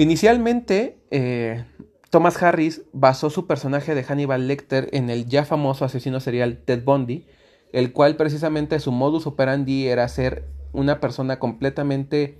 Inicialmente, 0.00 0.96
eh, 1.10 1.66
Thomas 2.08 2.42
Harris 2.42 2.80
basó 2.94 3.28
su 3.28 3.46
personaje 3.46 3.94
de 3.94 4.02
Hannibal 4.02 4.48
Lecter 4.48 4.88
en 4.92 5.10
el 5.10 5.26
ya 5.26 5.44
famoso 5.44 5.84
asesino 5.84 6.20
serial 6.20 6.62
Ted 6.64 6.84
Bundy, 6.84 7.26
el 7.74 7.92
cual 7.92 8.16
precisamente 8.16 8.80
su 8.80 8.92
modus 8.92 9.26
operandi 9.26 9.88
era 9.88 10.08
ser 10.08 10.48
una 10.72 11.00
persona 11.00 11.38
completamente 11.38 12.38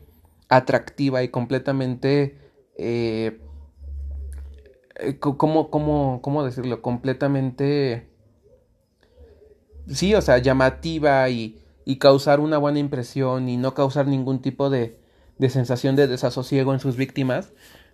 atractiva 0.49 1.23
y 1.23 1.29
completamente... 1.29 2.39
Eh, 2.79 3.39
¿cómo, 5.19 5.69
cómo, 5.69 6.23
¿Cómo 6.23 6.43
decirlo? 6.43 6.81
Completamente... 6.81 8.09
Sí, 9.87 10.15
o 10.15 10.23
sea, 10.23 10.39
llamativa 10.39 11.29
y, 11.29 11.61
y 11.85 11.97
causar 11.97 12.41
una 12.41 12.57
buena 12.57 12.79
impresión 12.79 13.51
y 13.51 13.59
no 13.59 13.75
causar 13.75 14.07
ningún 14.07 14.41
tipo 14.41 14.71
de, 14.71 14.99
de 15.41 15.49
sensación 15.49 15.97
de 15.97 16.07
desasosiego 16.07 16.74
en 16.74 16.80
sus 16.80 16.97
víctimas, 16.97 17.53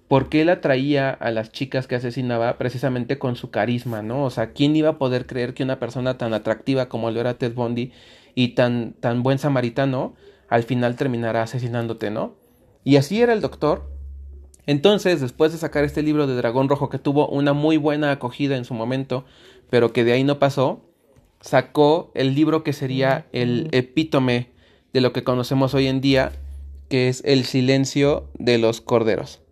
porque 0.08 0.42
él 0.42 0.48
atraía 0.48 1.10
a 1.10 1.30
las 1.30 1.52
chicas 1.52 1.86
que 1.86 1.94
asesinaba 1.94 2.58
precisamente 2.58 3.18
con 3.18 3.36
su 3.36 3.50
carisma, 3.50 4.02
¿no? 4.02 4.24
O 4.24 4.30
sea, 4.30 4.52
¿quién 4.52 4.74
iba 4.74 4.90
a 4.90 4.98
poder 4.98 5.26
creer 5.26 5.54
que 5.54 5.62
una 5.62 5.78
persona 5.78 6.18
tan 6.18 6.34
atractiva 6.34 6.88
como 6.88 7.10
lo 7.12 7.20
era 7.20 7.34
Ted 7.34 7.54
Bundy 7.54 7.92
y 8.34 8.48
tan, 8.48 8.94
tan 8.94 9.22
buen 9.22 9.38
samaritano 9.38 10.14
al 10.48 10.64
final 10.64 10.96
terminará 10.96 11.42
asesinándote, 11.42 12.10
¿no? 12.10 12.34
Y 12.82 12.96
así 12.96 13.22
era 13.22 13.32
el 13.32 13.40
doctor. 13.40 13.90
Entonces, 14.66 15.20
después 15.20 15.52
de 15.52 15.58
sacar 15.58 15.84
este 15.84 16.02
libro 16.02 16.26
de 16.26 16.34
Dragón 16.34 16.68
Rojo 16.68 16.88
que 16.88 16.98
tuvo 16.98 17.28
una 17.28 17.52
muy 17.52 17.76
buena 17.76 18.10
acogida 18.10 18.56
en 18.56 18.64
su 18.64 18.74
momento, 18.74 19.24
pero 19.70 19.92
que 19.92 20.02
de 20.02 20.12
ahí 20.12 20.24
no 20.24 20.40
pasó, 20.40 20.80
sacó 21.40 22.10
el 22.14 22.34
libro 22.34 22.64
que 22.64 22.72
sería 22.72 23.26
el 23.32 23.68
epítome 23.70 24.50
de 24.92 25.00
lo 25.00 25.12
que 25.12 25.22
conocemos 25.22 25.74
hoy 25.74 25.86
en 25.86 26.00
día, 26.00 26.32
que 26.88 27.08
es 27.08 27.22
El 27.24 27.44
silencio 27.44 28.28
de 28.38 28.58
los 28.58 28.80
corderos. 28.80 29.42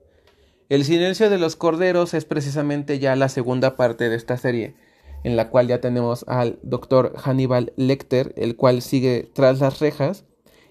El 0.68 0.84
silencio 0.84 1.30
de 1.30 1.38
los 1.38 1.56
corderos 1.56 2.14
es 2.14 2.24
precisamente 2.24 2.98
ya 2.98 3.16
la 3.16 3.28
segunda 3.28 3.76
parte 3.76 4.08
de 4.08 4.16
esta 4.16 4.36
serie, 4.36 4.76
en 5.22 5.36
la 5.36 5.50
cual 5.50 5.68
ya 5.68 5.80
tenemos 5.80 6.24
al 6.28 6.58
doctor 6.62 7.14
Hannibal 7.16 7.72
Lecter, 7.76 8.32
el 8.36 8.56
cual 8.56 8.82
sigue 8.82 9.30
tras 9.34 9.60
las 9.60 9.80
rejas, 9.80 10.24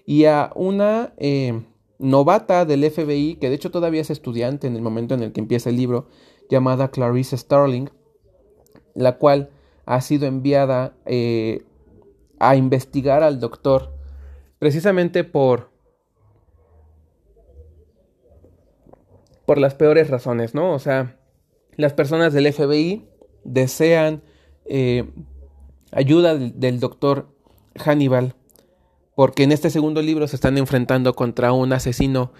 y 0.06 0.24
a 0.24 0.50
una 0.54 1.14
eh, 1.16 1.62
novata 1.98 2.64
del 2.64 2.90
FBI, 2.90 3.36
que 3.36 3.48
de 3.48 3.54
hecho 3.54 3.70
todavía 3.70 4.00
es 4.00 4.10
estudiante 4.10 4.66
en 4.66 4.76
el 4.76 4.82
momento 4.82 5.14
en 5.14 5.22
el 5.22 5.32
que 5.32 5.40
empieza 5.40 5.70
el 5.70 5.76
libro, 5.76 6.08
llamada 6.50 6.90
Clarice 6.90 7.36
Starling, 7.36 7.90
la 8.94 9.18
cual 9.18 9.50
ha 9.86 10.00
sido 10.00 10.26
enviada 10.26 10.96
eh, 11.06 11.62
a 12.38 12.56
investigar 12.56 13.22
al 13.22 13.40
doctor 13.40 13.94
precisamente 14.58 15.24
por 15.24 15.73
por 19.46 19.58
las 19.58 19.74
peores 19.74 20.10
razones, 20.10 20.54
¿no? 20.54 20.72
O 20.72 20.78
sea, 20.78 21.16
las 21.76 21.92
personas 21.92 22.32
del 22.32 22.52
FBI 22.52 23.04
desean 23.44 24.22
eh, 24.66 25.04
ayuda 25.92 26.36
del, 26.36 26.80
doctor 26.80 27.28
Hannibal 27.76 28.34
porque 29.14 29.42
en 29.42 29.52
este 29.52 29.70
segundo 29.70 30.02
libro 30.02 30.26
se 30.26 30.36
están 30.36 30.58
enfrentando 30.58 31.14
contra 31.14 31.52
un 31.52 31.72
asesino 31.72 32.32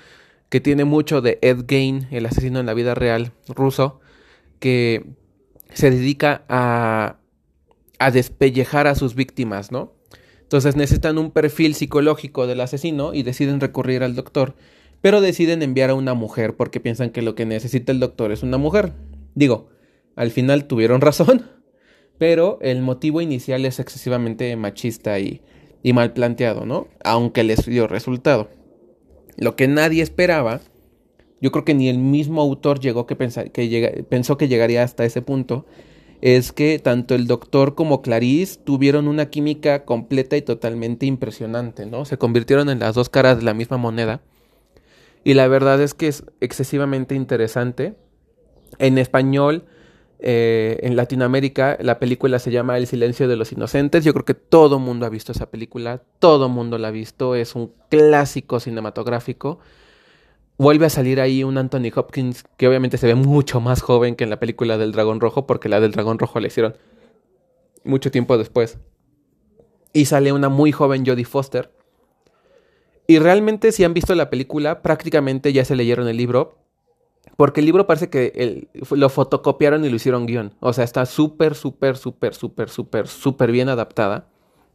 que 0.48 0.60
tiene 0.60 0.84
mucho 0.84 1.20
de 1.20 1.38
Ed 1.42 1.64
Gain, 1.66 2.08
el 2.10 2.26
asesino 2.26 2.60
en 2.60 2.66
la 2.66 2.74
vida 2.74 2.94
real 2.94 3.32
ruso, 3.48 4.00
que 4.58 5.06
se 5.72 5.90
dedica 5.90 6.44
a 6.48 7.18
a 7.98 8.10
despellejar 8.10 8.86
a 8.86 8.94
sus 8.94 9.14
víctimas, 9.14 9.72
¿no? 9.72 9.92
Entonces 10.42 10.76
necesitan 10.76 11.18
un 11.18 11.30
perfil 11.30 11.74
psicológico 11.74 12.46
del 12.46 12.60
asesino 12.60 13.14
y 13.14 13.22
deciden 13.22 13.60
recurrir 13.60 14.02
al 14.02 14.14
doctor, 14.14 14.54
pero 15.04 15.20
deciden 15.20 15.60
enviar 15.60 15.90
a 15.90 15.94
una 15.94 16.14
mujer 16.14 16.56
porque 16.56 16.80
piensan 16.80 17.10
que 17.10 17.20
lo 17.20 17.34
que 17.34 17.44
necesita 17.44 17.92
el 17.92 18.00
doctor 18.00 18.32
es 18.32 18.42
una 18.42 18.56
mujer. 18.56 18.94
Digo, 19.34 19.68
al 20.16 20.30
final 20.30 20.64
tuvieron 20.64 21.00
razón, 21.02 21.42
pero 22.16 22.56
el 22.62 22.80
motivo 22.80 23.20
inicial 23.20 23.66
es 23.66 23.80
excesivamente 23.80 24.56
machista 24.56 25.18
y, 25.18 25.42
mal 25.92 26.14
planteado, 26.14 26.64
¿no? 26.64 26.88
Aunque 27.04 27.44
les 27.44 27.66
dio 27.66 27.86
resultado. 27.86 28.48
Lo 29.36 29.56
que 29.56 29.68
nadie 29.68 30.02
esperaba, 30.02 30.62
yo 31.38 31.52
creo 31.52 31.66
que 31.66 31.74
ni 31.74 31.90
el 31.90 31.98
mismo 31.98 32.40
autor 32.40 32.80
llegó 32.80 33.06
que, 33.06 33.18
que 33.52 34.06
pensó 34.08 34.38
que 34.38 34.48
llegaría 34.48 34.84
hasta 34.84 35.04
ese 35.04 35.20
punto, 35.20 35.66
es 36.22 36.50
que 36.50 36.78
tanto 36.78 37.14
el 37.14 37.26
doctor 37.26 37.74
como 37.74 38.00
Clarice 38.00 38.58
tuvieron 38.58 39.08
una 39.08 39.28
química 39.28 39.84
completa 39.84 40.38
y 40.38 40.40
totalmente 40.40 41.04
impresionante, 41.04 41.84
¿no? 41.84 42.06
Se 42.06 42.16
convirtieron 42.16 42.70
en 42.70 42.78
las 42.78 42.94
dos 42.94 43.10
caras 43.10 43.36
de 43.36 43.44
la 43.44 43.52
misma 43.52 43.76
moneda. 43.76 44.22
Y 45.24 45.34
la 45.34 45.48
verdad 45.48 45.80
es 45.80 45.94
que 45.94 46.06
es 46.08 46.24
excesivamente 46.40 47.14
interesante. 47.14 47.96
En 48.78 48.98
español, 48.98 49.64
eh, 50.18 50.78
en 50.82 50.96
Latinoamérica, 50.96 51.78
la 51.80 51.98
película 51.98 52.38
se 52.38 52.50
llama 52.50 52.76
El 52.76 52.86
silencio 52.86 53.26
de 53.26 53.36
los 53.36 53.50
inocentes. 53.50 54.04
Yo 54.04 54.12
creo 54.12 54.24
que 54.24 54.34
todo 54.34 54.78
mundo 54.78 55.06
ha 55.06 55.08
visto 55.08 55.32
esa 55.32 55.50
película, 55.50 56.02
todo 56.18 56.48
mundo 56.48 56.78
la 56.78 56.88
ha 56.88 56.92
visto, 56.92 57.34
es 57.34 57.54
un 57.54 57.72
clásico 57.88 58.60
cinematográfico 58.60 59.58
vuelve 60.56 60.86
a 60.86 60.90
salir 60.90 61.20
ahí 61.20 61.44
un 61.44 61.58
Anthony 61.58 61.90
Hopkins 61.94 62.44
que 62.56 62.68
obviamente 62.68 62.98
se 62.98 63.06
ve 63.06 63.14
mucho 63.14 63.60
más 63.60 63.82
joven 63.82 64.16
que 64.16 64.24
en 64.24 64.30
la 64.30 64.38
película 64.38 64.78
del 64.78 64.92
Dragón 64.92 65.20
Rojo, 65.20 65.46
porque 65.46 65.68
la 65.68 65.80
del 65.80 65.92
Dragón 65.92 66.18
Rojo 66.18 66.40
la 66.40 66.46
hicieron 66.46 66.76
mucho 67.84 68.10
tiempo 68.10 68.38
después. 68.38 68.78
Y 69.92 70.06
sale 70.06 70.32
una 70.32 70.48
muy 70.48 70.72
joven 70.72 71.04
Jodie 71.06 71.24
Foster. 71.24 71.70
Y 73.06 73.18
realmente 73.18 73.72
si 73.72 73.84
han 73.84 73.94
visto 73.94 74.14
la 74.14 74.30
película, 74.30 74.82
prácticamente 74.82 75.52
ya 75.52 75.64
se 75.64 75.76
leyeron 75.76 76.08
el 76.08 76.16
libro. 76.16 76.58
Porque 77.36 77.60
el 77.60 77.66
libro 77.66 77.86
parece 77.86 78.10
que 78.10 78.68
lo 78.90 79.08
fotocopiaron 79.08 79.84
y 79.84 79.90
lo 79.90 79.96
hicieron 79.96 80.26
guion. 80.26 80.54
O 80.60 80.72
sea, 80.72 80.84
está 80.84 81.04
súper, 81.04 81.54
súper, 81.54 81.96
súper, 81.96 82.34
súper, 82.34 82.68
súper, 82.68 83.08
súper 83.08 83.50
bien 83.50 83.68
adaptada. 83.68 84.28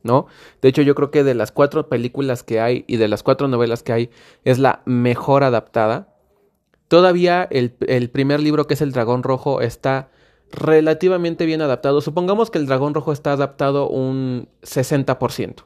¿no? 0.04 0.28
De 0.62 0.70
hecho, 0.70 0.82
yo 0.82 0.96
creo 0.96 1.12
que 1.12 1.24
de 1.24 1.34
las 1.34 1.52
cuatro 1.52 1.90
películas 1.90 2.44
que 2.44 2.60
hay 2.60 2.86
y 2.88 2.98
de 2.98 3.08
las 3.08 3.24
cuatro 3.24 3.48
novelas 3.48 3.84
que 3.84 3.94
hay, 3.94 4.10
es 4.44 4.60
la 4.60 4.82
mejor 4.86 5.44
adaptada. 5.44 6.16
Todavía 6.88 7.48
el, 7.52 7.72
primer 8.10 8.40
libro, 8.40 8.66
que 8.66 8.74
es 8.74 8.82
El 8.82 8.92
Dragón 8.92 9.24
Rojo, 9.24 9.62
está 9.62 10.10
relativamente 10.52 11.46
bien 11.46 11.62
adaptado. 11.62 12.02
Supongamos 12.02 12.50
que 12.50 12.58
el 12.58 12.66
Dragón 12.66 12.94
Rojo 12.94 13.12
está 13.12 13.34
adaptado 13.34 13.88
un 13.88 14.50
60%. 14.64 15.66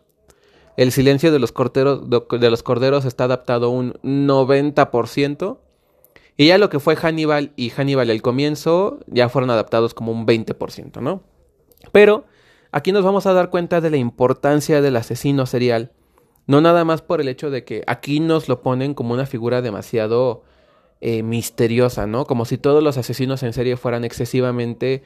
El 0.77 0.91
Silencio 0.91 1.31
de 1.31 1.39
los, 1.39 1.51
corderos, 1.51 3.05
está 3.05 3.23
adaptado 3.25 3.69
un 3.69 3.93
90%. 4.03 5.57
Y 6.35 6.47
ya 6.47 6.57
lo 6.57 6.69
que 6.69 6.79
fue 6.79 6.95
Hannibal 6.95 7.53
y 7.55 7.69
Hannibal 7.69 8.09
el 8.09 8.21
comienzo 8.21 8.99
ya 9.07 9.29
fueron 9.29 9.51
adaptados 9.51 9.93
como 9.93 10.11
un 10.11 10.25
20%, 10.25 10.99
¿no? 10.99 11.21
Pero 11.91 12.25
Aquí 12.73 12.91
nos 12.91 13.05
vamos 13.05 13.27
a 13.27 13.33
dar 13.33 13.51
cuenta 13.51 13.81
de 13.81 13.91
la 13.91 13.97
importancia 13.97 14.81
del 14.81 14.95
asesino 14.95 15.45
serial, 15.45 15.91
no 16.47 16.59
nada 16.59 16.83
más 16.83 17.03
por 17.03 17.21
el 17.21 17.27
hecho 17.27 17.51
de 17.51 17.63
que 17.63 17.83
aquí 17.85 18.19
nos 18.19 18.49
lo 18.49 18.63
ponen 18.63 18.95
como 18.95 19.13
una 19.13 19.27
figura 19.27 19.61
demasiado 19.61 20.43
eh, 20.99 21.21
misteriosa, 21.21 22.07
¿no? 22.07 22.25
Como 22.25 22.45
si 22.45 22.57
todos 22.57 22.81
los 22.81 22.97
asesinos 22.97 23.43
en 23.43 23.53
serie 23.53 23.77
fueran 23.77 24.03
excesivamente 24.03 25.03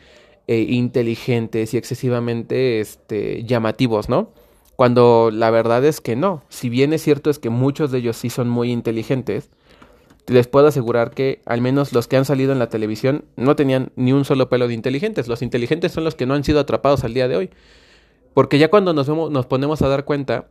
eh, 0.47 0.59
inteligentes 0.61 1.73
y 1.73 1.77
excesivamente 1.77 2.79
este, 2.79 3.43
llamativos, 3.43 4.07
¿no? 4.07 4.31
Cuando 4.77 5.31
la 5.33 5.49
verdad 5.49 5.83
es 5.85 6.01
que 6.01 6.15
no. 6.15 6.43
Si 6.49 6.69
bien 6.69 6.93
es 6.93 7.01
cierto 7.01 7.31
es 7.31 7.39
que 7.39 7.49
muchos 7.49 7.91
de 7.91 7.97
ellos 7.97 8.15
sí 8.15 8.29
son 8.29 8.47
muy 8.47 8.71
inteligentes, 8.71 9.49
les 10.27 10.47
puedo 10.47 10.67
asegurar 10.67 11.09
que 11.09 11.41
al 11.47 11.61
menos 11.61 11.93
los 11.93 12.07
que 12.07 12.15
han 12.15 12.25
salido 12.25 12.51
en 12.51 12.59
la 12.59 12.69
televisión 12.69 13.25
no 13.37 13.55
tenían 13.55 13.91
ni 13.95 14.13
un 14.13 14.23
solo 14.23 14.49
pelo 14.49 14.67
de 14.67 14.75
inteligentes. 14.75 15.27
Los 15.27 15.41
inteligentes 15.41 15.93
son 15.93 16.03
los 16.03 16.13
que 16.13 16.27
no 16.27 16.35
han 16.35 16.43
sido 16.43 16.59
atrapados 16.59 17.03
al 17.03 17.15
día 17.15 17.27
de 17.27 17.35
hoy. 17.35 17.49
Porque 18.35 18.59
ya 18.59 18.69
cuando 18.69 18.93
nos, 18.93 19.07
nos 19.07 19.47
ponemos 19.47 19.81
a 19.81 19.87
dar 19.87 20.05
cuenta, 20.05 20.47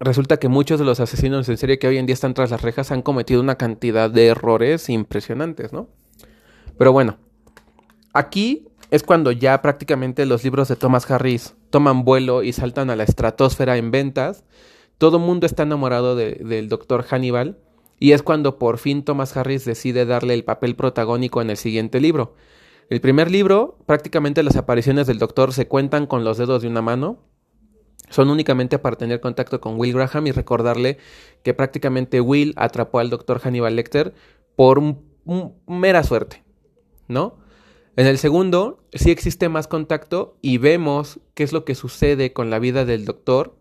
resulta 0.00 0.38
que 0.38 0.48
muchos 0.48 0.80
de 0.80 0.84
los 0.84 0.98
asesinos 0.98 1.48
en 1.48 1.58
serie 1.58 1.78
que 1.78 1.86
hoy 1.86 1.98
en 1.98 2.06
día 2.06 2.14
están 2.14 2.34
tras 2.34 2.50
las 2.50 2.62
rejas 2.62 2.90
han 2.90 3.02
cometido 3.02 3.40
una 3.40 3.54
cantidad 3.54 4.10
de 4.10 4.26
errores 4.26 4.88
impresionantes, 4.88 5.72
¿no? 5.72 5.86
Pero 6.76 6.90
bueno, 6.90 7.18
aquí 8.12 8.66
es 8.90 9.04
cuando 9.04 9.30
ya 9.30 9.62
prácticamente 9.62 10.26
los 10.26 10.42
libros 10.42 10.66
de 10.66 10.74
Thomas 10.74 11.08
Harris 11.08 11.54
toman 11.72 12.04
vuelo 12.04 12.44
y 12.44 12.52
saltan 12.52 12.90
a 12.90 12.96
la 12.96 13.02
estratosfera 13.02 13.76
en 13.76 13.90
ventas. 13.90 14.44
Todo 14.98 15.16
el 15.16 15.24
mundo 15.24 15.46
está 15.46 15.64
enamorado 15.64 16.14
del 16.14 16.68
doctor 16.68 17.02
Hannibal 17.02 17.58
y 17.98 18.12
es 18.12 18.22
cuando 18.22 18.58
por 18.58 18.78
fin 18.78 19.02
Thomas 19.02 19.36
Harris 19.36 19.64
decide 19.64 20.06
darle 20.06 20.34
el 20.34 20.44
papel 20.44 20.76
protagónico 20.76 21.42
en 21.42 21.50
el 21.50 21.56
siguiente 21.56 22.00
libro. 22.00 22.36
El 22.88 23.00
primer 23.00 23.30
libro, 23.30 23.78
prácticamente 23.86 24.42
las 24.42 24.56
apariciones 24.56 25.06
del 25.06 25.18
Doctor 25.18 25.52
se 25.52 25.66
cuentan 25.66 26.06
con 26.06 26.24
los 26.24 26.36
dedos 26.36 26.62
de 26.62 26.68
una 26.68 26.82
mano. 26.82 27.18
Son 28.10 28.28
únicamente 28.28 28.78
para 28.78 28.96
tener 28.96 29.20
contacto 29.20 29.60
con 29.60 29.80
Will 29.80 29.94
Graham 29.94 30.26
y 30.26 30.32
recordarle 30.32 30.98
que 31.42 31.54
prácticamente 31.54 32.20
Will 32.20 32.52
atrapó 32.56 32.98
al 32.98 33.08
Doctor 33.08 33.40
Hannibal 33.40 33.76
Lecter 33.76 34.12
por 34.56 34.82
mera 35.66 36.02
suerte, 36.02 36.44
¿no? 37.08 37.41
En 37.96 38.06
el 38.06 38.16
segundo, 38.18 38.82
sí 38.92 39.10
existe 39.10 39.48
más 39.48 39.68
contacto 39.68 40.36
y 40.40 40.58
vemos 40.58 41.20
qué 41.34 41.42
es 41.42 41.52
lo 41.52 41.64
que 41.64 41.74
sucede 41.74 42.32
con 42.32 42.48
la 42.48 42.58
vida 42.58 42.84
del 42.84 43.04
doctor. 43.04 43.54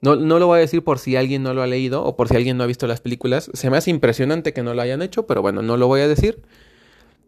No, 0.00 0.16
no, 0.16 0.38
lo 0.38 0.46
voy 0.46 0.58
a 0.58 0.60
decir 0.60 0.82
por 0.82 0.98
si 0.98 1.16
alguien 1.16 1.42
no 1.42 1.52
lo 1.52 1.60
ha 1.60 1.66
leído 1.66 2.02
o 2.02 2.16
por 2.16 2.28
si 2.28 2.36
alguien 2.36 2.56
no 2.56 2.64
ha 2.64 2.66
visto 2.66 2.86
las 2.86 3.02
películas. 3.02 3.50
Se 3.52 3.68
me 3.68 3.76
hace 3.76 3.90
impresionante 3.90 4.54
que 4.54 4.62
no 4.62 4.72
lo 4.72 4.80
hayan 4.80 5.02
hecho, 5.02 5.26
pero 5.26 5.42
bueno, 5.42 5.60
no 5.60 5.76
lo 5.76 5.88
voy 5.88 6.00
a 6.00 6.08
decir. 6.08 6.40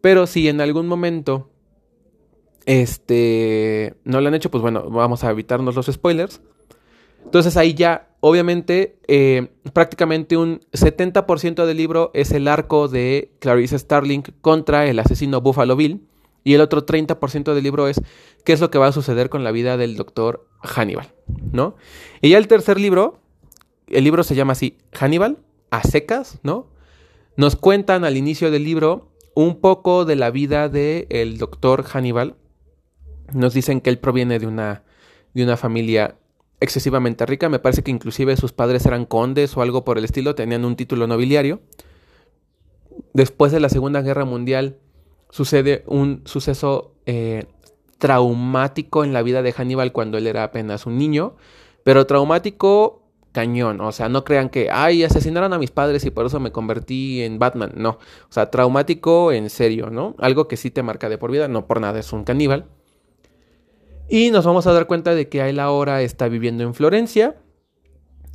Pero 0.00 0.26
si 0.26 0.48
en 0.48 0.62
algún 0.62 0.86
momento 0.86 1.50
este, 2.64 3.94
no 4.04 4.22
lo 4.22 4.28
han 4.28 4.34
hecho, 4.34 4.50
pues 4.50 4.62
bueno, 4.62 4.88
vamos 4.88 5.24
a 5.24 5.30
evitarnos 5.30 5.74
los 5.74 5.86
spoilers. 5.86 6.40
Entonces 7.24 7.58
ahí 7.58 7.74
ya, 7.74 8.08
obviamente, 8.20 8.96
eh, 9.06 9.48
prácticamente 9.74 10.38
un 10.38 10.60
70% 10.72 11.66
del 11.66 11.76
libro 11.76 12.10
es 12.14 12.32
el 12.32 12.48
arco 12.48 12.88
de 12.88 13.32
Clarice 13.38 13.78
Starling 13.78 14.22
contra 14.40 14.86
el 14.86 14.98
asesino 14.98 15.42
Buffalo 15.42 15.76
Bill. 15.76 16.06
Y 16.44 16.54
el 16.54 16.60
otro 16.60 16.84
30% 16.84 17.54
del 17.54 17.62
libro 17.62 17.88
es 17.88 18.00
qué 18.44 18.52
es 18.52 18.60
lo 18.60 18.70
que 18.70 18.78
va 18.78 18.88
a 18.88 18.92
suceder 18.92 19.28
con 19.28 19.44
la 19.44 19.52
vida 19.52 19.76
del 19.76 19.96
doctor 19.96 20.46
Hannibal, 20.62 21.12
¿no? 21.52 21.76
Y 22.20 22.30
ya 22.30 22.38
el 22.38 22.48
tercer 22.48 22.80
libro, 22.80 23.20
el 23.88 24.04
libro 24.04 24.24
se 24.24 24.34
llama 24.34 24.52
así, 24.52 24.78
Hannibal, 24.92 25.38
a 25.70 25.82
secas, 25.82 26.38
¿no? 26.42 26.68
Nos 27.36 27.56
cuentan 27.56 28.04
al 28.04 28.16
inicio 28.16 28.50
del 28.50 28.64
libro 28.64 29.12
un 29.34 29.60
poco 29.60 30.04
de 30.04 30.16
la 30.16 30.30
vida 30.30 30.68
del 30.68 31.38
doctor 31.38 31.84
Hannibal. 31.84 32.36
Nos 33.32 33.54
dicen 33.54 33.80
que 33.80 33.90
él 33.90 33.98
proviene 33.98 34.38
de 34.38 34.46
una, 34.46 34.82
de 35.32 35.44
una 35.44 35.56
familia 35.56 36.16
excesivamente 36.60 37.24
rica. 37.24 37.48
Me 37.48 37.58
parece 37.58 37.82
que 37.82 37.90
inclusive 37.90 38.36
sus 38.36 38.52
padres 38.52 38.84
eran 38.84 39.06
condes 39.06 39.56
o 39.56 39.62
algo 39.62 39.84
por 39.84 39.98
el 39.98 40.04
estilo, 40.04 40.34
tenían 40.34 40.64
un 40.64 40.76
título 40.76 41.06
nobiliario. 41.06 41.60
Después 43.14 43.52
de 43.52 43.60
la 43.60 43.68
Segunda 43.68 44.02
Guerra 44.02 44.24
Mundial 44.24 44.78
sucede 45.32 45.82
un 45.86 46.20
suceso 46.26 46.92
eh, 47.06 47.46
traumático 47.98 49.02
en 49.02 49.14
la 49.14 49.22
vida 49.22 49.42
de 49.42 49.52
Hannibal 49.52 49.90
cuando 49.90 50.18
él 50.18 50.26
era 50.26 50.44
apenas 50.44 50.84
un 50.84 50.98
niño, 50.98 51.36
pero 51.84 52.06
traumático 52.06 53.02
cañón, 53.32 53.80
o 53.80 53.92
sea, 53.92 54.10
no 54.10 54.24
crean 54.24 54.50
que, 54.50 54.68
ay, 54.70 55.04
asesinaron 55.04 55.54
a 55.54 55.58
mis 55.58 55.70
padres 55.70 56.04
y 56.04 56.10
por 56.10 56.26
eso 56.26 56.38
me 56.38 56.52
convertí 56.52 57.22
en 57.22 57.38
Batman, 57.38 57.72
no, 57.76 57.92
o 57.92 58.28
sea, 58.28 58.50
traumático 58.50 59.32
en 59.32 59.48
serio, 59.48 59.88
¿no? 59.88 60.14
Algo 60.18 60.48
que 60.48 60.58
sí 60.58 60.70
te 60.70 60.82
marca 60.82 61.08
de 61.08 61.16
por 61.16 61.32
vida, 61.32 61.48
no 61.48 61.66
por 61.66 61.80
nada 61.80 61.98
es 61.98 62.12
un 62.12 62.24
caníbal. 62.24 62.66
Y 64.10 64.30
nos 64.32 64.44
vamos 64.44 64.66
a 64.66 64.72
dar 64.74 64.86
cuenta 64.86 65.14
de 65.14 65.30
que 65.30 65.48
él 65.48 65.58
ahora 65.58 66.02
está 66.02 66.28
viviendo 66.28 66.62
en 66.62 66.74
Florencia 66.74 67.36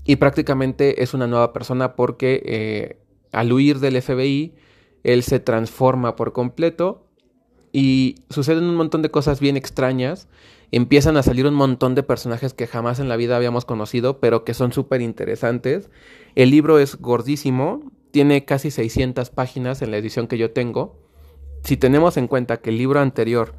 y 0.03 0.15
prácticamente 0.15 1.03
es 1.03 1.13
una 1.13 1.27
nueva 1.27 1.53
persona 1.53 1.95
porque 1.95 2.41
eh, 2.43 2.97
al 3.31 3.53
huir 3.53 3.79
del 3.79 4.01
FBI, 4.01 4.55
él 5.03 5.23
se 5.23 5.39
transforma 5.39 6.15
por 6.15 6.33
completo 6.33 7.07
y 7.71 8.15
suceden 8.29 8.63
un 8.65 8.75
montón 8.75 9.01
de 9.01 9.11
cosas 9.11 9.39
bien 9.39 9.57
extrañas. 9.57 10.27
Empiezan 10.71 11.15
a 11.15 11.23
salir 11.23 11.45
un 11.45 11.53
montón 11.53 11.95
de 11.95 12.03
personajes 12.03 12.53
que 12.53 12.67
jamás 12.67 12.99
en 12.99 13.07
la 13.07 13.15
vida 13.15 13.37
habíamos 13.37 13.65
conocido, 13.65 14.19
pero 14.19 14.43
que 14.43 14.53
son 14.53 14.73
súper 14.73 15.01
interesantes. 15.01 15.89
El 16.35 16.51
libro 16.51 16.79
es 16.79 16.95
gordísimo, 16.97 17.91
tiene 18.11 18.45
casi 18.45 18.71
600 18.71 19.29
páginas 19.29 19.81
en 19.81 19.91
la 19.91 19.97
edición 19.97 20.27
que 20.27 20.37
yo 20.37 20.51
tengo. 20.51 20.97
Si 21.63 21.77
tenemos 21.77 22.17
en 22.17 22.27
cuenta 22.27 22.57
que 22.57 22.69
el 22.69 22.77
libro 22.77 22.99
anterior 22.99 23.53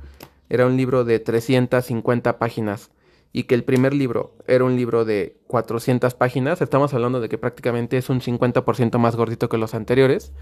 era 0.49 0.67
un 0.67 0.77
libro 0.77 1.05
de 1.05 1.19
350 1.19 2.39
páginas 2.39 2.91
y 3.33 3.45
que 3.45 3.55
el 3.55 3.65
primer 3.65 3.95
libro 3.95 4.35
era 4.47 4.65
un 4.65 4.77
libro 4.77 5.05
de 5.05 5.39
400 5.47 6.15
páginas, 6.15 6.63
estamos 6.63 6.95
hablando 6.95 7.21
de 7.21 7.29
que 7.29 7.39
prácticamente 7.39 7.99
es 7.99 8.09
un 8.09 8.21
50% 8.21 8.99
más 8.99 9.17
gordito 9.17 9.49
que 9.49 9.59
los 9.59 9.75
anteriores. 9.75 10.33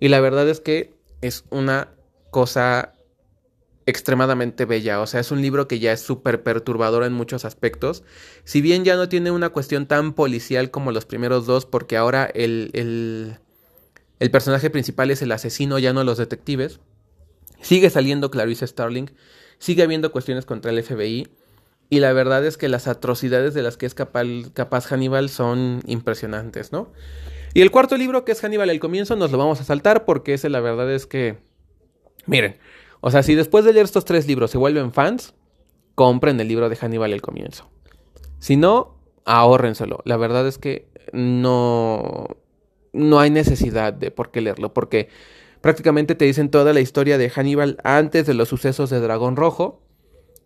Y 0.00 0.08
la 0.08 0.20
verdad 0.20 0.48
es 0.48 0.60
que 0.60 0.94
es 1.20 1.44
una 1.50 1.88
cosa 2.30 2.94
extremadamente 3.86 4.64
bella, 4.64 5.00
o 5.00 5.06
sea, 5.06 5.20
es 5.20 5.30
un 5.30 5.42
libro 5.42 5.68
que 5.68 5.78
ya 5.78 5.92
es 5.92 6.00
súper 6.00 6.42
perturbador 6.42 7.04
en 7.04 7.12
muchos 7.12 7.44
aspectos, 7.44 8.02
si 8.44 8.62
bien 8.62 8.82
ya 8.82 8.96
no 8.96 9.10
tiene 9.10 9.30
una 9.30 9.50
cuestión 9.50 9.86
tan 9.86 10.14
policial 10.14 10.70
como 10.70 10.90
los 10.90 11.04
primeros 11.04 11.44
dos, 11.44 11.66
porque 11.66 11.98
ahora 11.98 12.24
el, 12.24 12.70
el, 12.72 13.36
el 14.20 14.30
personaje 14.30 14.70
principal 14.70 15.10
es 15.10 15.20
el 15.20 15.32
asesino, 15.32 15.78
ya 15.78 15.92
no 15.92 16.02
los 16.02 16.16
detectives, 16.16 16.80
Sigue 17.64 17.88
saliendo 17.88 18.30
Clarice 18.30 18.66
Starling, 18.66 19.10
sigue 19.58 19.82
habiendo 19.82 20.12
cuestiones 20.12 20.44
contra 20.44 20.70
el 20.70 20.82
FBI 20.82 21.28
y 21.88 22.00
la 22.00 22.12
verdad 22.12 22.44
es 22.44 22.58
que 22.58 22.68
las 22.68 22.86
atrocidades 22.86 23.54
de 23.54 23.62
las 23.62 23.78
que 23.78 23.86
es 23.86 23.94
capaz, 23.94 24.26
capaz 24.52 24.84
Hannibal 24.84 25.30
son 25.30 25.80
impresionantes, 25.86 26.72
¿no? 26.72 26.92
Y 27.54 27.62
el 27.62 27.70
cuarto 27.70 27.96
libro, 27.96 28.24
que 28.24 28.32
es 28.32 28.40
Hannibal 28.40 28.68
el 28.68 28.80
comienzo, 28.80 29.16
nos 29.16 29.30
lo 29.30 29.38
vamos 29.38 29.60
a 29.60 29.64
saltar 29.64 30.04
porque 30.04 30.34
ese 30.34 30.50
la 30.50 30.60
verdad 30.60 30.92
es 30.92 31.06
que, 31.06 31.38
miren, 32.26 32.58
o 33.00 33.10
sea, 33.10 33.22
si 33.22 33.34
después 33.34 33.64
de 33.64 33.72
leer 33.72 33.84
estos 33.84 34.04
tres 34.04 34.26
libros 34.26 34.50
se 34.50 34.58
vuelven 34.58 34.92
fans, 34.92 35.34
compren 35.94 36.38
el 36.40 36.48
libro 36.48 36.68
de 36.68 36.76
Hannibal 36.76 37.12
el 37.12 37.22
comienzo. 37.22 37.70
Si 38.38 38.56
no, 38.56 38.98
ahórrenselo. 39.24 40.00
La 40.04 40.16
verdad 40.16 40.46
es 40.46 40.58
que 40.58 40.88
no, 41.12 42.26
no 42.92 43.20
hay 43.20 43.30
necesidad 43.30 43.94
de 43.94 44.10
por 44.10 44.30
qué 44.30 44.40
leerlo, 44.42 44.74
porque 44.74 45.08
Prácticamente 45.64 46.14
te 46.14 46.26
dicen 46.26 46.50
toda 46.50 46.74
la 46.74 46.82
historia 46.82 47.16
de 47.16 47.30
Hannibal 47.30 47.78
antes 47.84 48.26
de 48.26 48.34
los 48.34 48.50
sucesos 48.50 48.90
de 48.90 49.00
Dragón 49.00 49.34
Rojo, 49.34 49.80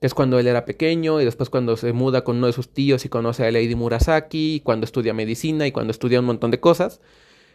es 0.00 0.14
cuando 0.14 0.38
él 0.38 0.46
era 0.46 0.64
pequeño 0.64 1.20
y 1.20 1.24
después 1.24 1.50
cuando 1.50 1.76
se 1.76 1.92
muda 1.92 2.22
con 2.22 2.36
uno 2.36 2.46
de 2.46 2.52
sus 2.52 2.72
tíos 2.72 3.04
y 3.04 3.08
conoce 3.08 3.46
a 3.46 3.50
Lady 3.50 3.74
Murasaki, 3.74 4.56
y 4.56 4.60
cuando 4.60 4.84
estudia 4.84 5.14
medicina 5.14 5.66
y 5.66 5.72
cuando 5.72 5.90
estudia 5.90 6.20
un 6.20 6.26
montón 6.26 6.50
de 6.50 6.60
cosas. 6.60 7.00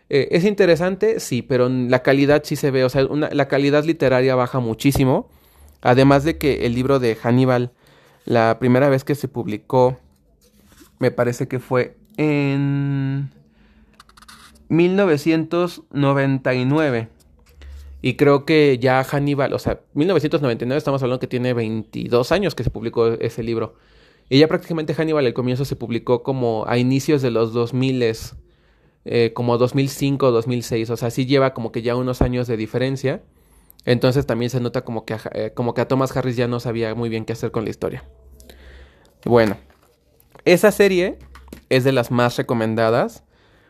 Eh, 0.09 0.29
es 0.31 0.43
interesante, 0.43 1.19
sí, 1.19 1.41
pero 1.41 1.69
la 1.69 2.03
calidad 2.03 2.43
sí 2.43 2.55
se 2.55 2.71
ve, 2.71 2.83
o 2.83 2.89
sea, 2.89 3.03
la 3.03 3.47
calidad 3.47 3.83
literaria 3.85 4.35
baja 4.35 4.59
muchísimo. 4.59 5.29
Además 5.81 6.23
de 6.23 6.37
que 6.37 6.65
el 6.65 6.75
libro 6.75 6.99
de 6.99 7.15
Hannibal, 7.15 7.71
la 8.25 8.57
primera 8.59 8.89
vez 8.89 9.03
que 9.03 9.15
se 9.15 9.27
publicó, 9.27 9.97
me 10.99 11.11
parece 11.11 11.47
que 11.47 11.59
fue 11.59 11.97
en 12.17 13.31
1999. 14.69 17.09
Y 18.05 18.17
creo 18.17 18.43
que 18.43 18.79
ya 18.79 19.01
Hannibal, 19.05 19.53
o 19.53 19.59
sea, 19.59 19.79
1999 19.93 20.77
estamos 20.77 21.01
hablando 21.01 21.21
que 21.21 21.27
tiene 21.27 21.53
22 21.53 22.33
años 22.33 22.53
que 22.53 22.65
se 22.65 22.69
publicó 22.69 23.07
ese 23.07 23.43
libro. 23.43 23.75
Y 24.27 24.39
ya 24.39 24.49
prácticamente 24.49 24.93
Hannibal 24.93 25.25
al 25.25 25.33
comienzo 25.33 25.63
se 25.63 25.77
publicó 25.77 26.21
como 26.21 26.65
a 26.67 26.77
inicios 26.77 27.21
de 27.21 27.31
los 27.31 27.53
2000, 27.53 28.03
eh, 29.05 29.31
como 29.33 29.57
2005, 29.57 30.31
2006. 30.31 30.89
O 30.89 30.97
sea, 30.97 31.11
sí 31.11 31.25
lleva 31.25 31.53
como 31.53 31.71
que 31.71 31.81
ya 31.81 31.95
unos 31.95 32.21
años 32.21 32.45
de 32.45 32.57
diferencia. 32.57 33.23
Entonces 33.85 34.25
también 34.25 34.49
se 34.49 34.59
nota 34.59 34.83
como 34.83 35.05
que, 35.05 35.15
eh, 35.31 35.53
como 35.55 35.73
que 35.73 35.79
a 35.79 35.87
Thomas 35.87 36.13
Harris 36.17 36.35
ya 36.35 36.49
no 36.49 36.59
sabía 36.59 36.93
muy 36.95 37.07
bien 37.07 37.23
qué 37.23 37.31
hacer 37.31 37.51
con 37.51 37.63
la 37.63 37.69
historia. 37.69 38.03
Bueno, 39.23 39.55
esa 40.43 40.73
serie 40.73 41.19
es 41.69 41.85
de 41.85 41.93
las 41.93 42.11
más 42.11 42.35
recomendadas. 42.35 43.23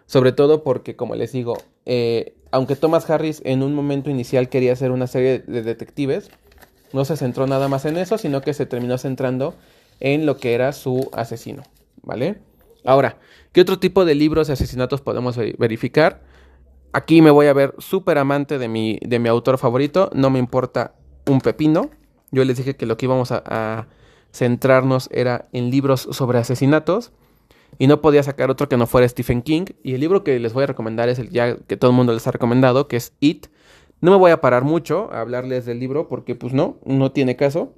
Sobre 0.08 0.32
todo 0.32 0.64
porque, 0.64 0.96
como 0.96 1.14
les 1.14 1.34
digo, 1.34 1.56
eh, 1.86 2.34
aunque 2.54 2.76
Thomas 2.76 3.10
Harris 3.10 3.42
en 3.46 3.64
un 3.64 3.74
momento 3.74 4.12
inicial 4.12 4.48
quería 4.48 4.74
hacer 4.74 4.92
una 4.92 5.08
serie 5.08 5.40
de 5.40 5.64
detectives, 5.64 6.30
no 6.94 7.04
se 7.04 7.18
centró 7.18 7.48
nada 7.48 7.68
más 7.68 7.84
en 7.86 7.98
eso, 7.98 8.20
sino 8.20 8.42
que 8.42 8.54
se 8.54 8.68
terminó 8.68 9.00
centrando 9.00 9.56
en 10.00 10.28
lo 10.28 10.38
que 10.38 10.54
era 10.54 10.72
su 10.72 11.10
asesino, 11.14 11.64
¿vale? 12.04 12.38
Ahora, 12.86 13.18
¿qué 13.54 13.62
otro 13.62 13.80
tipo 13.80 14.06
de 14.06 14.14
libros 14.14 14.46
de 14.46 14.54
asesinatos 14.54 15.02
podemos 15.02 15.36
verificar? 15.58 16.22
Aquí 16.92 17.24
me 17.24 17.32
voy 17.32 17.48
a 17.48 17.54
ver 17.54 17.74
súper 17.80 18.20
amante 18.20 18.60
de 18.60 18.68
mi, 18.68 19.00
de 19.02 19.18
mi 19.18 19.30
autor 19.30 19.58
favorito, 19.58 20.12
no 20.14 20.30
me 20.30 20.38
importa 20.38 20.94
un 21.26 21.42
pepino. 21.42 21.90
Yo 22.30 22.46
les 22.46 22.58
dije 22.58 22.76
que 22.76 22.86
lo 22.86 22.98
que 22.98 23.08
íbamos 23.08 23.32
a 23.32 23.88
centrarnos 24.32 25.10
era 25.12 25.48
en 25.54 25.72
libros 25.72 26.08
sobre 26.12 26.38
asesinatos 26.38 27.14
y 27.78 27.88
no 27.88 28.02
podía 28.02 28.24
sacar 28.24 28.50
otro 28.50 28.70
que 28.70 28.78
no 28.78 28.88
fuera 28.88 29.08
Stephen 29.08 29.42
King. 29.42 29.66
Y 29.84 29.94
el 29.94 30.02
libro 30.02 30.24
que 30.24 30.40
les 30.40 30.54
voy 30.54 30.64
a 30.64 30.68
recomendar 30.68 31.10
es 31.10 31.20
el 31.20 31.30
ya 31.30 31.58
que 31.58 31.78
todo 31.78 31.92
el 31.92 31.98
mundo 31.98 32.14
les 32.14 32.26
ha 32.28 32.32
recomendado, 32.32 32.88
que 32.88 32.98
es 32.98 33.14
It. 33.20 33.48
No 34.02 34.12
me 34.12 34.18
voy 34.18 34.32
a 34.32 34.42
parar 34.42 34.64
mucho 34.64 35.12
a 35.12 35.22
hablarles 35.22 35.66
del 35.66 35.80
libro 35.80 36.08
porque 36.08 36.36
pues 36.36 36.54
no, 36.54 36.78
no 36.86 37.12
tiene 37.12 37.36
caso. 37.36 37.74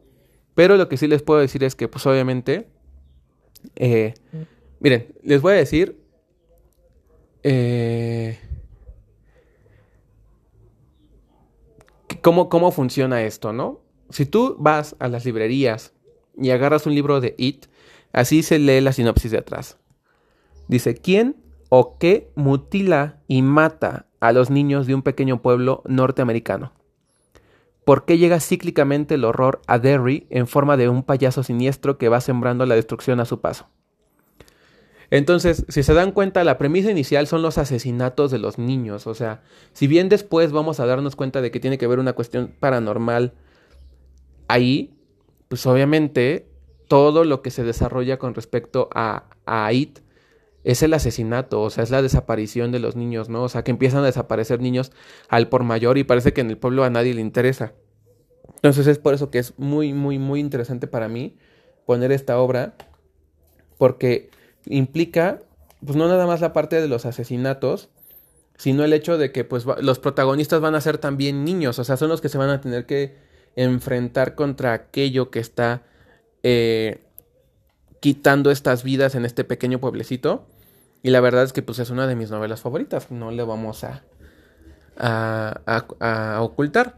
Pero 0.55 0.77
lo 0.77 0.89
que 0.89 0.97
sí 0.97 1.07
les 1.07 1.21
puedo 1.21 1.39
decir 1.39 1.63
es 1.63 1.75
que 1.75 1.87
pues 1.87 2.05
obviamente... 2.05 2.67
Eh, 3.75 4.13
miren, 4.79 5.07
les 5.23 5.41
voy 5.41 5.53
a 5.53 5.57
decir... 5.57 5.99
Eh, 7.43 8.39
cómo, 12.21 12.49
cómo 12.49 12.71
funciona 12.71 13.21
esto, 13.21 13.53
¿no? 13.53 13.81
Si 14.09 14.25
tú 14.25 14.55
vas 14.57 14.95
a 14.97 15.07
las 15.07 15.25
librerías 15.25 15.93
y 16.35 16.49
agarras 16.49 16.87
un 16.87 16.95
libro 16.95 17.21
de 17.21 17.35
It, 17.37 17.67
así 18.13 18.41
se 18.41 18.57
lee 18.57 18.81
la 18.81 18.93
sinopsis 18.93 19.29
de 19.29 19.37
atrás. 19.37 19.77
Dice, 20.67 20.95
¿quién 20.95 21.35
o 21.69 21.97
qué 21.97 22.31
mutila 22.35 23.19
y 23.27 23.41
mata 23.41 24.07
a 24.19 24.31
los 24.31 24.49
niños 24.49 24.87
de 24.87 24.95
un 24.95 25.01
pequeño 25.01 25.41
pueblo 25.41 25.83
norteamericano? 25.85 26.73
¿Por 27.83 28.05
qué 28.05 28.17
llega 28.17 28.39
cíclicamente 28.39 29.13
el 29.13 29.25
horror 29.25 29.61
a 29.67 29.77
Derry 29.77 30.25
en 30.31 30.47
forma 30.47 30.75
de 30.75 30.89
un 30.89 31.03
payaso 31.03 31.43
siniestro 31.43 31.99
que 31.99 32.09
va 32.09 32.19
sembrando 32.19 32.65
la 32.65 32.75
destrucción 32.75 33.19
a 33.19 33.25
su 33.25 33.41
paso? 33.41 33.67
Entonces, 35.11 35.65
si 35.69 35.83
se 35.83 35.93
dan 35.93 36.11
cuenta, 36.11 36.43
la 36.43 36.57
premisa 36.57 36.89
inicial 36.89 37.27
son 37.27 37.43
los 37.43 37.59
asesinatos 37.59 38.31
de 38.31 38.39
los 38.39 38.57
niños. 38.57 39.05
O 39.05 39.13
sea, 39.13 39.43
si 39.73 39.85
bien 39.85 40.09
después 40.09 40.51
vamos 40.51 40.79
a 40.79 40.87
darnos 40.87 41.15
cuenta 41.15 41.41
de 41.41 41.51
que 41.51 41.59
tiene 41.59 41.77
que 41.77 41.85
haber 41.85 41.99
una 41.99 42.13
cuestión 42.13 42.53
paranormal 42.59 43.33
ahí, 44.47 44.95
pues 45.47 45.65
obviamente 45.67 46.49
todo 46.87 47.23
lo 47.23 47.43
que 47.43 47.51
se 47.51 47.63
desarrolla 47.63 48.17
con 48.17 48.33
respecto 48.33 48.89
a, 48.93 49.25
a 49.45 49.65
es 50.65 50.81
el 50.81 50.95
asesinato, 50.95 51.61
o 51.61 51.69
sea, 51.69 51.83
es 51.83 51.91
la 51.91 52.01
desaparición 52.01 52.71
de 52.71 52.79
los 52.79 52.95
niños, 52.95 53.29
¿no? 53.29 53.43
O 53.43 53.49
sea, 53.49 53.63
que 53.63 53.69
empiezan 53.69 54.01
a 54.01 54.07
desaparecer 54.07 54.61
niños 54.61 54.91
al 55.29 55.47
por 55.47 55.63
mayor 55.63 55.99
y 55.99 56.03
parece 56.03 56.33
que 56.33 56.41
en 56.41 56.49
el 56.49 56.57
pueblo 56.57 56.83
a 56.83 56.89
nadie 56.89 57.13
le 57.13 57.21
interesa. 57.21 57.73
Entonces 58.55 58.87
es 58.87 58.97
por 58.97 59.13
eso 59.13 59.29
que 59.29 59.37
es 59.37 59.53
muy, 59.59 59.93
muy, 59.93 60.17
muy 60.17 60.39
interesante 60.39 60.87
para 60.87 61.07
mí 61.07 61.37
poner 61.85 62.11
esta 62.11 62.39
obra, 62.39 62.73
porque 63.77 64.31
implica, 64.65 65.43
pues 65.85 65.95
no 65.95 66.07
nada 66.07 66.25
más 66.25 66.41
la 66.41 66.51
parte 66.51 66.81
de 66.81 66.87
los 66.87 67.05
asesinatos, 67.05 67.89
sino 68.57 68.83
el 68.83 68.93
hecho 68.93 69.19
de 69.19 69.31
que 69.31 69.43
pues 69.43 69.67
los 69.81 69.99
protagonistas 69.99 70.61
van 70.61 70.73
a 70.73 70.81
ser 70.81 70.97
también 70.97 71.45
niños, 71.45 71.77
o 71.77 71.83
sea, 71.83 71.95
son 71.95 72.09
los 72.09 72.21
que 72.21 72.29
se 72.29 72.39
van 72.39 72.49
a 72.49 72.59
tener 72.59 72.87
que 72.87 73.15
enfrentar 73.55 74.33
contra 74.33 74.73
aquello 74.73 75.29
que 75.29 75.39
está 75.39 75.83
eh, 76.41 77.03
quitando 77.99 78.49
estas 78.49 78.83
vidas 78.83 79.13
en 79.13 79.25
este 79.25 79.43
pequeño 79.43 79.79
pueblecito. 79.79 80.47
Y 81.01 81.11
la 81.11 81.21
verdad 81.21 81.43
es 81.43 81.53
que 81.53 81.61
pues 81.61 81.79
es 81.79 81.89
una 81.89 82.07
de 82.07 82.15
mis 82.15 82.31
novelas 82.31 82.61
favoritas, 82.61 83.11
no 83.11 83.31
le 83.31 83.43
vamos 83.43 83.83
a, 83.83 84.03
a, 84.97 85.85
a 85.99 86.41
ocultar. 86.41 86.97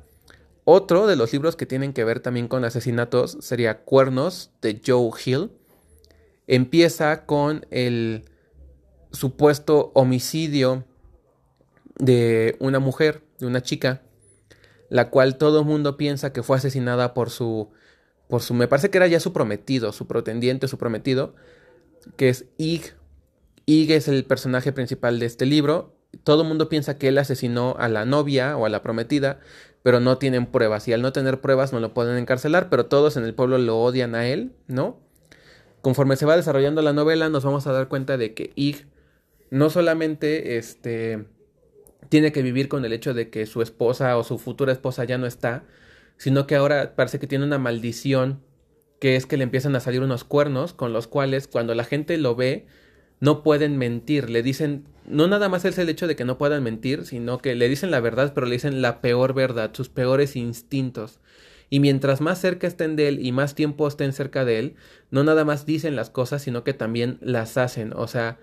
Otro 0.64 1.08
de 1.08 1.16
los 1.16 1.32
libros 1.32 1.56
que 1.56 1.66
tienen 1.66 1.93
que 1.93 2.04
ver 2.04 2.20
también 2.20 2.50
con 2.50 2.66
asesinatos 2.66 3.38
sería 3.39 3.84
Cuernos 3.84 4.52
de 4.62 4.82
Joe 4.86 5.12
Hill. 5.26 5.52
Empieza 6.45 7.26
con 7.26 7.66
el 7.72 8.26
supuesto 9.12 9.91
homicidio 9.93 10.84
de 11.98 12.58
una 12.60 12.80
mujer, 12.80 13.24
de 13.39 13.48
una 13.48 13.62
chica, 13.62 14.02
la 14.89 15.10
cual 15.10 15.38
todo 15.38 15.62
el 15.62 15.66
mundo 15.66 15.95
piensa 15.95 16.34
que 16.34 16.43
fue 16.43 16.58
asesinada 16.58 17.14
por 17.14 17.30
su, 17.30 17.70
por 18.28 18.41
su, 18.41 18.54
me 18.54 18.68
parece 18.68 18.89
que 18.89 18.98
era 18.98 19.08
ya 19.08 19.22
su 19.22 19.32
prometido, 19.32 19.93
su 19.93 20.06
pretendiente, 20.06 20.68
su 20.68 20.78
prometido, 20.78 21.34
que 22.18 22.28
es 22.28 22.45
Ig. 22.58 22.97
Ig 23.70 23.91
es 23.91 24.07
el 24.07 24.24
personaje 24.24 24.72
principal 24.72 25.20
de 25.20 25.26
este 25.26 25.45
libro. 25.45 25.93
Todo 26.24 26.43
el 26.43 26.47
mundo 26.47 26.70
piensa 26.70 26.97
que 26.97 27.09
él 27.09 27.18
asesinó 27.18 27.76
a 27.78 27.89
la 27.89 28.05
novia 28.05 28.55
o 28.55 28.65
a 28.65 28.70
la 28.70 28.82
prometida, 28.82 29.41
pero 29.84 29.99
no 29.99 30.18
tienen 30.18 30.45
pruebas. 30.45 30.88
Y 30.88 30.93
al 30.93 31.01
no 31.01 31.11
tener 31.11 31.41
pruebas 31.41 31.74
no 31.74 31.82
lo 31.82 31.93
pueden 31.93 32.18
encarcelar, 32.18 32.70
pero 32.70 32.86
todos 32.86 33.18
en 33.18 33.26
el 33.26 33.36
pueblo 33.36 33.57
lo 33.57 33.78
odian 33.78 34.15
a 34.15 34.26
él, 34.26 34.53
¿no? 34.68 35.01
Conforme 35.82 36.15
se 36.15 36.26
va 36.26 36.38
desarrollando 36.38 36.82
la 36.82 36.93
novela, 36.93 37.28
nos 37.28 37.43
vamos 37.43 37.68
a 37.68 37.74
dar 37.74 37.89
cuenta 37.89 38.18
de 38.18 38.34
que 38.34 38.51
Ig 38.55 38.88
no 39.51 39.70
solamente 39.70 40.57
este 40.57 41.26
tiene 42.07 42.32
que 42.32 42.41
vivir 42.41 42.70
con 42.70 42.86
el 42.86 42.93
hecho 42.93 43.13
de 43.13 43.30
que 43.30 43.45
su 43.45 43.61
esposa 43.61 44.18
o 44.18 44.24
su 44.24 44.38
futura 44.38 44.72
esposa 44.72 45.03
ya 45.03 45.18
no 45.18 45.28
está, 45.28 45.65
sino 46.15 46.47
que 46.47 46.55
ahora 46.55 46.95
parece 46.95 47.20
que 47.20 47.28
tiene 47.28 47.43
una 47.43 47.57
maldición 47.57 48.41
que 49.01 49.18
es 49.18 49.26
que 49.26 49.36
le 49.36 49.43
empiezan 49.43 49.76
a 49.76 49.82
salir 49.82 50.01
unos 50.01 50.24
cuernos 50.24 50.74
con 50.74 50.93
los 50.93 51.07
cuales 51.07 51.49
cuando 51.49 51.76
la 51.76 51.84
gente 51.84 52.18
lo 52.18 52.36
ve 52.36 52.65
no 53.20 53.43
pueden 53.43 53.78
mentir, 53.78 54.30
le 54.30 54.43
dicen, 54.43 54.86
no 55.07 55.28
nada 55.28 55.49
más 55.49 55.65
es 55.65 55.78
el 55.78 55.89
hecho 55.89 56.07
de 56.07 56.15
que 56.15 56.26
no 56.26 56.38
puedan 56.38 56.63
mentir, 56.63 57.05
sino 57.05 57.39
que 57.39 57.55
le 57.55 57.70
dicen 57.70 57.91
la 57.91 57.99
verdad, 57.99 58.34
pero 58.34 58.47
le 58.47 58.53
dicen 58.53 58.82
la 58.82 59.01
peor 59.01 59.34
verdad, 59.34 59.72
sus 59.74 59.89
peores 59.89 60.36
instintos. 60.36 61.20
Y 61.70 61.80
mientras 61.80 62.22
más 62.22 62.39
cerca 62.39 62.68
estén 62.68 62.95
de 62.95 63.09
él 63.09 63.26
y 63.26 63.32
más 63.32 63.55
tiempo 63.55 63.88
estén 63.88 64.13
cerca 64.13 64.45
de 64.45 64.59
él, 64.59 64.76
no 65.11 65.24
nada 65.24 65.43
más 65.43 65.65
dicen 65.65 65.95
las 65.95 66.09
cosas, 66.09 66.41
sino 66.41 66.63
que 66.63 66.74
también 66.74 67.18
las 67.22 67.57
hacen. 67.57 67.91
O 67.93 68.07
sea, 68.07 68.38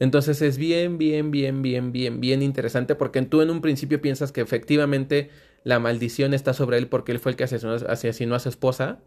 entonces 0.00 0.42
es 0.42 0.58
bien, 0.58 0.98
bien, 0.98 1.30
bien, 1.30 1.62
bien, 1.62 1.92
bien, 1.92 2.20
bien 2.20 2.42
interesante 2.42 2.94
porque 2.96 3.22
tú 3.22 3.42
en 3.42 3.50
un 3.50 3.60
principio 3.60 4.00
piensas 4.00 4.32
que 4.32 4.40
efectivamente 4.40 5.30
la 5.62 5.78
maldición 5.78 6.34
está 6.34 6.52
sobre 6.52 6.78
él 6.78 6.88
porque 6.88 7.12
él 7.12 7.20
fue 7.20 7.32
el 7.32 7.36
que 7.36 7.44
asesinó, 7.44 8.34
a 8.34 8.38
su 8.40 8.48
esposa. 8.48 9.00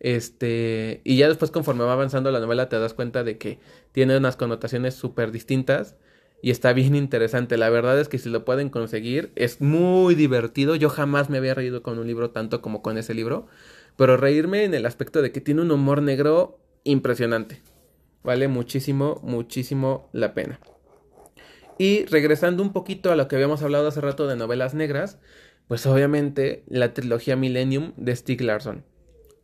Este, 0.00 1.02
y 1.04 1.18
ya 1.18 1.28
después 1.28 1.50
conforme 1.50 1.84
va 1.84 1.92
avanzando 1.92 2.30
la 2.30 2.40
novela 2.40 2.70
te 2.70 2.78
das 2.78 2.94
cuenta 2.94 3.22
de 3.22 3.36
que 3.36 3.58
tiene 3.92 4.16
unas 4.16 4.36
connotaciones 4.36 4.94
súper 4.94 5.30
distintas 5.30 5.96
y 6.42 6.50
está 6.50 6.72
bien 6.72 6.94
interesante. 6.94 7.58
La 7.58 7.68
verdad 7.68 8.00
es 8.00 8.08
que 8.08 8.18
si 8.18 8.30
lo 8.30 8.44
pueden 8.44 8.70
conseguir 8.70 9.30
es 9.36 9.60
muy 9.60 10.14
divertido. 10.14 10.74
Yo 10.74 10.88
jamás 10.88 11.28
me 11.28 11.38
había 11.38 11.54
reído 11.54 11.82
con 11.82 11.98
un 11.98 12.06
libro 12.06 12.30
tanto 12.30 12.62
como 12.62 12.82
con 12.82 12.96
ese 12.96 13.14
libro, 13.14 13.46
pero 13.96 14.16
reírme 14.16 14.64
en 14.64 14.74
el 14.74 14.86
aspecto 14.86 15.20
de 15.22 15.32
que 15.32 15.42
tiene 15.42 15.62
un 15.62 15.70
humor 15.70 16.02
negro 16.02 16.58
impresionante. 16.84 17.60
Vale 18.22 18.48
muchísimo, 18.48 19.20
muchísimo 19.22 20.08
la 20.12 20.32
pena. 20.32 20.60
Y 21.78 22.04
regresando 22.06 22.62
un 22.62 22.72
poquito 22.72 23.10
a 23.10 23.16
lo 23.16 23.28
que 23.28 23.36
habíamos 23.36 23.62
hablado 23.62 23.88
hace 23.88 24.00
rato 24.00 24.26
de 24.26 24.36
novelas 24.36 24.74
negras, 24.74 25.18
pues 25.68 25.86
obviamente 25.86 26.64
la 26.68 26.92
trilogía 26.92 27.36
Millennium 27.36 27.92
de 27.96 28.14
Stieg 28.16 28.42
Larsson. 28.42 28.84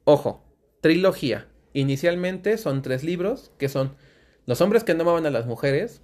Ojo, 0.05 0.46
trilogía. 0.87 1.49
Inicialmente 1.73 2.59
son 2.59 2.81
tres 2.81 3.03
libros, 3.03 3.51
que 3.59 3.69
son 3.69 3.97
Los 4.47 4.61
hombres 4.61 4.85
que 4.85 4.95
no 4.95 5.03
amaban 5.03 5.27
a 5.27 5.31
las 5.31 5.45
mujeres, 5.45 6.01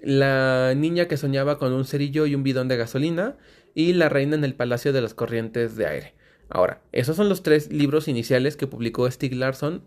La 0.00 0.72
niña 0.74 1.06
que 1.06 1.18
soñaba 1.18 1.58
con 1.58 1.74
un 1.74 1.84
cerillo 1.84 2.24
y 2.24 2.34
un 2.34 2.42
bidón 2.42 2.66
de 2.66 2.78
gasolina, 2.78 3.36
y 3.74 3.92
La 3.92 4.08
reina 4.08 4.34
en 4.34 4.42
el 4.44 4.54
Palacio 4.54 4.94
de 4.94 5.02
las 5.02 5.12
Corrientes 5.12 5.76
de 5.76 5.86
Aire. 5.86 6.14
Ahora, 6.48 6.80
esos 6.92 7.14
son 7.14 7.28
los 7.28 7.42
tres 7.42 7.70
libros 7.70 8.08
iniciales 8.08 8.56
que 8.56 8.66
publicó 8.66 9.10
Stieg 9.10 9.34
Larsson 9.34 9.84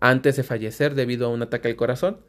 antes 0.00 0.36
de 0.36 0.42
fallecer 0.42 0.94
debido 0.94 1.26
a 1.26 1.30
un 1.30 1.40
ataque 1.40 1.68
al 1.68 1.76
corazón. 1.76 2.20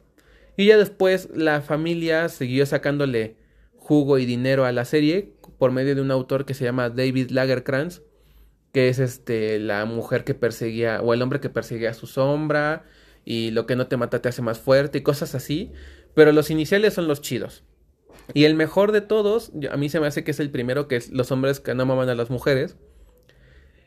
Y 0.56 0.68
ya 0.68 0.78
después 0.78 1.28
la 1.36 1.60
familia 1.60 2.30
siguió 2.30 2.66
sacándole 2.66 3.36
jugo 3.76 4.18
y 4.18 4.26
dinero 4.26 4.64
a 4.64 4.72
la 4.72 4.86
serie 4.86 5.34
por 5.58 5.74
medio 5.74 5.94
de 5.94 6.02
un 6.02 6.12
autor 6.12 6.46
que 6.46 6.54
se 6.54 6.64
llama 6.64 6.90
David 6.90 7.32
Lagerkrantz, 7.32 8.02
que 8.78 8.90
es 8.90 9.00
este 9.00 9.58
la 9.58 9.86
mujer 9.86 10.24
que 10.24 10.36
perseguía 10.36 11.02
o 11.02 11.16
el 11.16 11.24
hombre 11.24 11.40
que 11.40 11.50
perseguía 11.50 11.90
a 11.90 11.94
su 11.96 12.06
sombra 12.06 12.86
y 13.26 13.50
lo 13.50 13.66
que 13.66 13.76
no 13.76 13.88
te 13.88 13.98
mata 13.98 14.22
te 14.22 14.30
hace 14.30 14.44
más 14.44 14.60
fuerte 14.60 15.00
y 15.00 15.02
cosas 15.02 15.34
así, 15.34 15.72
pero 16.14 16.32
los 16.32 16.52
iniciales 16.52 16.94
son 16.94 17.08
los 17.08 17.20
chidos. 17.20 17.64
Y 18.36 18.44
el 18.44 18.54
mejor 18.54 18.92
de 18.92 19.02
todos, 19.02 19.52
a 19.72 19.78
mí 19.78 19.90
se 19.90 20.00
me 20.00 20.06
hace 20.06 20.24
que 20.24 20.30
es 20.30 20.40
el 20.40 20.52
primero, 20.52 20.88
que 20.88 20.96
es 20.96 21.10
los 21.10 21.32
hombres 21.32 21.60
que 21.60 21.74
no 21.74 21.82
amaban 21.82 22.08
a 22.10 22.14
las 22.14 22.30
mujeres. 22.30 22.76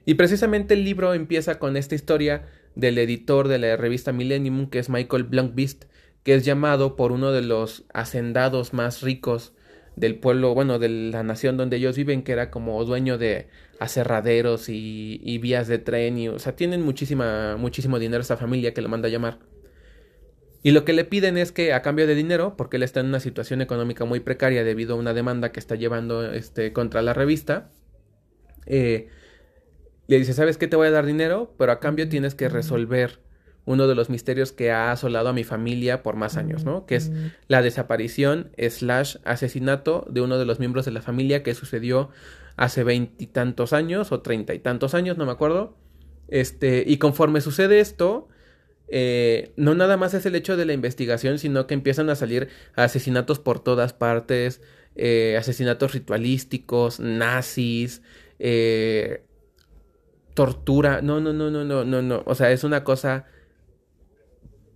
Y 0.06 0.14
precisamente 0.14 0.74
el 0.74 0.84
libro 0.84 1.14
empieza 1.14 1.60
con 1.60 1.76
esta 1.76 1.94
historia 1.94 2.48
del 2.74 2.98
editor 2.98 3.46
de 3.46 3.58
la 3.60 3.76
revista 3.76 4.10
Millennium, 4.10 4.70
que 4.70 4.80
es 4.80 4.88
Michael 4.88 5.22
Blankbeast, 5.22 5.84
que 6.24 6.34
es 6.34 6.44
llamado 6.44 6.96
por 6.96 7.12
uno 7.12 7.30
de 7.30 7.42
los 7.42 7.84
hacendados 7.94 8.72
más 8.72 9.02
ricos 9.02 9.52
del 9.94 10.18
pueblo, 10.18 10.52
bueno, 10.52 10.80
de 10.80 10.88
la 10.88 11.22
nación 11.22 11.56
donde 11.56 11.76
ellos 11.76 11.96
viven, 11.96 12.24
que 12.24 12.32
era 12.32 12.50
como 12.50 12.84
dueño 12.84 13.18
de 13.18 13.46
aserraderos 13.80 14.68
y, 14.68 15.38
vías 15.38 15.66
de 15.66 15.78
tren, 15.78 16.18
y, 16.18 16.28
o 16.28 16.38
sea, 16.38 16.54
tienen 16.54 16.82
muchísima, 16.82 17.56
muchísimo 17.56 17.98
dinero 17.98 18.20
esa 18.20 18.36
familia 18.36 18.74
que 18.74 18.82
lo 18.82 18.88
manda 18.88 19.08
a 19.08 19.10
llamar. 19.10 19.38
Y 20.62 20.72
lo 20.72 20.84
que 20.84 20.92
le 20.92 21.06
piden 21.06 21.38
es 21.38 21.50
que 21.50 21.72
a 21.72 21.80
cambio 21.80 22.06
de 22.06 22.14
dinero, 22.14 22.56
porque 22.58 22.76
él 22.76 22.82
está 22.82 23.00
en 23.00 23.06
una 23.06 23.20
situación 23.20 23.62
económica 23.62 24.04
muy 24.04 24.20
precaria 24.20 24.62
debido 24.62 24.94
a 24.94 24.98
una 24.98 25.14
demanda 25.14 25.50
que 25.50 25.58
está 25.58 25.76
llevando 25.76 26.30
este, 26.30 26.74
contra 26.74 27.00
la 27.00 27.14
revista, 27.14 27.70
eh, 28.66 29.08
le 30.06 30.18
dice, 30.18 30.34
¿sabes 30.34 30.58
qué? 30.58 30.68
Te 30.68 30.76
voy 30.76 30.88
a 30.88 30.90
dar 30.90 31.06
dinero, 31.06 31.54
pero 31.56 31.72
a 31.72 31.80
cambio 31.80 32.06
tienes 32.06 32.34
que 32.34 32.50
resolver 32.50 33.20
uno 33.64 33.86
de 33.86 33.94
los 33.94 34.10
misterios 34.10 34.52
que 34.52 34.70
ha 34.72 34.92
asolado 34.92 35.30
a 35.30 35.32
mi 35.32 35.44
familia 35.44 36.02
por 36.02 36.16
más 36.16 36.36
años, 36.36 36.64
¿no? 36.64 36.84
Que 36.84 36.96
es 36.96 37.12
la 37.48 37.62
desaparición 37.62 38.50
slash 38.58 39.16
asesinato 39.24 40.06
de 40.10 40.20
uno 40.20 40.38
de 40.38 40.44
los 40.44 40.58
miembros 40.58 40.84
de 40.84 40.90
la 40.90 41.00
familia 41.00 41.42
que 41.42 41.54
sucedió 41.54 42.10
hace 42.56 42.84
veintitantos 42.84 43.72
años 43.72 44.12
o 44.12 44.20
treinta 44.20 44.54
y 44.54 44.58
tantos 44.58 44.94
años, 44.94 45.16
no 45.16 45.26
me 45.26 45.32
acuerdo. 45.32 45.76
Este, 46.28 46.84
y 46.86 46.98
conforme 46.98 47.40
sucede 47.40 47.80
esto, 47.80 48.28
eh, 48.88 49.52
no 49.56 49.74
nada 49.74 49.96
más 49.96 50.14
es 50.14 50.26
el 50.26 50.34
hecho 50.34 50.56
de 50.56 50.64
la 50.64 50.72
investigación, 50.72 51.38
sino 51.38 51.66
que 51.66 51.74
empiezan 51.74 52.10
a 52.10 52.16
salir 52.16 52.48
asesinatos 52.74 53.38
por 53.38 53.60
todas 53.60 53.92
partes, 53.92 54.60
eh, 54.96 55.36
asesinatos 55.38 55.92
ritualísticos, 55.92 57.00
nazis, 57.00 58.02
eh, 58.38 59.24
tortura. 60.34 61.02
No, 61.02 61.20
no, 61.20 61.32
no, 61.32 61.50
no, 61.50 61.64
no, 61.64 61.84
no, 61.84 62.02
no. 62.02 62.22
O 62.26 62.34
sea, 62.34 62.50
es 62.50 62.64
una 62.64 62.84
cosa 62.84 63.26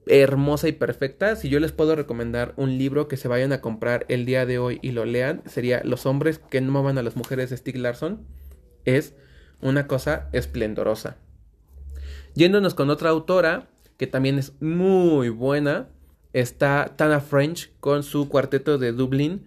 hermosa 0.06 0.68
y 0.68 0.72
perfecta. 0.72 1.36
Si 1.36 1.48
yo 1.48 1.60
les 1.60 1.72
puedo 1.72 1.96
recomendar 1.96 2.54
un 2.56 2.78
libro 2.78 3.08
que 3.08 3.16
se 3.16 3.28
vayan 3.28 3.52
a 3.52 3.60
comprar 3.60 4.04
el 4.08 4.26
día 4.26 4.46
de 4.46 4.58
hoy 4.58 4.78
y 4.82 4.92
lo 4.92 5.04
lean, 5.04 5.42
sería 5.46 5.82
Los 5.84 6.06
hombres 6.06 6.38
que 6.38 6.60
no 6.60 6.78
aman 6.78 6.98
a 6.98 7.02
las 7.02 7.16
mujeres 7.16 7.50
de 7.50 7.56
Stieg 7.56 7.76
Larsson. 7.76 8.26
Es 8.84 9.14
una 9.60 9.86
cosa 9.86 10.28
esplendorosa. 10.32 11.16
Yéndonos 12.34 12.74
con 12.74 12.90
otra 12.90 13.10
autora 13.10 13.68
que 13.96 14.06
también 14.06 14.38
es 14.38 14.60
muy 14.60 15.28
buena, 15.28 15.88
está 16.32 16.94
Tana 16.96 17.20
French 17.20 17.70
con 17.80 18.02
su 18.02 18.28
cuarteto 18.28 18.78
de 18.78 18.92
Dublín. 18.92 19.46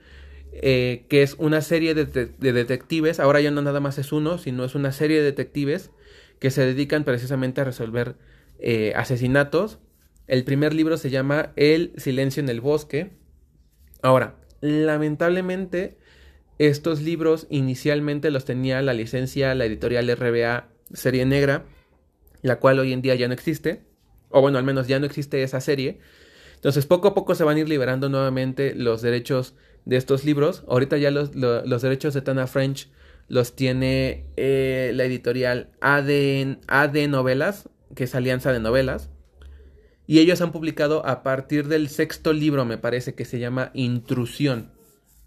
Eh, 0.59 1.05
que 1.07 1.21
es 1.21 1.35
una 1.37 1.61
serie 1.61 1.93
de, 1.93 2.05
de, 2.05 2.53
detectives, 2.53 3.19
ahora 3.19 3.41
ya 3.41 3.51
no 3.51 3.61
nada 3.61 3.79
más 3.79 3.99
es 3.99 4.11
uno, 4.11 4.39
sino 4.39 4.63
es 4.63 4.73
una 4.73 4.91
serie 4.91 5.17
de 5.17 5.25
detectives 5.25 5.91
que 6.39 6.49
se 6.49 6.65
dedican 6.65 7.03
precisamente 7.03 7.61
a 7.61 7.63
resolver 7.63 8.15
eh, 8.57 8.93
asesinatos. 8.95 9.77
El 10.27 10.43
primer 10.43 10.73
libro 10.73 10.97
se 10.97 11.09
llama 11.09 11.53
El 11.55 11.93
silencio 11.97 12.43
en 12.43 12.49
el 12.49 12.59
bosque. 12.59 13.11
Ahora, 14.01 14.35
lamentablemente, 14.61 15.97
estos 16.59 17.01
libros 17.01 17.47
inicialmente 17.49 18.29
los 18.29 18.43
tenía 18.43 18.81
la 18.81 18.93
licencia, 18.93 19.55
la 19.55 19.65
editorial 19.65 20.13
RBA 20.15 20.67
serie 20.93 21.25
negra, 21.25 21.65
la 22.41 22.59
cual 22.59 22.79
hoy 22.79 22.93
en 22.93 23.01
día 23.01 23.15
ya 23.15 23.27
no 23.27 23.33
existe, 23.33 23.83
o 24.29 24.41
bueno, 24.41 24.57
al 24.57 24.63
menos 24.63 24.87
ya 24.87 24.99
no 24.99 25.05
existe 25.05 25.43
esa 25.43 25.61
serie. 25.61 25.99
Entonces, 26.55 26.85
poco 26.85 27.09
a 27.09 27.13
poco 27.13 27.35
se 27.35 27.43
van 27.43 27.57
a 27.57 27.59
ir 27.61 27.69
liberando 27.69 28.09
nuevamente 28.09 28.73
los 28.75 29.01
derechos 29.01 29.55
de 29.85 29.95
estos 29.97 30.25
libros. 30.25 30.63
Ahorita 30.67 30.97
ya 30.97 31.11
los, 31.11 31.31
derechos 31.81 32.13
de 32.13 32.21
Tana 32.21 32.47
French 32.47 32.89
los 33.29 33.55
tiene 33.55 34.25
eh, 34.35 34.91
la 34.93 35.05
editorial 35.05 35.69
AD, 35.79 36.57
AD 36.67 37.07
Novelas, 37.07 37.69
que 37.95 38.05
es 38.05 38.15
Alianza 38.15 38.51
de 38.51 38.59
Novelas. 38.59 39.09
Y 40.07 40.19
ellos 40.19 40.41
han 40.41 40.51
publicado 40.51 41.05
a 41.05 41.21
partir 41.21 41.67
del 41.67 41.89
sexto 41.89 42.33
libro, 42.33 42.65
me 42.65 42.77
parece, 42.77 43.13
que 43.13 43.25
se 43.25 43.39
llama 43.39 43.71
Intrusión, 43.73 44.71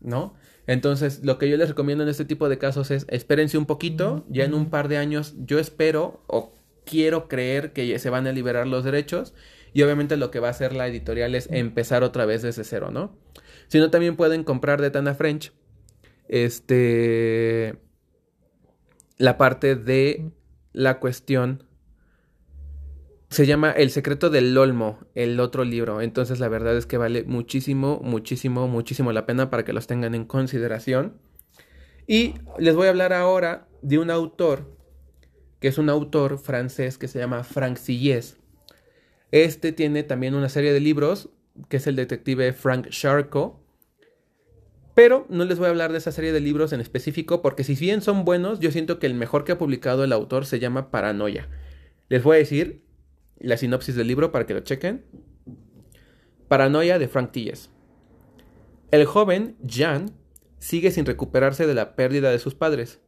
¿no? 0.00 0.34
Entonces, 0.66 1.20
lo 1.22 1.38
que 1.38 1.48
yo 1.48 1.56
les 1.56 1.68
recomiendo 1.68 2.02
en 2.02 2.10
este 2.10 2.24
tipo 2.24 2.48
de 2.48 2.58
casos 2.58 2.90
es 2.90 3.06
espérense 3.08 3.58
un 3.58 3.66
poquito, 3.66 4.24
ya 4.28 4.44
en 4.44 4.54
un 4.54 4.70
par 4.70 4.88
de 4.88 4.96
años 4.96 5.34
yo 5.38 5.58
espero 5.58 6.22
o 6.26 6.54
quiero 6.84 7.28
creer 7.28 7.72
que 7.72 7.98
se 7.98 8.10
van 8.10 8.26
a 8.26 8.32
liberar 8.32 8.66
los 8.66 8.84
derechos 8.84 9.34
y 9.72 9.82
obviamente 9.82 10.16
lo 10.16 10.30
que 10.30 10.40
va 10.40 10.48
a 10.48 10.52
hacer 10.52 10.74
la 10.74 10.88
editorial 10.88 11.34
es 11.34 11.48
empezar 11.50 12.02
otra 12.02 12.24
vez 12.24 12.42
desde 12.42 12.64
cero, 12.64 12.90
¿no? 12.90 13.16
Si 13.68 13.78
no, 13.78 13.90
también 13.90 14.16
pueden 14.16 14.44
comprar 14.44 14.80
de 14.80 14.90
Tana 14.90 15.14
French 15.14 15.52
este 16.28 17.76
la 19.18 19.36
parte 19.36 19.76
de 19.76 20.30
la 20.72 20.98
cuestión 20.98 21.64
se 23.30 23.46
llama 23.46 23.70
El 23.70 23.90
secreto 23.90 24.28
del 24.28 24.58
Olmo, 24.58 24.98
el 25.14 25.38
otro 25.38 25.64
libro. 25.64 26.00
Entonces 26.00 26.40
la 26.40 26.48
verdad 26.48 26.76
es 26.76 26.86
que 26.86 26.98
vale 26.98 27.22
muchísimo, 27.22 28.00
muchísimo, 28.02 28.66
muchísimo 28.66 29.12
la 29.12 29.24
pena 29.24 29.50
para 29.50 29.64
que 29.64 29.72
los 29.72 29.86
tengan 29.86 30.16
en 30.16 30.24
consideración. 30.24 31.14
Y 32.08 32.34
les 32.58 32.74
voy 32.74 32.88
a 32.88 32.90
hablar 32.90 33.12
ahora 33.12 33.68
de 33.82 33.98
un 33.98 34.10
autor, 34.10 34.76
que 35.60 35.68
es 35.68 35.78
un 35.78 35.88
autor 35.88 36.38
francés 36.38 36.98
que 36.98 37.06
se 37.06 37.20
llama 37.20 37.44
Frank 37.44 37.76
Sillés. 37.76 38.36
Este 39.30 39.70
tiene 39.70 40.02
también 40.02 40.34
una 40.34 40.48
serie 40.48 40.72
de 40.72 40.80
libros, 40.80 41.30
que 41.68 41.76
es 41.76 41.86
el 41.86 41.94
detective 41.94 42.52
Frank 42.52 42.88
Sharko. 42.88 43.64
Pero 44.96 45.26
no 45.28 45.44
les 45.44 45.58
voy 45.58 45.68
a 45.68 45.70
hablar 45.70 45.92
de 45.92 45.98
esa 45.98 46.10
serie 46.10 46.32
de 46.32 46.40
libros 46.40 46.72
en 46.72 46.80
específico, 46.80 47.42
porque 47.42 47.62
si 47.62 47.76
bien 47.76 48.02
son 48.02 48.24
buenos, 48.24 48.58
yo 48.58 48.72
siento 48.72 48.98
que 48.98 49.06
el 49.06 49.14
mejor 49.14 49.44
que 49.44 49.52
ha 49.52 49.58
publicado 49.58 50.02
el 50.02 50.12
autor 50.12 50.46
se 50.46 50.58
llama 50.58 50.90
Paranoia. 50.90 51.48
Les 52.08 52.24
voy 52.24 52.34
a 52.34 52.38
decir 52.40 52.89
la 53.40 53.56
sinopsis 53.56 53.96
del 53.96 54.06
libro 54.06 54.30
para 54.32 54.46
que 54.46 54.54
lo 54.54 54.60
chequen. 54.60 55.04
Paranoia 56.48 56.98
de 56.98 57.08
Frank 57.08 57.32
Tilles. 57.32 57.70
El 58.90 59.04
joven 59.04 59.56
Jan 59.66 60.12
sigue 60.58 60.90
sin 60.90 61.06
recuperarse 61.06 61.66
de 61.66 61.74
la 61.74 61.96
pérdida 61.96 62.30
de 62.30 62.38
sus 62.38 62.54
padres, 62.54 63.00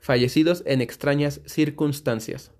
fallecidos 0.00 0.62
en 0.66 0.80
extrañas 0.80 1.40
circunstancias. 1.46 2.52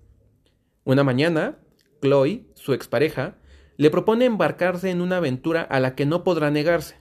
Una 0.83 1.03
mañana, 1.03 1.59
Chloe, 2.01 2.45
su 2.55 2.73
expareja, 2.73 3.37
le 3.77 3.89
propone 3.89 4.25
embarcarse 4.25 4.89
en 4.89 5.01
una 5.01 5.17
aventura 5.17 5.61
a 5.61 5.79
la 5.79 5.95
que 5.95 6.05
no 6.05 6.23
podrá 6.23 6.51
negarse. 6.51 6.95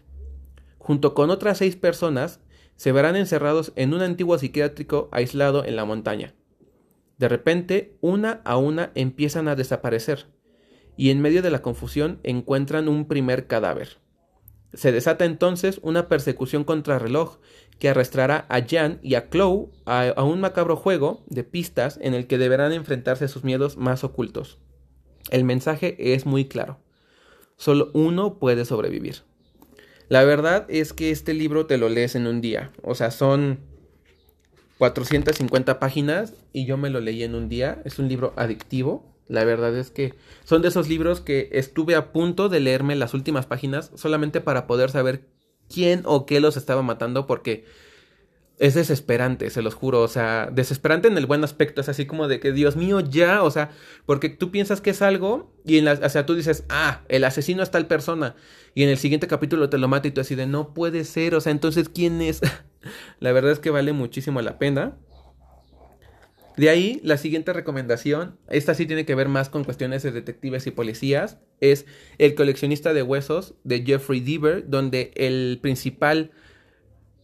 Junto 0.78 1.14
con 1.14 1.30
otras 1.30 1.58
seis 1.58 1.76
personas, 1.76 2.40
se 2.76 2.92
verán 2.92 3.16
encerrados 3.16 3.72
en 3.76 3.94
un 3.94 4.02
antiguo 4.02 4.38
psiquiátrico 4.38 5.08
aislado 5.10 5.64
en 5.64 5.76
la 5.76 5.84
montaña. 5.84 6.34
De 7.18 7.28
repente, 7.28 7.96
una 8.00 8.42
a 8.44 8.56
una 8.56 8.92
empiezan 8.94 9.48
a 9.48 9.56
desaparecer, 9.56 10.26
y 10.96 11.10
en 11.10 11.20
medio 11.20 11.42
de 11.42 11.50
la 11.50 11.62
confusión 11.62 12.20
encuentran 12.22 12.88
un 12.88 13.06
primer 13.06 13.46
cadáver. 13.46 13.98
Se 14.74 14.92
desata 14.92 15.24
entonces 15.24 15.80
una 15.82 16.08
persecución 16.08 16.64
contra 16.64 16.98
reloj 16.98 17.38
que 17.78 17.88
arrastrará 17.88 18.46
a 18.48 18.60
Jan 18.66 18.98
y 19.02 19.14
a 19.14 19.30
Chloe 19.30 19.70
a, 19.84 20.22
un 20.22 20.40
macabro 20.40 20.76
juego 20.76 21.24
de 21.28 21.44
pistas 21.44 21.98
en 22.02 22.14
el 22.14 22.26
que 22.26 22.38
deberán 22.38 22.72
enfrentarse 22.72 23.26
a 23.26 23.28
sus 23.28 23.44
miedos 23.44 23.76
más 23.76 24.04
ocultos. 24.04 24.58
El 25.30 25.44
mensaje 25.44 26.14
es 26.14 26.26
muy 26.26 26.46
claro. 26.46 26.78
Solo 27.56 27.90
uno 27.94 28.38
puede 28.38 28.64
sobrevivir. 28.64 29.22
La 30.08 30.24
verdad 30.24 30.66
es 30.68 30.92
que 30.92 31.10
este 31.10 31.34
libro 31.34 31.66
te 31.66 31.78
lo 31.78 31.88
lees 31.88 32.14
en 32.14 32.26
un 32.26 32.40
día. 32.40 32.70
O 32.82 32.94
sea, 32.94 33.10
son 33.10 33.60
450 34.79 35.79
páginas 35.79 36.35
y 36.53 36.66
yo 36.66 36.77
me 36.77 36.91
lo 36.91 37.01
leí 37.01 37.22
en 37.22 37.35
un 37.35 37.49
día. 37.49 37.81
Es 37.85 37.99
un 37.99 38.09
libro 38.09 38.33
adictivo. 38.37 39.14
La 39.29 39.45
verdad 39.45 39.77
es 39.77 39.91
que 39.91 40.14
son 40.45 40.62
de 40.62 40.68
esos 40.68 40.89
libros 40.89 41.20
que 41.20 41.49
estuve 41.53 41.95
a 41.95 42.12
punto 42.12 42.49
de 42.49 42.61
leerme 42.61 42.95
las 42.95 43.14
últimas 43.14 43.47
páginas 43.47 43.91
solamente 43.95 44.41
para 44.41 44.66
poder 44.66 44.91
saber 44.91 45.29
quién 45.68 46.03
o 46.05 46.27
qué 46.27 46.41
los 46.41 46.57
estaba 46.57 46.83
matando 46.83 47.27
porque 47.27 47.64
es 48.59 48.74
desesperante, 48.74 49.51
se 49.51 49.61
los 49.61 49.74
juro, 49.74 50.01
o 50.01 50.09
sea, 50.09 50.49
desesperante 50.51 51.09
en 51.09 51.18
el 51.18 51.27
buen 51.27 51.45
aspecto, 51.45 51.81
es 51.81 51.91
así 51.91 52.07
como 52.07 52.27
de 52.27 52.41
que 52.41 52.53
Dios 52.53 52.74
mío 52.74 53.01
ya, 53.01 53.43
o 53.43 53.51
sea, 53.51 53.70
porque 54.07 54.31
tú 54.31 54.51
piensas 54.51 54.81
que 54.81 54.91
es 54.91 55.03
algo 55.03 55.53
y 55.64 55.77
en 55.77 55.85
la, 55.85 55.93
o 55.93 56.09
sea, 56.09 56.24
tú 56.24 56.35
dices, 56.35 56.64
ah, 56.70 57.03
el 57.09 57.24
asesino 57.24 57.62
es 57.62 57.70
tal 57.70 57.87
persona 57.87 58.35
y 58.74 58.83
en 58.83 58.89
el 58.89 58.97
siguiente 58.97 59.27
capítulo 59.27 59.68
te 59.68 59.77
lo 59.79 59.89
mata 59.89 60.09
y 60.09 60.11
tú 60.11 60.22
así 60.22 60.35
de 60.35 60.47
no 60.47 60.72
puede 60.72 61.05
ser, 61.05 61.35
o 61.35 61.41
sea, 61.41 61.53
entonces 61.53 61.89
¿quién 61.91 62.22
es? 62.22 62.41
La 63.20 63.32
verdad 63.32 63.53
es 63.53 63.59
que 63.59 63.70
vale 63.70 63.93
muchísimo 63.93 64.41
la 64.43 64.59
pena. 64.59 64.97
De 66.57 66.70
ahí, 66.70 67.01
la 67.05 67.18
siguiente 67.18 67.53
recomendación, 67.53 68.39
esta 68.49 68.74
sí 68.74 68.87
tiene 68.87 69.05
que 69.05 69.14
ver 69.14 69.28
más 69.28 69.51
con 69.51 69.64
cuestiones 69.64 70.03
de 70.03 70.11
detectives 70.11 70.66
y 70.66 70.70
policías, 70.70 71.39
es 71.61 71.84
El 72.16 72.34
coleccionista 72.34 72.95
de 72.95 73.03
huesos 73.03 73.55
de 73.62 73.84
Jeffrey 73.84 74.20
Deaver, 74.20 74.68
donde 74.68 75.12
el 75.16 75.59
principal 75.61 76.30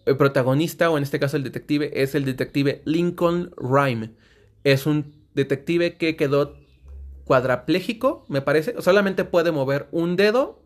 eh, 0.05 0.15
protagonista, 0.15 0.91
o 0.91 0.99
en 0.99 1.03
este 1.03 1.19
caso 1.19 1.39
el 1.39 1.45
detective, 1.45 2.03
es 2.03 2.15
el 2.15 2.27
detective 2.27 2.83
Lincoln 2.85 3.53
Rhyme. 3.57 4.11
Es 4.65 4.87
un 4.87 5.15
detective 5.35 5.97
que 5.97 6.15
quedó 6.17 6.59
cuadrapléjico, 7.25 8.27
me 8.29 8.43
parece, 8.43 8.75
solamente 8.83 9.25
puede 9.25 9.51
mover 9.51 9.89
un 9.93 10.17
dedo 10.17 10.63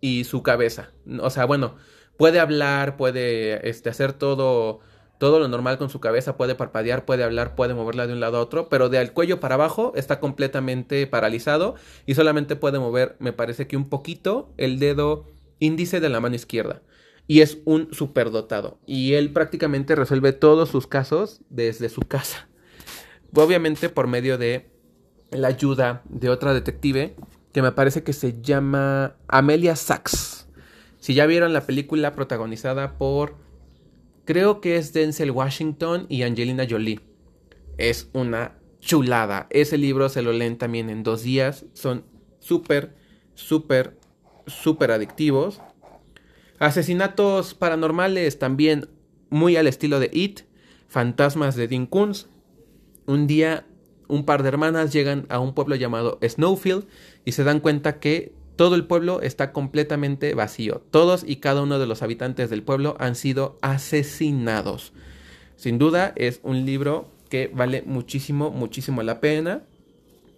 y 0.00 0.24
su 0.24 0.44
cabeza. 0.44 0.92
O 1.20 1.30
sea, 1.30 1.46
bueno, 1.46 1.76
puede 2.16 2.40
hablar, 2.40 2.96
puede 2.96 3.68
este, 3.68 3.90
hacer 3.90 4.12
todo, 4.12 4.80
todo 5.18 5.38
lo 5.38 5.48
normal 5.48 5.78
con 5.78 5.90
su 5.90 6.00
cabeza, 6.00 6.36
puede 6.36 6.54
parpadear, 6.54 7.04
puede 7.04 7.24
hablar, 7.24 7.54
puede 7.54 7.74
moverla 7.74 8.06
de 8.06 8.12
un 8.12 8.20
lado 8.20 8.38
a 8.38 8.40
otro, 8.40 8.68
pero 8.68 8.88
del 8.88 9.12
cuello 9.12 9.40
para 9.40 9.54
abajo 9.54 9.92
está 9.96 10.20
completamente 10.20 11.06
paralizado 11.06 11.74
y 12.06 12.14
solamente 12.14 12.56
puede 12.56 12.78
mover, 12.78 13.16
me 13.18 13.32
parece 13.32 13.66
que 13.66 13.76
un 13.76 13.88
poquito, 13.88 14.52
el 14.56 14.78
dedo 14.78 15.26
índice 15.58 16.00
de 16.00 16.08
la 16.08 16.20
mano 16.20 16.34
izquierda. 16.34 16.82
Y 17.26 17.40
es 17.40 17.58
un 17.64 17.88
superdotado. 17.94 18.78
Y 18.86 19.14
él 19.14 19.32
prácticamente 19.32 19.94
resuelve 19.94 20.32
todos 20.32 20.68
sus 20.68 20.86
casos 20.86 21.40
desde 21.48 21.88
su 21.88 22.02
casa. 22.02 22.48
Obviamente 23.34 23.88
por 23.88 24.06
medio 24.06 24.36
de 24.36 24.70
la 25.30 25.48
ayuda 25.48 26.02
de 26.08 26.28
otra 26.28 26.52
detective 26.52 27.16
que 27.52 27.62
me 27.62 27.72
parece 27.72 28.02
que 28.02 28.12
se 28.12 28.40
llama 28.42 29.16
Amelia 29.28 29.74
Sachs. 29.74 30.43
Si 31.04 31.12
ya 31.12 31.26
vieron 31.26 31.52
la 31.52 31.66
película 31.66 32.14
protagonizada 32.14 32.96
por, 32.96 33.36
creo 34.24 34.62
que 34.62 34.78
es 34.78 34.94
Denzel 34.94 35.32
Washington 35.32 36.06
y 36.08 36.22
Angelina 36.22 36.66
Jolie. 36.66 37.02
Es 37.76 38.08
una 38.14 38.54
chulada. 38.80 39.46
Ese 39.50 39.76
libro 39.76 40.08
se 40.08 40.22
lo 40.22 40.32
leen 40.32 40.56
también 40.56 40.88
en 40.88 41.02
dos 41.02 41.22
días. 41.22 41.66
Son 41.74 42.06
súper, 42.38 42.94
súper, 43.34 43.98
súper 44.46 44.92
adictivos. 44.92 45.60
Asesinatos 46.58 47.52
paranormales 47.52 48.38
también 48.38 48.88
muy 49.28 49.56
al 49.56 49.66
estilo 49.66 50.00
de 50.00 50.08
It. 50.10 50.40
Fantasmas 50.88 51.54
de 51.54 51.68
Dean 51.68 51.84
Koontz. 51.84 52.28
Un 53.04 53.26
día 53.26 53.66
un 54.08 54.24
par 54.24 54.42
de 54.42 54.48
hermanas 54.48 54.90
llegan 54.90 55.26
a 55.28 55.38
un 55.38 55.52
pueblo 55.52 55.76
llamado 55.76 56.18
Snowfield 56.26 56.86
y 57.26 57.32
se 57.32 57.44
dan 57.44 57.60
cuenta 57.60 58.00
que 58.00 58.32
todo 58.56 58.74
el 58.76 58.86
pueblo 58.86 59.20
está 59.20 59.52
completamente 59.52 60.34
vacío. 60.34 60.82
Todos 60.90 61.24
y 61.26 61.36
cada 61.36 61.62
uno 61.62 61.78
de 61.78 61.86
los 61.86 62.02
habitantes 62.02 62.50
del 62.50 62.62
pueblo 62.62 62.96
han 62.98 63.14
sido 63.14 63.58
asesinados. 63.62 64.92
Sin 65.56 65.78
duda 65.78 66.12
es 66.16 66.40
un 66.42 66.64
libro 66.64 67.08
que 67.30 67.50
vale 67.52 67.82
muchísimo, 67.86 68.50
muchísimo 68.50 69.02
la 69.02 69.20
pena. 69.20 69.64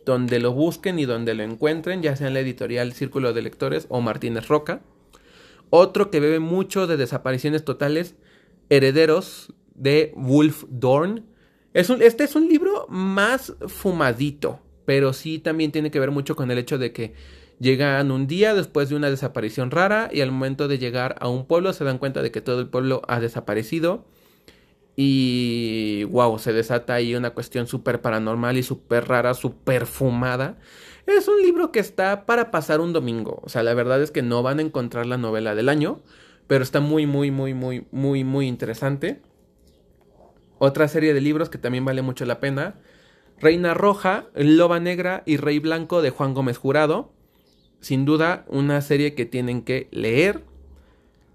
Donde 0.06 0.38
lo 0.38 0.52
busquen 0.52 0.98
y 0.98 1.04
donde 1.04 1.34
lo 1.34 1.42
encuentren, 1.42 2.00
ya 2.00 2.14
sea 2.14 2.28
en 2.28 2.34
la 2.34 2.40
editorial 2.40 2.92
Círculo 2.92 3.32
de 3.32 3.42
Lectores 3.42 3.86
o 3.88 4.00
Martínez 4.00 4.46
Roca. 4.46 4.80
Otro 5.68 6.10
que 6.10 6.20
bebe 6.20 6.38
mucho 6.38 6.86
de 6.86 6.96
desapariciones 6.96 7.64
totales, 7.64 8.14
Herederos 8.70 9.52
de 9.74 10.12
Wolf 10.16 10.64
Dorn. 10.68 11.26
Es 11.74 11.90
un, 11.90 12.02
este 12.02 12.24
es 12.24 12.36
un 12.36 12.48
libro 12.48 12.86
más 12.88 13.54
fumadito, 13.66 14.60
pero 14.84 15.12
sí 15.12 15.40
también 15.40 15.72
tiene 15.72 15.90
que 15.90 16.00
ver 16.00 16.12
mucho 16.12 16.36
con 16.36 16.50
el 16.52 16.58
hecho 16.58 16.78
de 16.78 16.92
que 16.92 17.14
Llegan 17.58 18.10
un 18.10 18.26
día 18.26 18.54
después 18.54 18.88
de 18.88 18.96
una 18.96 19.08
desaparición 19.08 19.70
rara 19.70 20.10
y 20.12 20.20
al 20.20 20.30
momento 20.30 20.68
de 20.68 20.78
llegar 20.78 21.16
a 21.20 21.28
un 21.28 21.46
pueblo 21.46 21.72
se 21.72 21.84
dan 21.84 21.98
cuenta 21.98 22.22
de 22.22 22.30
que 22.30 22.42
todo 22.42 22.60
el 22.60 22.68
pueblo 22.68 23.02
ha 23.08 23.18
desaparecido. 23.20 24.04
Y 24.94 26.04
wow, 26.04 26.38
se 26.38 26.52
desata 26.52 26.94
ahí 26.94 27.14
una 27.14 27.30
cuestión 27.30 27.66
súper 27.66 28.00
paranormal 28.00 28.56
y 28.56 28.62
súper 28.62 29.08
rara, 29.08 29.34
súper 29.34 29.86
fumada. 29.86 30.58
Es 31.06 31.28
un 31.28 31.40
libro 31.42 31.70
que 31.72 31.80
está 31.80 32.26
para 32.26 32.50
pasar 32.50 32.80
un 32.80 32.92
domingo. 32.92 33.40
O 33.44 33.48
sea, 33.48 33.62
la 33.62 33.74
verdad 33.74 34.02
es 34.02 34.10
que 34.10 34.22
no 34.22 34.42
van 34.42 34.58
a 34.58 34.62
encontrar 34.62 35.06
la 35.06 35.18
novela 35.18 35.54
del 35.54 35.68
año, 35.68 36.00
pero 36.46 36.62
está 36.62 36.80
muy, 36.80 37.06
muy, 37.06 37.30
muy, 37.30 37.54
muy, 37.54 37.86
muy, 37.90 38.24
muy 38.24 38.48
interesante. 38.48 39.22
Otra 40.58 40.88
serie 40.88 41.14
de 41.14 41.20
libros 41.20 41.50
que 41.50 41.58
también 41.58 41.84
vale 41.84 42.02
mucho 42.02 42.24
la 42.24 42.40
pena 42.40 42.76
Reina 43.38 43.74
Roja, 43.74 44.26
Loba 44.34 44.80
Negra 44.80 45.22
y 45.26 45.36
Rey 45.36 45.58
Blanco 45.58 46.00
de 46.00 46.10
Juan 46.10 46.32
Gómez 46.32 46.56
Jurado. 46.56 47.12
Sin 47.80 48.04
duda, 48.04 48.44
una 48.48 48.80
serie 48.80 49.14
que 49.14 49.26
tienen 49.26 49.62
que 49.62 49.88
leer. 49.90 50.42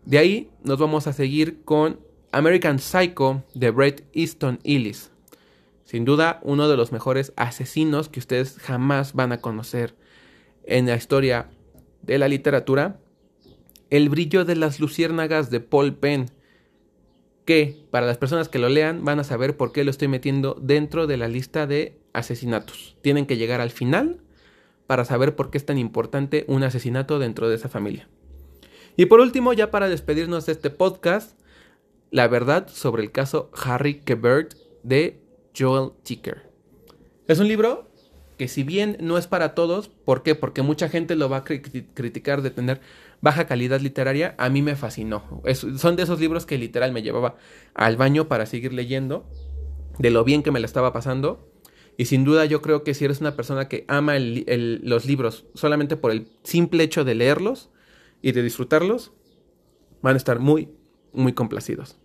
De 0.05 0.17
ahí 0.17 0.49
nos 0.63 0.79
vamos 0.79 1.07
a 1.07 1.13
seguir 1.13 1.61
con 1.63 1.99
American 2.31 2.79
Psycho 2.79 3.43
de 3.53 3.71
Bret 3.71 4.05
Easton 4.13 4.59
Ellis. 4.63 5.11
Sin 5.83 6.05
duda, 6.05 6.39
uno 6.43 6.69
de 6.69 6.77
los 6.77 6.91
mejores 6.91 7.33
asesinos 7.35 8.07
que 8.09 8.19
ustedes 8.19 8.57
jamás 8.59 9.13
van 9.13 9.31
a 9.33 9.41
conocer 9.41 9.95
en 10.63 10.87
la 10.87 10.95
historia 10.95 11.49
de 12.01 12.17
la 12.17 12.27
literatura. 12.27 12.99
El 13.89 14.09
brillo 14.09 14.45
de 14.45 14.55
las 14.55 14.79
luciérnagas 14.79 15.49
de 15.49 15.59
Paul 15.59 15.95
Penn. 15.95 16.31
Que 17.43 17.85
para 17.91 18.05
las 18.05 18.17
personas 18.17 18.47
que 18.47 18.59
lo 18.59 18.69
lean 18.69 19.03
van 19.03 19.19
a 19.19 19.25
saber 19.25 19.57
por 19.57 19.73
qué 19.73 19.83
lo 19.83 19.91
estoy 19.91 20.07
metiendo 20.07 20.55
dentro 20.61 21.07
de 21.07 21.17
la 21.17 21.27
lista 21.27 21.67
de 21.67 21.97
asesinatos. 22.13 22.95
Tienen 23.01 23.25
que 23.25 23.37
llegar 23.37 23.59
al 23.59 23.71
final 23.71 24.21
para 24.91 25.05
saber 25.05 25.37
por 25.37 25.49
qué 25.49 25.57
es 25.57 25.65
tan 25.65 25.77
importante 25.77 26.43
un 26.49 26.63
asesinato 26.63 27.17
dentro 27.17 27.47
de 27.47 27.55
esa 27.55 27.69
familia. 27.69 28.09
Y 28.97 29.05
por 29.05 29.21
último, 29.21 29.53
ya 29.53 29.71
para 29.71 29.87
despedirnos 29.87 30.45
de 30.45 30.51
este 30.51 30.69
podcast, 30.69 31.39
la 32.09 32.27
verdad 32.27 32.67
sobre 32.67 33.01
el 33.01 33.13
caso 33.13 33.49
Harry 33.63 34.01
Quebert 34.01 34.53
de 34.83 35.21
Joel 35.57 35.91
Ticker. 36.03 36.41
Es 37.29 37.39
un 37.39 37.47
libro 37.47 37.89
que 38.37 38.49
si 38.49 38.63
bien 38.63 38.97
no 38.99 39.17
es 39.17 39.27
para 39.27 39.55
todos, 39.55 39.87
¿por 39.87 40.23
qué? 40.23 40.35
Porque 40.35 40.61
mucha 40.61 40.89
gente 40.89 41.15
lo 41.15 41.29
va 41.29 41.37
a 41.37 41.43
criticar 41.45 42.41
de 42.41 42.51
tener 42.51 42.81
baja 43.21 43.47
calidad 43.47 43.79
literaria, 43.79 44.35
a 44.37 44.49
mí 44.49 44.61
me 44.61 44.75
fascinó. 44.75 45.41
son 45.77 45.95
de 45.95 46.03
esos 46.03 46.19
libros 46.19 46.45
que 46.45 46.57
literal 46.57 46.91
me 46.91 47.01
llevaba 47.01 47.37
al 47.75 47.95
baño 47.95 48.27
para 48.27 48.45
seguir 48.45 48.73
leyendo, 48.73 49.25
de 49.99 50.09
lo 50.09 50.25
bien 50.25 50.43
que 50.43 50.51
me 50.51 50.59
la 50.59 50.65
estaba 50.65 50.91
pasando. 50.91 51.49
Y 52.01 52.05
sin 52.05 52.23
duda 52.23 52.45
yo 52.45 52.63
creo 52.63 52.83
que 52.83 52.95
si 52.95 53.05
eres 53.05 53.21
una 53.21 53.35
persona 53.35 53.67
que 53.67 53.85
ama 53.87 54.17
los 54.17 55.05
libros 55.05 55.45
solamente 55.53 55.97
por 55.97 56.09
el 56.09 56.25
simple 56.41 56.83
hecho 56.83 57.03
de 57.03 57.13
leerlos 57.13 57.69
y 58.23 58.31
de 58.31 58.41
disfrutarlos, 58.41 59.11
van 60.01 60.15
a 60.15 60.17
estar 60.17 60.39
muy, 60.39 60.69
muy 61.13 61.33
complacidos. 61.33 61.97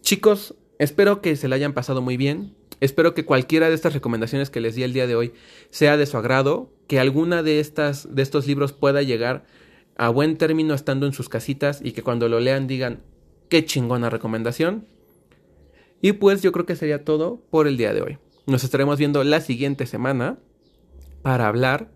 Chicos, 0.00 0.56
espero 0.80 1.22
que 1.22 1.36
se 1.36 1.46
la 1.46 1.54
hayan 1.54 1.72
pasado 1.72 2.02
muy 2.02 2.16
bien. 2.16 2.52
Espero 2.80 3.14
que 3.14 3.24
cualquiera 3.24 3.68
de 3.68 3.76
estas 3.76 3.92
recomendaciones 3.92 4.50
que 4.50 4.60
les 4.60 4.74
di 4.74 4.82
el 4.82 4.92
día 4.92 5.06
de 5.06 5.14
hoy 5.14 5.34
sea 5.70 5.96
de 5.96 6.06
su 6.06 6.16
agrado, 6.16 6.72
que 6.88 6.98
alguna 6.98 7.44
de 7.44 7.60
estas 7.60 8.12
de 8.12 8.22
estos 8.22 8.48
libros 8.48 8.72
pueda 8.72 9.02
llegar 9.02 9.46
a 9.96 10.08
buen 10.08 10.36
término 10.36 10.74
estando 10.74 11.06
en 11.06 11.12
sus 11.12 11.28
casitas 11.28 11.78
y 11.80 11.92
que 11.92 12.02
cuando 12.02 12.28
lo 12.28 12.40
lean 12.40 12.66
digan 12.66 13.04
qué 13.50 13.64
chingona 13.64 14.10
recomendación. 14.10 14.84
Y 16.02 16.14
pues 16.14 16.42
yo 16.42 16.50
creo 16.50 16.66
que 16.66 16.74
sería 16.74 17.04
todo 17.04 17.40
por 17.52 17.68
el 17.68 17.76
día 17.76 17.94
de 17.94 18.02
hoy. 18.02 18.18
Nos 18.48 18.64
estaremos 18.64 18.98
viendo 18.98 19.22
la 19.24 19.42
siguiente 19.42 19.84
semana 19.84 20.38
para 21.20 21.48
hablar 21.48 21.92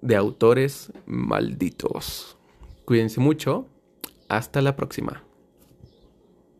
de 0.00 0.16
autores 0.16 0.92
malditos. 1.06 2.36
Cuídense 2.84 3.20
mucho. 3.20 3.68
Hasta 4.28 4.60
la 4.60 4.74
próxima. 4.74 5.22